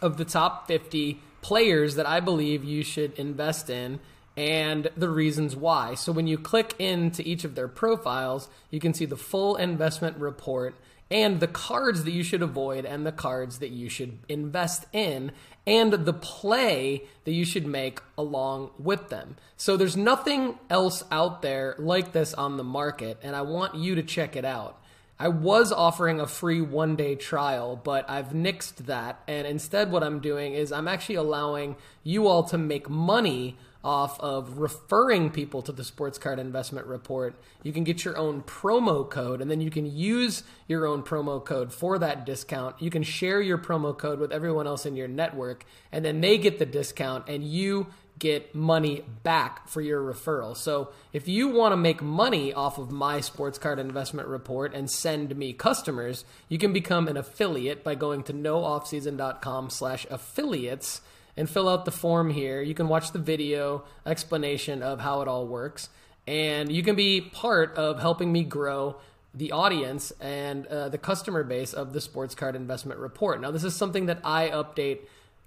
of 0.00 0.16
the 0.16 0.24
top 0.24 0.66
50 0.66 1.20
players 1.40 1.94
that 1.94 2.06
I 2.06 2.20
believe 2.20 2.64
you 2.64 2.82
should 2.82 3.12
invest 3.14 3.70
in 3.70 4.00
and 4.36 4.90
the 4.96 5.08
reasons 5.08 5.54
why. 5.54 5.94
So 5.94 6.10
when 6.10 6.26
you 6.26 6.38
click 6.38 6.74
into 6.78 7.26
each 7.28 7.44
of 7.44 7.54
their 7.54 7.68
profiles, 7.68 8.48
you 8.70 8.80
can 8.80 8.94
see 8.94 9.04
the 9.04 9.16
full 9.16 9.56
investment 9.56 10.16
report 10.16 10.74
and 11.12 11.40
the 11.40 11.46
cards 11.46 12.04
that 12.04 12.10
you 12.10 12.22
should 12.22 12.40
avoid 12.40 12.86
and 12.86 13.04
the 13.06 13.12
cards 13.12 13.58
that 13.58 13.68
you 13.68 13.90
should 13.90 14.18
invest 14.30 14.86
in 14.94 15.30
and 15.66 15.92
the 15.92 16.12
play 16.12 17.04
that 17.24 17.32
you 17.32 17.44
should 17.44 17.66
make 17.66 18.00
along 18.16 18.70
with 18.78 19.10
them. 19.10 19.36
So 19.58 19.76
there's 19.76 19.96
nothing 19.96 20.58
else 20.70 21.04
out 21.12 21.42
there 21.42 21.76
like 21.78 22.12
this 22.12 22.32
on 22.32 22.56
the 22.56 22.64
market 22.64 23.18
and 23.22 23.36
I 23.36 23.42
want 23.42 23.74
you 23.74 23.94
to 23.94 24.02
check 24.02 24.36
it 24.36 24.46
out. 24.46 24.82
I 25.18 25.28
was 25.28 25.70
offering 25.70 26.18
a 26.18 26.26
free 26.26 26.62
one 26.62 26.96
day 26.96 27.14
trial, 27.14 27.76
but 27.76 28.08
I've 28.10 28.30
nixed 28.30 28.86
that. 28.86 29.20
And 29.28 29.46
instead, 29.46 29.92
what 29.92 30.02
I'm 30.02 30.18
doing 30.18 30.54
is 30.54 30.72
I'm 30.72 30.88
actually 30.88 31.14
allowing 31.16 31.76
you 32.02 32.26
all 32.26 32.42
to 32.44 32.58
make 32.58 32.88
money 32.88 33.56
off 33.84 34.18
of 34.20 34.58
referring 34.58 35.30
people 35.30 35.62
to 35.62 35.72
the 35.72 35.84
sports 35.84 36.18
card 36.18 36.38
investment 36.38 36.86
report. 36.86 37.34
You 37.62 37.72
can 37.72 37.84
get 37.84 38.04
your 38.04 38.16
own 38.16 38.42
promo 38.42 39.08
code 39.08 39.40
and 39.40 39.50
then 39.50 39.60
you 39.60 39.70
can 39.70 39.86
use 39.86 40.44
your 40.68 40.86
own 40.86 41.02
promo 41.02 41.44
code 41.44 41.72
for 41.72 41.98
that 41.98 42.24
discount. 42.24 42.80
You 42.80 42.90
can 42.90 43.02
share 43.02 43.40
your 43.40 43.58
promo 43.58 43.96
code 43.96 44.20
with 44.20 44.32
everyone 44.32 44.66
else 44.66 44.86
in 44.86 44.94
your 44.94 45.08
network 45.08 45.64
and 45.90 46.04
then 46.04 46.20
they 46.20 46.38
get 46.38 46.58
the 46.58 46.66
discount 46.66 47.28
and 47.28 47.42
you 47.42 47.88
get 48.18 48.54
money 48.54 49.04
back 49.24 49.66
for 49.66 49.80
your 49.80 50.00
referral. 50.00 50.56
So 50.56 50.90
if 51.12 51.26
you 51.26 51.48
want 51.48 51.72
to 51.72 51.76
make 51.76 52.00
money 52.00 52.52
off 52.52 52.78
of 52.78 52.92
my 52.92 53.20
sports 53.20 53.58
card 53.58 53.80
investment 53.80 54.28
report 54.28 54.74
and 54.74 54.88
send 54.88 55.34
me 55.36 55.52
customers, 55.52 56.24
you 56.48 56.56
can 56.56 56.72
become 56.72 57.08
an 57.08 57.16
affiliate 57.16 57.82
by 57.82 57.96
going 57.96 58.22
to 58.24 58.32
nooffseason.com 58.32 59.70
slash 59.70 60.06
affiliates 60.08 61.00
and 61.36 61.48
fill 61.48 61.68
out 61.68 61.84
the 61.84 61.90
form 61.90 62.30
here. 62.30 62.60
You 62.60 62.74
can 62.74 62.88
watch 62.88 63.12
the 63.12 63.18
video 63.18 63.84
explanation 64.04 64.82
of 64.82 65.00
how 65.00 65.22
it 65.22 65.28
all 65.28 65.46
works, 65.46 65.88
and 66.26 66.70
you 66.70 66.82
can 66.82 66.94
be 66.94 67.20
part 67.20 67.74
of 67.76 68.00
helping 68.00 68.32
me 68.32 68.44
grow 68.44 68.96
the 69.34 69.52
audience 69.52 70.12
and 70.20 70.66
uh, 70.66 70.88
the 70.90 70.98
customer 70.98 71.42
base 71.42 71.72
of 71.72 71.92
the 71.92 72.00
Sports 72.00 72.34
Card 72.34 72.54
Investment 72.54 73.00
Report. 73.00 73.40
Now, 73.40 73.50
this 73.50 73.64
is 73.64 73.74
something 73.74 74.06
that 74.06 74.18
I 74.24 74.50
update 74.50 74.98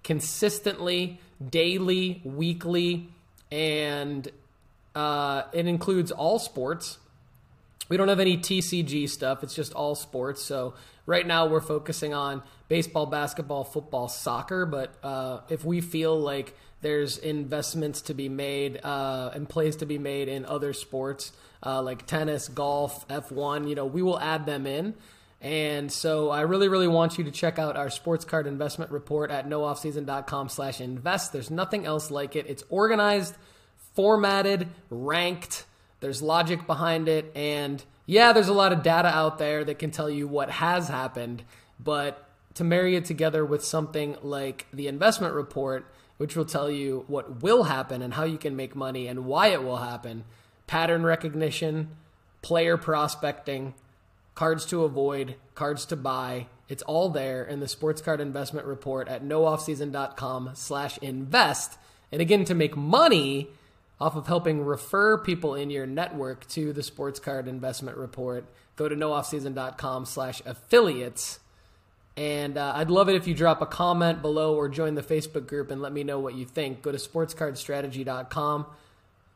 consistently, 0.04 1.20
daily, 1.52 2.22
weekly, 2.24 3.10
and 3.52 4.28
uh, 4.96 5.44
it 5.54 5.68
includes 5.68 6.12
all 6.12 6.40
sports. 6.40 6.98
We 7.90 7.98
don't 7.98 8.08
have 8.08 8.20
any 8.20 8.38
TCG 8.38 9.10
stuff. 9.10 9.44
It's 9.44 9.56
just 9.56 9.74
all 9.74 9.96
sports. 9.96 10.42
So 10.42 10.74
right 11.06 11.26
now 11.26 11.48
we're 11.48 11.62
focusing 11.62 12.14
on 12.14 12.42
baseball, 12.68 13.06
basketball, 13.06 13.64
football, 13.64 14.08
soccer. 14.08 14.66
But 14.66 14.96
uh, 15.04 15.42
if 15.50 15.64
we 15.64 15.82
feel 15.82 16.20
like 16.20 16.56
there's 16.82 17.18
investments 17.18 18.02
to 18.04 18.14
be 18.14 18.30
made 18.30 18.80
uh, 18.84 19.32
and 19.34 19.48
plays 19.48 19.78
to 19.78 19.86
be 19.86 19.98
made 19.98 20.28
in 20.28 20.46
other 20.46 20.74
sports 20.74 21.32
uh, 21.64 21.82
like 21.82 22.06
tennis, 22.06 22.48
golf, 22.48 23.08
F1, 23.08 23.68
you 23.68 23.76
know, 23.76 23.86
we 23.86 24.02
will 24.02 24.20
add 24.20 24.46
them 24.46 24.68
in. 24.68 24.94
And 25.42 25.92
so 25.92 26.30
I 26.30 26.42
really, 26.42 26.68
really 26.68 26.88
want 26.88 27.18
you 27.18 27.24
to 27.26 27.32
check 27.32 27.60
out 27.60 27.76
our 27.76 27.90
sports 27.90 28.26
card 28.26 28.48
investment 28.48 28.92
report 28.92 29.32
at 29.32 29.48
nooffseason.com 29.48 30.50
slash 30.50 30.82
invest. 30.82 31.34
There's 31.34 31.52
nothing 31.52 31.86
else 31.86 32.10
like 32.10 32.36
it. 32.36 32.46
It's 32.48 32.64
organized, 32.70 33.36
formatted, 33.94 34.70
ranked. 34.90 35.66
There's 36.06 36.22
logic 36.22 36.68
behind 36.68 37.10
it. 37.10 37.32
And 37.34 37.84
yeah, 38.06 38.32
there's 38.32 38.48
a 38.48 38.54
lot 38.54 38.72
of 38.72 38.84
data 38.84 39.08
out 39.08 39.40
there 39.40 39.64
that 39.64 39.80
can 39.80 39.90
tell 39.90 40.08
you 40.08 40.28
what 40.28 40.52
has 40.52 40.88
happened. 40.88 41.42
But 41.80 42.30
to 42.54 42.64
marry 42.64 42.96
it 42.96 43.06
together 43.06 43.44
with 43.44 43.66
something 43.66 44.16
like 44.22 44.68
the 44.72 44.88
investment 44.88 45.34
report, 45.34 45.92
which 46.18 46.36
will 46.36 46.46
tell 46.46 46.70
you 46.70 47.06
what 47.08 47.42
will 47.42 47.64
happen 47.64 48.04
and 48.04 48.14
how 48.14 48.24
you 48.24 48.38
can 48.38 48.56
make 48.56 48.76
money 48.76 49.08
and 49.08 49.26
why 49.26 49.48
it 49.48 49.64
will 49.64 49.78
happen, 49.78 50.26
pattern 50.68 51.02
recognition, 51.02 51.90
player 52.44 52.78
prospecting, 52.78 53.74
cards 54.36 54.64
to 54.68 54.84
avoid, 54.84 55.38
cards 55.56 55.88
to 55.88 55.96
buy. 55.96 56.46
It's 56.70 56.84
all 56.84 57.10
there 57.10 57.44
in 57.44 57.62
the 57.62 57.68
sports 57.68 58.00
card 58.00 58.22
investment 58.22 58.68
report 58.68 59.08
at 59.08 59.24
nooffseason.com 59.24 60.52
slash 60.54 61.00
invest. 61.00 61.80
And 62.12 62.22
again, 62.22 62.46
to 62.46 62.54
make 62.54 62.78
money 62.78 63.50
off 64.00 64.16
of 64.16 64.28
helping 64.28 64.64
refer 64.64 65.18
people 65.18 65.56
in 65.56 65.70
your 65.70 65.86
network 65.86 66.48
to 66.50 66.74
the 66.74 66.84
sports 66.84 67.20
card 67.20 67.48
investment 67.48 67.98
report, 67.98 68.46
go 68.76 68.90
to 68.90 68.96
nooffseason.com 68.96 70.06
slash 70.06 70.42
affiliates 70.46 71.40
and 72.18 72.58
uh, 72.58 72.74
I'd 72.76 72.90
love 72.90 73.10
it 73.10 73.16
if 73.16 73.28
you 73.28 73.34
drop 73.34 73.62
a 73.62 73.66
comment 73.66 74.22
below 74.22 74.56
or 74.56 74.70
join 74.70 74.96
the 74.96 75.04
Facebook 75.04 75.48
group 75.48 75.70
and 75.70 75.82
let 75.82 75.92
me 75.92 76.04
know 76.04 76.20
what 76.20 76.36
you 76.36 76.46
think. 76.46 76.82
Go 76.82 76.92
to 76.92 76.98
sportscardstrategy.com 76.98 78.66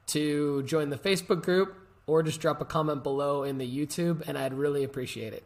to 0.07 0.63
join 0.63 0.89
the 0.89 0.97
Facebook 0.97 1.43
group 1.43 1.75
or 2.07 2.23
just 2.23 2.39
drop 2.39 2.61
a 2.61 2.65
comment 2.65 3.03
below 3.03 3.43
in 3.43 3.57
the 3.57 3.67
YouTube, 3.69 4.27
and 4.27 4.37
I'd 4.37 4.53
really 4.53 4.83
appreciate 4.83 5.33
it. 5.33 5.43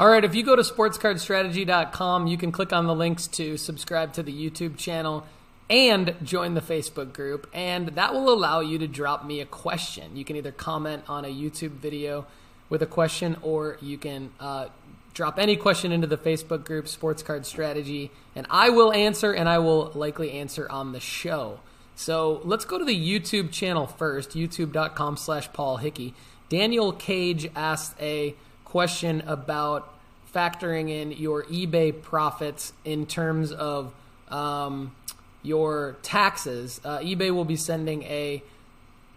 All 0.00 0.08
right, 0.08 0.24
if 0.24 0.34
you 0.34 0.42
go 0.42 0.56
to 0.56 0.62
sportscardstrategy.com, 0.62 2.26
you 2.26 2.38
can 2.38 2.52
click 2.52 2.72
on 2.72 2.86
the 2.86 2.94
links 2.94 3.26
to 3.26 3.58
subscribe 3.58 4.14
to 4.14 4.22
the 4.22 4.32
YouTube 4.32 4.78
channel 4.78 5.26
and 5.68 6.16
join 6.22 6.54
the 6.54 6.62
Facebook 6.62 7.12
group. 7.12 7.46
And 7.52 7.88
that 7.88 8.14
will 8.14 8.32
allow 8.32 8.60
you 8.60 8.78
to 8.78 8.88
drop 8.88 9.26
me 9.26 9.42
a 9.42 9.44
question. 9.44 10.16
You 10.16 10.24
can 10.24 10.36
either 10.36 10.52
comment 10.52 11.02
on 11.06 11.26
a 11.26 11.28
YouTube 11.28 11.72
video 11.72 12.24
with 12.70 12.80
a 12.80 12.86
question, 12.86 13.36
or 13.42 13.76
you 13.82 13.98
can 13.98 14.30
uh, 14.40 14.68
drop 15.12 15.38
any 15.38 15.54
question 15.54 15.92
into 15.92 16.06
the 16.06 16.16
Facebook 16.16 16.64
group, 16.64 16.88
Sports 16.88 17.22
Card 17.22 17.44
Strategy, 17.44 18.10
and 18.34 18.46
I 18.48 18.70
will 18.70 18.94
answer, 18.94 19.34
and 19.34 19.50
I 19.50 19.58
will 19.58 19.92
likely 19.94 20.32
answer 20.32 20.66
on 20.70 20.92
the 20.92 21.00
show. 21.00 21.60
So 21.94 22.40
let's 22.42 22.64
go 22.64 22.78
to 22.78 22.86
the 22.86 22.98
YouTube 22.98 23.52
channel 23.52 23.86
first, 23.86 24.30
youtube.com 24.30 25.18
slash 25.18 25.52
Paul 25.52 25.76
Hickey. 25.76 26.14
Daniel 26.48 26.90
Cage 26.90 27.50
asked 27.54 28.00
a 28.00 28.34
question 28.70 29.20
about 29.26 29.92
factoring 30.32 30.88
in 30.88 31.10
your 31.10 31.42
eBay 31.44 32.00
profits 32.00 32.72
in 32.84 33.04
terms 33.04 33.50
of 33.50 33.92
um, 34.28 34.94
your 35.42 35.96
taxes, 36.02 36.80
uh, 36.84 36.98
eBay 36.98 37.34
will 37.34 37.44
be 37.44 37.56
sending 37.56 38.04
a 38.04 38.40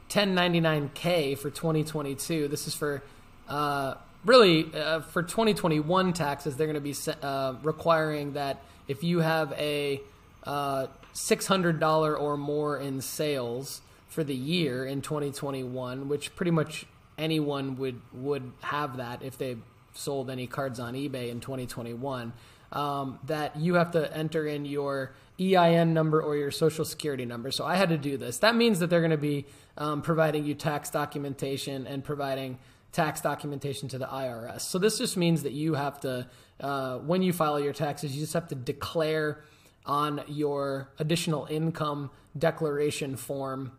1099K 0.10 1.38
for 1.38 1.52
2022. 1.52 2.48
This 2.48 2.68
is 2.68 2.74
for 2.74 3.04
uh, 3.48 3.94
really 4.26 4.74
uh, 4.74 5.02
for 5.02 5.22
2021 5.22 6.14
taxes. 6.14 6.56
They're 6.56 6.68
going 6.68 6.74
to 6.74 6.82
be 6.82 6.96
uh, 7.22 7.54
requiring 7.62 8.34
that 8.34 8.64
if 8.88 9.04
you 9.04 9.20
have 9.20 9.52
a 9.54 10.02
uh, 10.46 10.88
$600 11.14 12.20
or 12.20 12.38
more 12.38 12.80
in 12.80 13.02
sales 13.02 13.82
for 14.08 14.24
the 14.24 14.36
year 14.36 14.84
in 14.86 15.02
2021, 15.02 16.10
which 16.10 16.36
pretty 16.36 16.52
much 16.52 16.88
anyone 17.18 17.76
would 17.78 18.02
would 18.14 18.52
have 18.62 18.98
that 18.98 19.24
if 19.24 19.38
they 19.38 19.58
sold 19.94 20.30
any 20.30 20.48
cards 20.48 20.80
on 20.80 20.94
eBay 20.94 21.30
in 21.30 21.40
2021. 21.40 22.34
Um, 22.72 23.20
that 23.28 23.56
you 23.56 23.76
have 23.76 23.92
to 23.92 24.12
enter 24.18 24.48
in 24.48 24.66
your 24.66 25.14
EIN 25.40 25.94
number 25.94 26.20
or 26.20 26.36
your 26.36 26.50
social 26.50 26.86
security 26.86 27.24
number. 27.24 27.52
So 27.52 27.66
I 27.66 27.76
had 27.76 27.90
to 27.90 28.00
do 28.00 28.18
this. 28.18 28.40
That 28.40 28.56
means 28.56 28.80
that 28.80 28.90
they're 28.90 29.02
going 29.02 29.12
to 29.12 29.18
be 29.18 29.46
um, 29.78 30.02
providing 30.02 30.44
you 30.46 30.56
tax 30.56 30.90
documentation 30.90 31.86
and 31.86 32.04
providing 32.04 32.58
tax 32.92 33.22
documentation 33.22 33.90
to 33.90 33.98
the 33.98 34.06
IRS. 34.06 34.62
So 34.62 34.80
this 34.80 35.00
just 35.00 35.18
means 35.18 35.44
that 35.44 35.54
you 35.54 35.74
have 35.74 36.00
to, 36.02 36.28
uh, 36.60 36.98
when 37.00 37.22
you 37.22 37.34
file 37.34 37.60
your 37.60 37.74
taxes, 37.74 38.16
you 38.16 38.22
just 38.22 38.34
have 38.34 38.48
to 38.48 38.56
declare 38.56 39.44
on 39.86 40.24
your 40.28 40.90
additional 41.00 41.46
income 41.50 42.10
declaration 42.38 43.18
form 43.18 43.72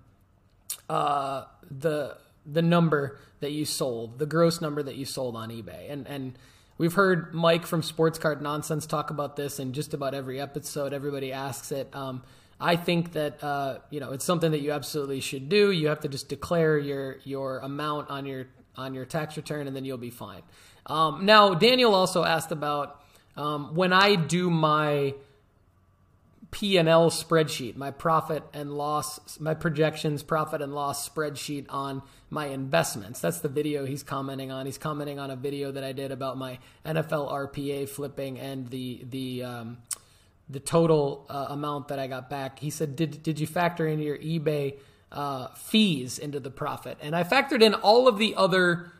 uh, 0.88 1.44
the 1.70 2.16
the 2.46 2.62
number 2.62 3.18
that 3.40 3.52
you 3.52 3.64
sold, 3.64 4.18
the 4.18 4.26
gross 4.26 4.60
number 4.60 4.82
that 4.82 4.96
you 4.96 5.04
sold 5.04 5.36
on 5.36 5.50
eBay, 5.50 5.90
and 5.90 6.06
and 6.06 6.38
We've 6.76 6.92
heard 6.92 7.32
Mike 7.32 7.66
from 7.66 7.84
Sports 7.84 8.18
Card 8.18 8.42
Nonsense 8.42 8.84
talk 8.86 9.10
about 9.10 9.36
this 9.36 9.60
in 9.60 9.72
just 9.72 9.94
about 9.94 10.12
every 10.12 10.40
episode. 10.40 10.92
Everybody 10.92 11.32
asks 11.32 11.70
it. 11.70 11.88
Um, 11.94 12.24
I 12.60 12.74
think 12.74 13.12
that 13.12 13.42
uh, 13.44 13.78
you 13.90 14.00
know 14.00 14.10
it's 14.10 14.24
something 14.24 14.50
that 14.50 14.60
you 14.60 14.72
absolutely 14.72 15.20
should 15.20 15.48
do. 15.48 15.70
You 15.70 15.88
have 15.88 16.00
to 16.00 16.08
just 16.08 16.28
declare 16.28 16.76
your 16.76 17.18
your 17.22 17.58
amount 17.58 18.10
on 18.10 18.26
your 18.26 18.46
on 18.76 18.92
your 18.92 19.04
tax 19.04 19.36
return, 19.36 19.68
and 19.68 19.76
then 19.76 19.84
you'll 19.84 19.98
be 19.98 20.10
fine. 20.10 20.42
Um, 20.86 21.24
now, 21.24 21.54
Daniel 21.54 21.94
also 21.94 22.24
asked 22.24 22.50
about 22.50 23.00
um, 23.36 23.76
when 23.76 23.92
I 23.92 24.16
do 24.16 24.50
my 24.50 25.14
P&L 26.54 27.10
spreadsheet, 27.10 27.74
my 27.74 27.90
profit 27.90 28.44
and 28.52 28.72
loss, 28.72 29.40
my 29.40 29.54
projections, 29.54 30.22
profit 30.22 30.62
and 30.62 30.72
loss 30.72 31.08
spreadsheet 31.08 31.66
on 31.68 32.00
my 32.30 32.46
investments. 32.46 33.18
That's 33.18 33.40
the 33.40 33.48
video 33.48 33.84
he's 33.84 34.04
commenting 34.04 34.52
on. 34.52 34.64
He's 34.64 34.78
commenting 34.78 35.18
on 35.18 35.32
a 35.32 35.36
video 35.36 35.72
that 35.72 35.82
I 35.82 35.90
did 35.90 36.12
about 36.12 36.38
my 36.38 36.60
NFL 36.86 37.32
RPA 37.32 37.88
flipping 37.88 38.38
and 38.38 38.70
the 38.70 39.04
the 39.10 39.42
um, 39.42 39.78
the 40.48 40.60
total 40.60 41.26
uh, 41.28 41.46
amount 41.48 41.88
that 41.88 41.98
I 41.98 42.06
got 42.06 42.30
back. 42.30 42.60
He 42.60 42.70
said, 42.70 42.94
"Did 42.94 43.24
did 43.24 43.40
you 43.40 43.48
factor 43.48 43.88
in 43.88 43.98
your 43.98 44.16
eBay 44.16 44.78
uh, 45.10 45.48
fees 45.56 46.20
into 46.20 46.38
the 46.38 46.52
profit?" 46.52 46.98
And 47.00 47.16
I 47.16 47.24
factored 47.24 47.62
in 47.62 47.74
all 47.74 48.06
of 48.06 48.16
the 48.16 48.36
other 48.36 48.92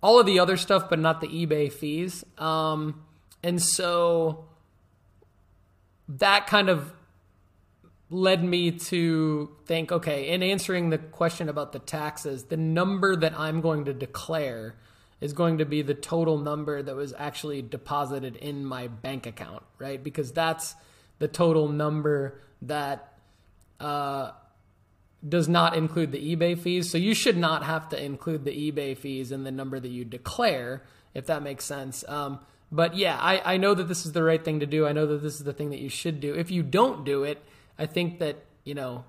all 0.00 0.20
of 0.20 0.26
the 0.26 0.38
other 0.38 0.56
stuff, 0.56 0.88
but 0.88 1.00
not 1.00 1.20
the 1.20 1.26
eBay 1.26 1.72
fees. 1.72 2.24
Um, 2.38 3.02
and 3.42 3.60
so 3.60 4.44
that 6.08 6.46
kind 6.46 6.68
of 6.68 6.92
led 8.10 8.42
me 8.42 8.70
to 8.72 9.50
think 9.66 9.92
okay, 9.92 10.28
in 10.28 10.42
answering 10.42 10.90
the 10.90 10.98
question 10.98 11.48
about 11.48 11.72
the 11.72 11.78
taxes, 11.78 12.44
the 12.44 12.56
number 12.56 13.14
that 13.16 13.38
I'm 13.38 13.60
going 13.60 13.84
to 13.84 13.92
declare 13.92 14.74
is 15.20 15.32
going 15.32 15.58
to 15.58 15.64
be 15.64 15.82
the 15.82 15.94
total 15.94 16.38
number 16.38 16.82
that 16.82 16.94
was 16.94 17.12
actually 17.18 17.60
deposited 17.60 18.36
in 18.36 18.64
my 18.64 18.86
bank 18.86 19.26
account, 19.26 19.64
right? 19.78 20.02
Because 20.02 20.32
that's 20.32 20.74
the 21.18 21.28
total 21.28 21.68
number 21.68 22.40
that 22.62 23.14
uh, 23.80 24.30
does 25.26 25.48
not 25.48 25.76
include 25.76 26.12
the 26.12 26.36
eBay 26.36 26.56
fees. 26.56 26.90
So 26.90 26.98
you 26.98 27.14
should 27.14 27.36
not 27.36 27.64
have 27.64 27.88
to 27.90 28.02
include 28.02 28.44
the 28.44 28.70
eBay 28.70 28.96
fees 28.96 29.32
in 29.32 29.42
the 29.42 29.50
number 29.50 29.80
that 29.80 29.88
you 29.88 30.04
declare, 30.04 30.84
if 31.14 31.26
that 31.26 31.42
makes 31.42 31.64
sense. 31.64 32.04
Um, 32.06 32.38
but 32.70 32.96
yeah, 32.96 33.16
I, 33.18 33.54
I 33.54 33.56
know 33.56 33.74
that 33.74 33.88
this 33.88 34.04
is 34.04 34.12
the 34.12 34.22
right 34.22 34.44
thing 34.44 34.60
to 34.60 34.66
do. 34.66 34.86
I 34.86 34.92
know 34.92 35.06
that 35.06 35.22
this 35.22 35.34
is 35.34 35.44
the 35.44 35.52
thing 35.52 35.70
that 35.70 35.80
you 35.80 35.88
should 35.88 36.20
do. 36.20 36.34
If 36.34 36.50
you 36.50 36.62
don't 36.62 37.04
do 37.04 37.24
it, 37.24 37.42
I 37.78 37.86
think 37.86 38.18
that, 38.18 38.44
you 38.64 38.74
know, 38.74 39.04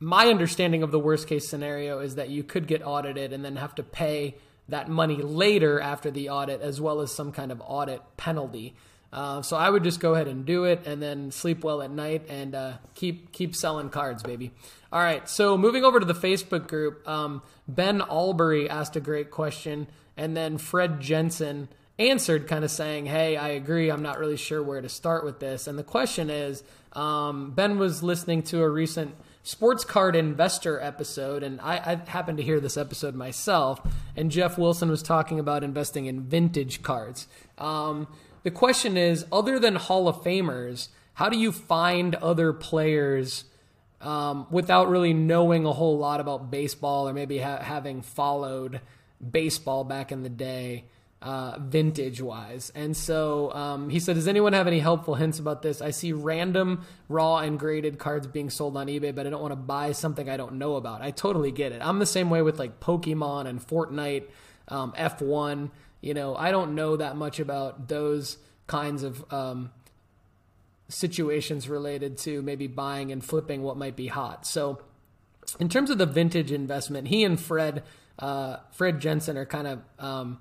my 0.00 0.28
understanding 0.28 0.82
of 0.82 0.90
the 0.90 0.98
worst 0.98 1.28
case 1.28 1.48
scenario 1.48 2.00
is 2.00 2.14
that 2.14 2.28
you 2.28 2.42
could 2.42 2.66
get 2.66 2.84
audited 2.84 3.32
and 3.32 3.44
then 3.44 3.56
have 3.56 3.74
to 3.76 3.82
pay 3.82 4.36
that 4.68 4.88
money 4.88 5.16
later 5.16 5.80
after 5.80 6.10
the 6.10 6.28
audit, 6.28 6.60
as 6.60 6.80
well 6.80 7.00
as 7.00 7.12
some 7.12 7.32
kind 7.32 7.50
of 7.50 7.62
audit 7.64 8.02
penalty. 8.16 8.74
Uh, 9.10 9.40
so 9.40 9.56
I 9.56 9.70
would 9.70 9.82
just 9.82 10.00
go 10.00 10.14
ahead 10.14 10.28
and 10.28 10.44
do 10.44 10.64
it, 10.64 10.86
and 10.86 11.02
then 11.02 11.30
sleep 11.30 11.64
well 11.64 11.80
at 11.80 11.90
night, 11.90 12.26
and 12.28 12.54
uh, 12.54 12.72
keep 12.94 13.32
keep 13.32 13.56
selling 13.56 13.88
cards, 13.88 14.22
baby. 14.22 14.52
All 14.92 15.00
right. 15.00 15.26
So 15.28 15.56
moving 15.56 15.84
over 15.84 15.98
to 15.98 16.04
the 16.04 16.14
Facebook 16.14 16.68
group, 16.68 17.08
um, 17.08 17.42
Ben 17.66 18.02
Albury 18.02 18.68
asked 18.68 18.96
a 18.96 19.00
great 19.00 19.30
question, 19.30 19.86
and 20.16 20.36
then 20.36 20.58
Fred 20.58 21.00
Jensen 21.00 21.68
answered, 21.98 22.46
kind 22.46 22.64
of 22.64 22.70
saying, 22.70 23.06
"Hey, 23.06 23.36
I 23.36 23.48
agree. 23.48 23.90
I'm 23.90 24.02
not 24.02 24.18
really 24.18 24.36
sure 24.36 24.62
where 24.62 24.80
to 24.80 24.88
start 24.88 25.24
with 25.24 25.40
this." 25.40 25.66
And 25.66 25.78
the 25.78 25.84
question 25.84 26.30
is, 26.30 26.62
um, 26.92 27.50
Ben 27.50 27.78
was 27.78 28.02
listening 28.02 28.42
to 28.44 28.62
a 28.62 28.68
recent 28.68 29.14
sports 29.42 29.84
card 29.84 30.14
investor 30.14 30.80
episode, 30.80 31.42
and 31.42 31.60
I, 31.60 31.76
I 31.76 32.10
happened 32.10 32.38
to 32.38 32.44
hear 32.44 32.60
this 32.60 32.76
episode 32.76 33.14
myself. 33.14 33.80
And 34.16 34.30
Jeff 34.30 34.58
Wilson 34.58 34.90
was 34.90 35.02
talking 35.02 35.38
about 35.40 35.64
investing 35.64 36.06
in 36.06 36.22
vintage 36.22 36.82
cards. 36.82 37.26
Um, 37.56 38.06
the 38.42 38.50
question 38.50 38.96
is, 38.96 39.26
other 39.32 39.58
than 39.58 39.76
Hall 39.76 40.08
of 40.08 40.22
Famers, 40.22 40.88
how 41.14 41.28
do 41.28 41.38
you 41.38 41.50
find 41.52 42.14
other 42.16 42.52
players? 42.52 43.44
Um, 44.00 44.46
without 44.48 44.88
really 44.88 45.12
knowing 45.12 45.66
a 45.66 45.72
whole 45.72 45.98
lot 45.98 46.20
about 46.20 46.52
baseball 46.52 47.08
or 47.08 47.12
maybe 47.12 47.38
ha- 47.38 47.60
having 47.60 48.00
followed 48.00 48.80
baseball 49.28 49.82
back 49.82 50.12
in 50.12 50.22
the 50.22 50.28
day 50.28 50.84
uh, 51.20 51.58
vintage 51.58 52.20
wise. 52.20 52.70
And 52.74 52.96
so 52.96 53.52
um, 53.52 53.90
he 53.90 53.98
said, 53.98 54.14
Does 54.14 54.28
anyone 54.28 54.52
have 54.52 54.66
any 54.66 54.78
helpful 54.78 55.14
hints 55.14 55.38
about 55.38 55.62
this? 55.62 55.82
I 55.82 55.90
see 55.90 56.12
random 56.12 56.84
raw 57.08 57.38
and 57.38 57.58
graded 57.58 57.98
cards 57.98 58.26
being 58.26 58.50
sold 58.50 58.76
on 58.76 58.86
eBay, 58.86 59.14
but 59.14 59.26
I 59.26 59.30
don't 59.30 59.42
want 59.42 59.52
to 59.52 59.56
buy 59.56 59.92
something 59.92 60.28
I 60.28 60.36
don't 60.36 60.54
know 60.54 60.76
about. 60.76 61.02
I 61.02 61.10
totally 61.10 61.50
get 61.50 61.72
it. 61.72 61.80
I'm 61.82 61.98
the 61.98 62.06
same 62.06 62.30
way 62.30 62.42
with 62.42 62.58
like 62.58 62.80
Pokemon 62.80 63.46
and 63.46 63.60
Fortnite, 63.60 64.24
um, 64.68 64.92
F1. 64.92 65.70
You 66.00 66.14
know, 66.14 66.36
I 66.36 66.52
don't 66.52 66.74
know 66.74 66.96
that 66.96 67.16
much 67.16 67.40
about 67.40 67.88
those 67.88 68.38
kinds 68.68 69.02
of 69.02 69.32
um, 69.32 69.72
situations 70.88 71.68
related 71.68 72.18
to 72.18 72.42
maybe 72.42 72.68
buying 72.68 73.10
and 73.10 73.24
flipping 73.24 73.62
what 73.62 73.76
might 73.76 73.96
be 73.96 74.06
hot. 74.06 74.46
So, 74.46 74.80
in 75.58 75.68
terms 75.68 75.90
of 75.90 75.98
the 75.98 76.06
vintage 76.06 76.52
investment, 76.52 77.08
he 77.08 77.24
and 77.24 77.40
Fred, 77.40 77.82
uh, 78.18 78.58
Fred 78.70 79.00
Jensen 79.00 79.36
are 79.38 79.46
kind 79.46 79.66
of 79.66 79.80
um, 79.98 80.38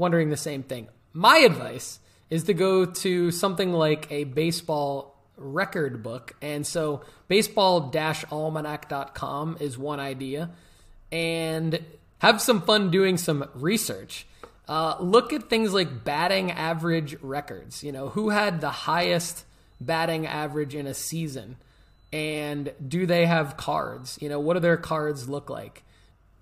wondering 0.00 0.30
the 0.30 0.36
same 0.36 0.64
thing. 0.64 0.88
My 1.12 1.38
advice 1.38 2.00
is 2.28 2.44
to 2.44 2.54
go 2.54 2.86
to 2.86 3.30
something 3.30 3.72
like 3.72 4.10
a 4.10 4.24
baseball 4.24 5.16
record 5.36 6.02
book. 6.02 6.34
And 6.42 6.66
so 6.66 7.02
baseball 7.28 7.92
almanac.com 8.30 9.58
is 9.60 9.78
one 9.78 10.00
idea. 10.00 10.50
And 11.12 11.84
have 12.18 12.40
some 12.40 12.62
fun 12.62 12.90
doing 12.90 13.16
some 13.18 13.48
research. 13.54 14.26
Uh, 14.68 14.96
look 15.00 15.32
at 15.32 15.50
things 15.50 15.74
like 15.74 16.04
batting 16.04 16.52
average 16.52 17.16
records. 17.22 17.82
You 17.82 17.92
know, 17.92 18.10
who 18.10 18.28
had 18.28 18.60
the 18.60 18.70
highest 18.70 19.44
batting 19.80 20.26
average 20.26 20.74
in 20.74 20.86
a 20.86 20.94
season? 20.94 21.56
And 22.12 22.72
do 22.86 23.06
they 23.06 23.26
have 23.26 23.56
cards? 23.56 24.18
You 24.20 24.28
know, 24.28 24.38
what 24.38 24.54
do 24.54 24.60
their 24.60 24.76
cards 24.76 25.28
look 25.28 25.50
like? 25.50 25.82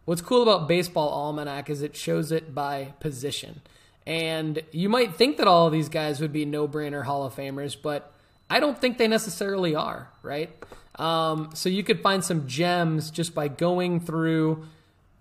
What's 0.09 0.23
cool 0.23 0.43
about 0.43 0.69
Baseball 0.69 1.11
Almanac 1.11 1.69
is 1.69 1.83
it 1.83 1.95
shows 1.95 2.33
it 2.33 2.55
by 2.55 2.95
position. 2.99 3.61
And 4.07 4.63
you 4.73 4.89
might 4.89 5.17
think 5.17 5.37
that 5.37 5.47
all 5.47 5.67
of 5.67 5.73
these 5.75 5.91
guys 5.91 6.19
would 6.23 6.33
be 6.33 6.47
no 6.47 6.67
brainer 6.67 7.05
Hall 7.05 7.27
of 7.27 7.37
Famers, 7.37 7.77
but 7.79 8.11
I 8.49 8.59
don't 8.59 8.81
think 8.81 8.97
they 8.97 9.07
necessarily 9.07 9.75
are, 9.75 10.09
right? 10.23 10.49
Um, 10.95 11.51
so 11.53 11.69
you 11.69 11.85
could 11.85 12.01
find 12.01 12.25
some 12.25 12.47
gems 12.47 13.11
just 13.11 13.35
by 13.35 13.49
going 13.49 14.01
through 14.01 14.65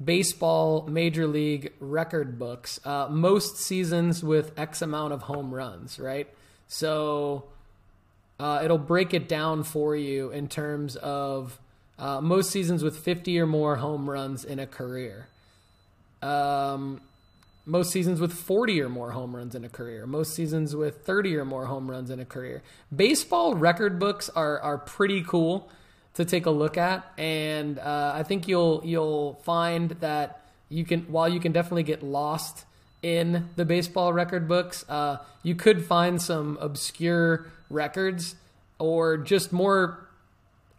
baseball 0.01 0.87
major 0.87 1.27
league 1.27 1.73
record 1.81 2.39
books. 2.39 2.79
Uh, 2.85 3.09
most 3.09 3.57
seasons 3.57 4.23
with 4.23 4.57
X 4.57 4.81
amount 4.81 5.11
of 5.11 5.23
home 5.23 5.53
runs, 5.53 5.99
right? 5.99 6.33
So 6.69 7.43
uh, 8.39 8.61
it'll 8.63 8.77
break 8.77 9.13
it 9.13 9.27
down 9.27 9.63
for 9.63 9.97
you 9.97 10.31
in 10.31 10.47
terms 10.47 10.95
of 10.95 11.59
uh, 11.99 12.21
most 12.21 12.51
seasons 12.51 12.83
with 12.83 12.97
50 12.97 13.39
or 13.39 13.47
more 13.47 13.77
home 13.77 14.09
runs 14.09 14.45
in 14.45 14.59
a 14.59 14.67
career. 14.67 15.27
Um, 16.21 17.01
most 17.65 17.91
seasons 17.91 18.21
with 18.21 18.33
40 18.33 18.81
or 18.81 18.89
more 18.89 19.11
home 19.11 19.35
runs 19.35 19.53
in 19.53 19.65
a 19.65 19.69
career. 19.69 20.05
Most 20.05 20.33
seasons 20.33 20.75
with 20.75 21.05
30 21.05 21.35
or 21.35 21.45
more 21.45 21.65
home 21.65 21.91
runs 21.91 22.09
in 22.09 22.19
a 22.19 22.25
career. 22.25 22.63
Baseball 22.95 23.55
record 23.55 23.99
books 23.99 24.29
are 24.29 24.59
are 24.61 24.77
pretty 24.77 25.21
cool 25.21 25.69
to 26.13 26.23
take 26.25 26.45
a 26.45 26.49
look 26.49 26.77
at, 26.77 27.05
and 27.17 27.77
uh, 27.77 28.13
I 28.15 28.23
think 28.23 28.47
you'll 28.47 28.81
you'll 28.85 29.33
find 29.43 29.91
that 29.99 30.45
you 30.69 30.85
can 30.85 31.01
while 31.11 31.27
you 31.27 31.39
can 31.39 31.51
definitely 31.51 31.83
get 31.83 32.01
lost 32.01 32.65
in 33.03 33.49
the 33.55 33.65
baseball 33.65 34.11
record 34.13 34.47
books, 34.47 34.85
uh, 34.89 35.17
you 35.43 35.55
could 35.55 35.85
find 35.85 36.21
some 36.21 36.57
obscure 36.59 37.45
records 37.69 38.35
or 38.79 39.17
just 39.17 39.51
more 39.51 40.06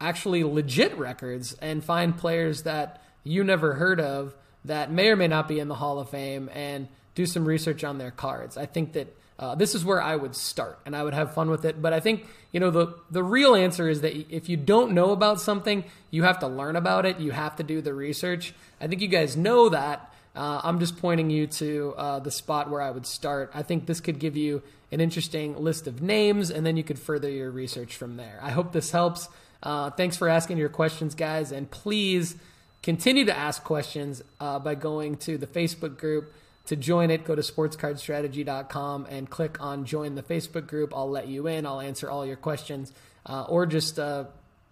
actually 0.01 0.45
legit 0.45 0.97
records 0.99 1.55
and 1.55 1.83
find 1.83 2.17
players 2.17 2.63
that 2.63 3.03
you 3.25 3.45
never 3.45 3.75
heard 3.75 4.01
of 4.01 4.35
that 4.65 4.91
may 4.91 5.09
or 5.09 5.17
may 5.17 5.29
not 5.29 5.49
be 5.49 5.59
in 5.59 5.69
the 5.69 5.75
Hall 5.75 5.99
of 5.99 6.11
Fame 6.11 6.51
and 6.53 6.89
do 7.15 7.27
some 7.27 7.45
research 7.45 7.85
on 7.85 7.99
their 7.99 8.11
cards. 8.11 8.57
I 8.57 8.67
think 8.67 8.93
that 8.93 9.15
uh, 9.39 9.55
this 9.55 9.75
is 9.75 9.85
where 9.85 10.03
I 10.03 10.17
would 10.17 10.35
start 10.35 10.79
and 10.85 10.97
I 10.97 11.03
would 11.03 11.15
have 11.15 11.35
fun 11.35 11.49
with 11.49 11.65
it. 11.65 11.81
But 11.81 11.93
I 11.93 12.01
think, 12.01 12.27
you 12.53 12.61
know, 12.61 12.71
the, 12.71 12.95
the 13.11 13.23
real 13.23 13.55
answer 13.55 13.89
is 13.89 14.01
that 14.01 14.35
if 14.35 14.49
you 14.49 14.57
don't 14.57 14.93
know 14.93 15.13
about 15.13 15.41
something, 15.41 15.85
you 16.11 16.25
have 16.25 16.41
to 16.41 16.49
learn 16.49 16.77
about 16.77 17.07
it. 17.07 17.21
You 17.21 17.31
have 17.31 17.57
to 17.57 17.63
do 17.63 17.81
the 17.81 17.95
research. 17.95 18.53
I 18.81 18.89
think 18.89 19.01
you 19.01 19.09
guys 19.09 19.37
know 19.37 19.69
that. 19.69 20.13
Uh, 20.35 20.61
I'm 20.63 20.81
just 20.81 20.99
pointing 20.99 21.31
you 21.31 21.47
to 21.47 21.95
uh, 21.97 22.19
the 22.21 22.31
spot 22.31 22.71
where 22.71 22.81
I 22.81 22.91
would 22.91 23.07
start. 23.07 23.51
I 23.55 23.63
think 23.63 23.87
this 23.87 24.01
could 24.01 24.19
give 24.19 24.37
you 24.37 24.63
an 24.91 25.01
interesting 25.01 25.57
list 25.57 25.87
of 25.87 26.03
names 26.03 26.51
and 26.51 26.65
then 26.65 26.77
you 26.77 26.85
could 26.85 26.99
further 26.99 27.31
your 27.31 27.51
research 27.51 27.97
from 27.97 28.17
there. 28.17 28.39
I 28.43 28.51
hope 28.51 28.73
this 28.73 28.91
helps. 28.91 29.29
Uh, 29.63 29.91
thanks 29.91 30.17
for 30.17 30.29
asking 30.29 30.59
your 30.59 30.69
questions, 30.69 31.15
guys. 31.15 31.53
And 31.53 31.71
please 31.71 32.37
continue 32.83 33.25
to 33.25 33.37
ask 33.37 33.63
questions 33.65 34.23
uh, 34.41 34.59
by 34.59 34.75
going 34.75 35.17
to 35.19 35.39
the 35.39 35.47
Facebook 35.47 35.99
group. 35.99 36.33
To 36.67 36.77
join 36.77 37.11
it, 37.11 37.25
go 37.25 37.35
to 37.35 37.41
sportscardstrategy.com 37.41 39.07
and 39.09 39.31
click 39.31 39.59
on 39.59 39.87
join 39.87 40.15
the 40.15 40.23
Facebook 40.23 40.67
group. 40.67 40.93
I'll 40.95 41.09
let 41.09 41.27
you 41.27 41.47
in, 41.47 41.65
I'll 41.65 41.81
answer 41.81 42.11
all 42.11 42.27
your 42.27 42.37
questions, 42.37 42.93
uh, 43.25 43.47
or 43.49 43.65
just 43.65 43.99
uh, 43.99 44.25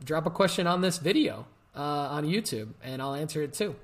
drop 0.04 0.26
a 0.26 0.30
question 0.30 0.66
on 0.66 0.82
this 0.82 0.98
video 0.98 1.46
uh, 1.74 1.80
on 1.80 2.26
YouTube 2.26 2.68
and 2.84 3.00
I'll 3.00 3.14
answer 3.14 3.42
it 3.42 3.54
too. 3.54 3.76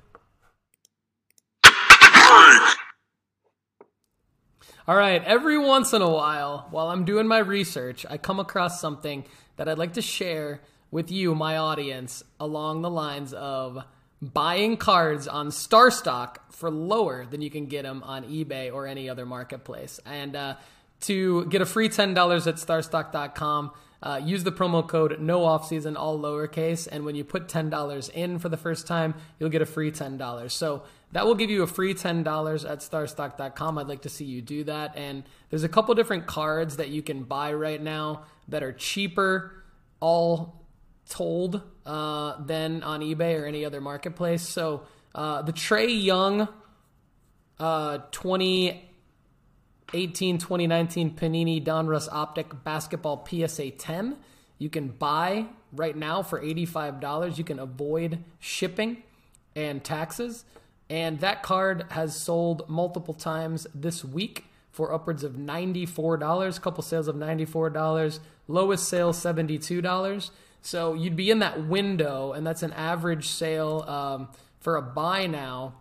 All 4.86 4.96
right, 4.96 5.22
every 5.24 5.58
once 5.58 5.92
in 5.92 6.02
a 6.02 6.10
while, 6.10 6.66
while 6.70 6.88
I'm 6.88 7.04
doing 7.04 7.28
my 7.28 7.38
research, 7.38 8.04
I 8.10 8.18
come 8.18 8.40
across 8.40 8.80
something 8.80 9.24
that 9.56 9.68
I'd 9.68 9.78
like 9.78 9.92
to 9.92 10.02
share 10.02 10.60
with 10.92 11.10
you, 11.10 11.34
my 11.34 11.56
audience, 11.56 12.22
along 12.38 12.82
the 12.82 12.90
lines 12.90 13.32
of 13.32 13.82
buying 14.20 14.76
cards 14.76 15.26
on 15.26 15.48
StarStock 15.48 16.36
for 16.50 16.70
lower 16.70 17.26
than 17.26 17.40
you 17.40 17.50
can 17.50 17.66
get 17.66 17.82
them 17.82 18.04
on 18.04 18.22
eBay 18.24 18.72
or 18.72 18.86
any 18.86 19.08
other 19.08 19.26
marketplace. 19.26 19.98
And 20.06 20.36
uh, 20.36 20.56
to 21.00 21.46
get 21.46 21.60
a 21.60 21.66
free 21.66 21.88
$10 21.88 22.46
at 22.46 22.54
starstock.com. 22.54 23.72
Uh, 24.02 24.20
use 24.24 24.42
the 24.42 24.50
promo 24.50 24.86
code 24.86 25.20
no 25.20 25.42
offseason 25.42 25.96
all 25.96 26.18
lowercase 26.18 26.88
and 26.90 27.04
when 27.04 27.14
you 27.14 27.22
put 27.22 27.46
$10 27.46 28.10
in 28.10 28.36
for 28.40 28.48
the 28.48 28.56
first 28.56 28.88
time 28.88 29.14
you'll 29.38 29.48
get 29.48 29.62
a 29.62 29.66
free 29.66 29.92
$10 29.92 30.50
so 30.50 30.82
that 31.12 31.24
will 31.24 31.36
give 31.36 31.50
you 31.50 31.62
a 31.62 31.68
free 31.68 31.94
$10 31.94 32.68
at 32.68 32.80
starstock.com 32.80 33.78
i'd 33.78 33.86
like 33.86 34.02
to 34.02 34.08
see 34.08 34.24
you 34.24 34.42
do 34.42 34.64
that 34.64 34.96
and 34.96 35.22
there's 35.50 35.62
a 35.62 35.68
couple 35.68 35.94
different 35.94 36.26
cards 36.26 36.78
that 36.78 36.88
you 36.88 37.00
can 37.00 37.22
buy 37.22 37.52
right 37.52 37.80
now 37.80 38.24
that 38.48 38.64
are 38.64 38.72
cheaper 38.72 39.62
all 40.00 40.61
told 41.12 41.60
uh, 41.84 42.42
than 42.44 42.82
on 42.82 43.00
ebay 43.00 43.38
or 43.38 43.44
any 43.44 43.64
other 43.64 43.80
marketplace 43.80 44.42
so 44.42 44.82
uh, 45.14 45.42
the 45.42 45.52
Trae 45.52 46.02
Young 46.02 46.48
uh, 47.60 47.98
20 48.10 48.88
18 49.94 50.38
2019 50.38 51.14
Panini 51.14 51.62
Donruss 51.62 52.08
Optic 52.10 52.64
Basketball 52.64 53.26
PSA 53.28 53.72
10. 53.72 54.16
You 54.58 54.70
can 54.70 54.88
buy 54.88 55.46
right 55.72 55.96
now 55.96 56.22
for 56.22 56.40
$85. 56.40 57.36
You 57.36 57.44
can 57.44 57.58
avoid 57.58 58.24
shipping 58.38 59.02
and 59.54 59.82
taxes. 59.84 60.44
And 60.88 61.20
that 61.20 61.42
card 61.42 61.86
has 61.90 62.16
sold 62.16 62.68
multiple 62.68 63.14
times 63.14 63.66
this 63.74 64.04
week 64.04 64.46
for 64.70 64.92
upwards 64.92 65.24
of 65.24 65.32
$94. 65.34 66.56
A 66.56 66.60
couple 66.60 66.82
sales 66.82 67.08
of 67.08 67.16
$94. 67.16 68.18
Lowest 68.48 68.88
sale, 68.88 69.12
$72. 69.12 70.30
So 70.62 70.94
you'd 70.94 71.16
be 71.16 71.30
in 71.30 71.40
that 71.40 71.66
window, 71.66 72.32
and 72.32 72.46
that's 72.46 72.62
an 72.62 72.72
average 72.72 73.28
sale 73.28 73.84
um, 73.86 74.28
for 74.60 74.76
a 74.76 74.82
buy 74.82 75.26
now. 75.26 75.74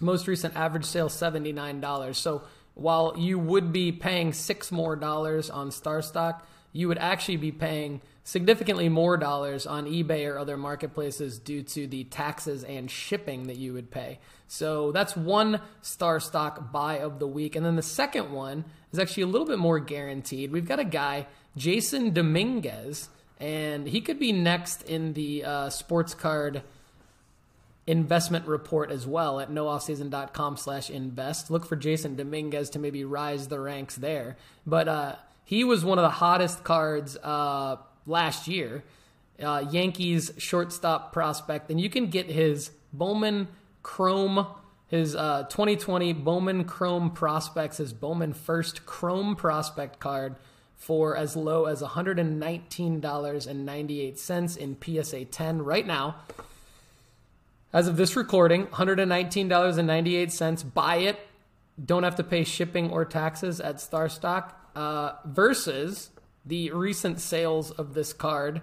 Most 0.00 0.28
recent 0.28 0.54
average 0.54 0.84
sale, 0.84 1.08
$79. 1.08 2.14
So 2.14 2.42
while 2.74 3.14
you 3.16 3.38
would 3.38 3.72
be 3.72 3.90
paying 3.90 4.34
six 4.34 4.70
more 4.70 4.96
dollars 4.96 5.48
on 5.48 5.70
StarStock, 5.70 6.42
you 6.72 6.88
would 6.88 6.98
actually 6.98 7.38
be 7.38 7.50
paying 7.50 8.02
significantly 8.22 8.90
more 8.90 9.16
dollars 9.16 9.66
on 9.66 9.86
eBay 9.86 10.30
or 10.30 10.38
other 10.38 10.58
marketplaces 10.58 11.38
due 11.38 11.62
to 11.62 11.86
the 11.86 12.04
taxes 12.04 12.64
and 12.64 12.90
shipping 12.90 13.44
that 13.44 13.56
you 13.56 13.72
would 13.72 13.90
pay. 13.90 14.18
So 14.46 14.92
that's 14.92 15.16
one 15.16 15.60
StarStock 15.82 16.70
buy 16.70 16.98
of 16.98 17.18
the 17.18 17.26
week. 17.26 17.56
And 17.56 17.64
then 17.64 17.76
the 17.76 17.82
second 17.82 18.30
one 18.30 18.66
is 18.92 18.98
actually 18.98 19.22
a 19.22 19.28
little 19.28 19.46
bit 19.46 19.58
more 19.58 19.78
guaranteed. 19.78 20.52
We've 20.52 20.68
got 20.68 20.78
a 20.78 20.84
guy, 20.84 21.28
Jasson 21.56 22.12
Dominguez, 22.12 23.08
and 23.38 23.86
he 23.86 24.00
could 24.00 24.18
be 24.18 24.32
next 24.32 24.82
in 24.82 25.12
the 25.12 25.44
uh, 25.44 25.70
sports 25.70 26.14
card 26.14 26.62
investment 27.86 28.46
report 28.46 28.90
as 28.90 29.06
well 29.06 29.38
at 29.38 29.50
nooffseason.com 29.50 30.56
slash 30.56 30.90
invest. 30.90 31.50
Look 31.50 31.64
for 31.66 31.76
Jasson 31.76 32.16
Dominguez 32.16 32.70
to 32.70 32.78
maybe 32.78 33.04
rise 33.04 33.48
the 33.48 33.60
ranks 33.60 33.96
there. 33.96 34.36
But 34.66 34.88
uh, 34.88 35.16
he 35.44 35.62
was 35.62 35.84
one 35.84 35.98
of 35.98 36.02
the 36.02 36.10
hottest 36.10 36.64
cards 36.64 37.16
uh, 37.22 37.76
last 38.06 38.48
year. 38.48 38.82
Uh, 39.40 39.64
Yankees 39.70 40.32
shortstop 40.38 41.12
prospect, 41.12 41.70
and 41.70 41.78
you 41.80 41.90
can 41.90 42.06
get 42.06 42.26
his 42.26 42.70
Bowman 42.92 43.48
Chrome, 43.82 44.46
his 44.88 45.12
2020 45.12 46.10
uh, 46.10 46.14
Bowman 46.14 46.64
Chrome 46.64 47.10
prospects, 47.10 47.76
his 47.76 47.92
Bowman 47.92 48.32
First 48.32 48.86
Chrome 48.86 49.36
prospect 49.36 50.00
card 50.00 50.36
for 50.76 51.16
as 51.16 51.34
low 51.36 51.64
as 51.64 51.82
$119.98 51.82 54.56
in 54.56 55.02
PSA 55.02 55.24
10 55.24 55.64
right 55.64 55.86
now. 55.86 56.14
As 57.72 57.88
of 57.88 57.96
this 57.96 58.14
recording, 58.16 58.66
$119.98. 58.68 60.74
Buy 60.74 60.96
it. 60.96 61.18
Don't 61.84 62.04
have 62.04 62.16
to 62.16 62.24
pay 62.24 62.44
shipping 62.44 62.90
or 62.90 63.04
taxes 63.04 63.60
at 63.60 63.76
StarStock. 63.76 64.52
Uh, 64.74 65.12
versus 65.24 66.10
the 66.44 66.70
recent 66.70 67.18
sales 67.18 67.70
of 67.70 67.94
this 67.94 68.12
card 68.12 68.60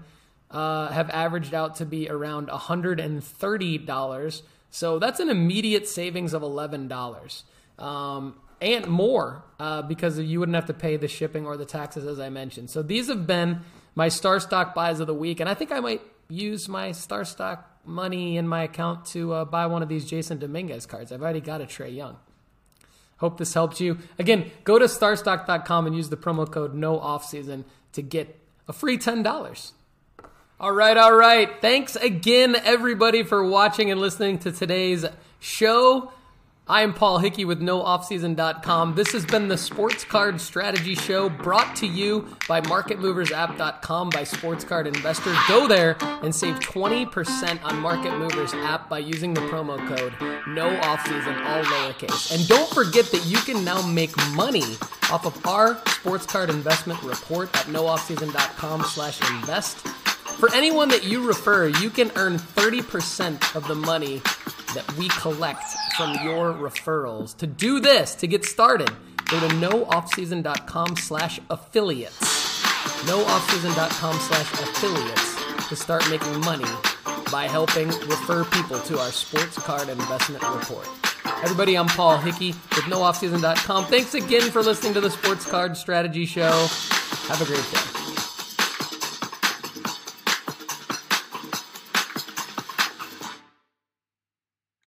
uh, 0.52 0.90
have 0.90 1.10
averaged 1.10 1.56
out 1.56 1.78
to 1.78 1.86
be 1.86 2.08
around 2.08 2.48
$130. 2.48 4.42
So 4.70 5.00
that's 5.00 5.20
an 5.20 5.30
immediate 5.30 5.88
savings 5.88 6.34
of 6.34 6.44
$11. 6.44 7.44
Um, 7.80 8.36
and 8.64 8.88
more 8.88 9.44
uh, 9.60 9.82
because 9.82 10.18
you 10.18 10.40
wouldn't 10.40 10.56
have 10.56 10.68
to 10.68 10.74
pay 10.74 10.96
the 10.96 11.08
shipping 11.08 11.46
or 11.46 11.58
the 11.58 11.66
taxes, 11.66 12.06
as 12.06 12.20
I 12.20 12.30
mentioned. 12.30 12.70
So 12.70 12.82
these 12.82 13.10
have 13.10 13.28
been 13.28 13.60
my 13.94 14.08
StarStock 14.08 14.74
buys 14.74 15.02
of 15.02 15.08
the 15.08 15.14
week. 15.14 15.42
And 15.42 15.50
I 15.50 15.54
think 15.54 15.72
I 15.72 15.82
might 15.82 16.02
use 16.30 16.70
my 16.70 16.90
StarStock 16.90 17.66
money 17.86 18.38
in 18.38 18.48
my 18.48 18.64
account 18.64 19.06
to 19.08 19.34
uh, 19.34 19.46
buy 19.46 19.66
one 19.66 19.84
of 19.84 19.90
these 19.90 20.10
Jasson 20.10 20.40
Dominguez 20.40 20.86
cards. 20.86 21.12
I've 21.12 21.22
already 21.22 21.42
got 21.42 21.60
a 21.60 21.66
Trae 21.66 21.94
Young. 21.94 22.18
Hope 23.18 23.38
this 23.38 23.54
helped 23.54 23.80
you. 23.80 23.98
Again, 24.18 24.52
go 24.64 24.80
to 24.80 24.86
starstock.com 24.86 25.86
and 25.86 25.96
use 25.96 26.10
the 26.10 26.18
promo 26.18 26.50
code 26.50 26.74
no 26.74 26.98
offseason 27.00 27.66
to 27.92 28.02
get 28.02 28.40
a 28.68 28.74
free 28.74 28.98
$10. 28.98 29.72
All 30.60 30.72
right, 30.72 30.96
all 30.96 31.14
right. 31.14 31.50
Thanks 31.62 31.98
again, 31.98 32.56
everybody, 32.56 33.24
for 33.24 33.44
watching 33.44 33.92
and 33.92 34.00
listening 34.00 34.40
to 34.40 34.52
today's 34.52 35.06
show. 35.40 36.12
I 36.66 36.82
am 36.82 36.94
Paul 36.94 37.18
Hickey 37.20 37.44
with 37.44 37.60
NoOffSeason.com. 37.60 38.96
This 38.96 39.12
has 39.12 39.26
been 39.26 39.50
the 39.50 39.58
Sports 39.58 40.06
Card 40.06 40.40
Strategy 40.40 40.96
Show 40.96 41.28
brought 41.28 41.76
to 41.78 41.86
you 41.86 42.26
by 42.48 42.62
MarketMoversApp.com 42.62 44.10
by 44.12 44.24
Sports 44.24 44.64
Card 44.64 44.88
Investor. 44.88 45.36
Go 45.50 45.68
there 45.68 45.98
and 46.02 46.34
save 46.34 46.62
20% 46.62 47.62
on 47.66 47.80
Market 47.80 48.18
Movers 48.18 48.54
app 48.54 48.88
by 48.88 49.00
using 49.00 49.34
the 49.34 49.42
promo 49.42 49.78
code 49.90 50.14
NoOffSeason, 50.46 51.46
all 51.46 51.64
lowercase. 51.66 52.34
And 52.34 52.48
don't 52.48 52.70
forget 52.70 53.08
that 53.08 53.26
you 53.26 53.38
can 53.40 53.66
now 53.66 53.86
make 53.86 54.16
money 54.34 54.64
off 55.12 55.26
of 55.26 55.46
our 55.46 55.78
Sports 55.88 56.26
Card 56.26 56.50
Investment 56.50 57.04
Report 57.04 57.54
at 57.58 57.66
NoOffSeason.com 57.66 58.84
slash 58.84 59.20
invest. 59.32 59.86
For 60.38 60.54
anyone 60.54 60.90
that 60.90 61.04
you 61.06 61.26
refer, 61.26 61.68
you 61.68 61.90
can 61.90 62.12
earn 62.16 62.38
30% 62.38 63.56
of 63.56 63.68
the 63.68 63.76
money 63.76 64.22
that 64.76 64.86
we 64.98 65.08
collect 65.10 65.64
from 65.96 66.14
your 66.24 66.54
referrals. 66.54 67.38
To 67.38 67.48
do 67.48 67.80
this, 67.80 68.16
to 68.16 68.28
get 68.28 68.44
started, 68.44 68.90
go 69.30 69.40
to 69.40 69.48
nooffseason.com 69.56 70.98
slash 70.98 71.40
affiliates. 71.50 72.20
nooffseason.com 73.06 74.20
slash 74.20 74.54
affiliates 74.54 75.68
to 75.70 75.76
start 75.76 76.10
making 76.10 76.40
money 76.42 76.66
by 77.32 77.48
helping 77.48 77.88
refer 77.88 78.44
people 78.46 78.80
to 78.80 79.00
our 79.00 79.12
sports 79.12 79.58
card 79.58 79.88
investment 79.90 80.44
report. 80.44 80.88
Everybody, 81.44 81.78
I'm 81.78 81.88
Paul 81.88 82.18
Hickey 82.18 82.50
with 82.50 82.86
nooffseason.com. 82.86 83.86
Thanks 83.86 84.14
again 84.14 84.52
for 84.52 84.62
listening 84.62 84.94
to 84.96 85.02
the 85.02 85.10
Sports 85.10 85.46
Card 85.46 85.78
Strategy 85.78 86.26
Show. 86.26 86.52
Have 87.28 87.42
a 87.42 87.46
great 87.46 87.64
day. 87.72 88.03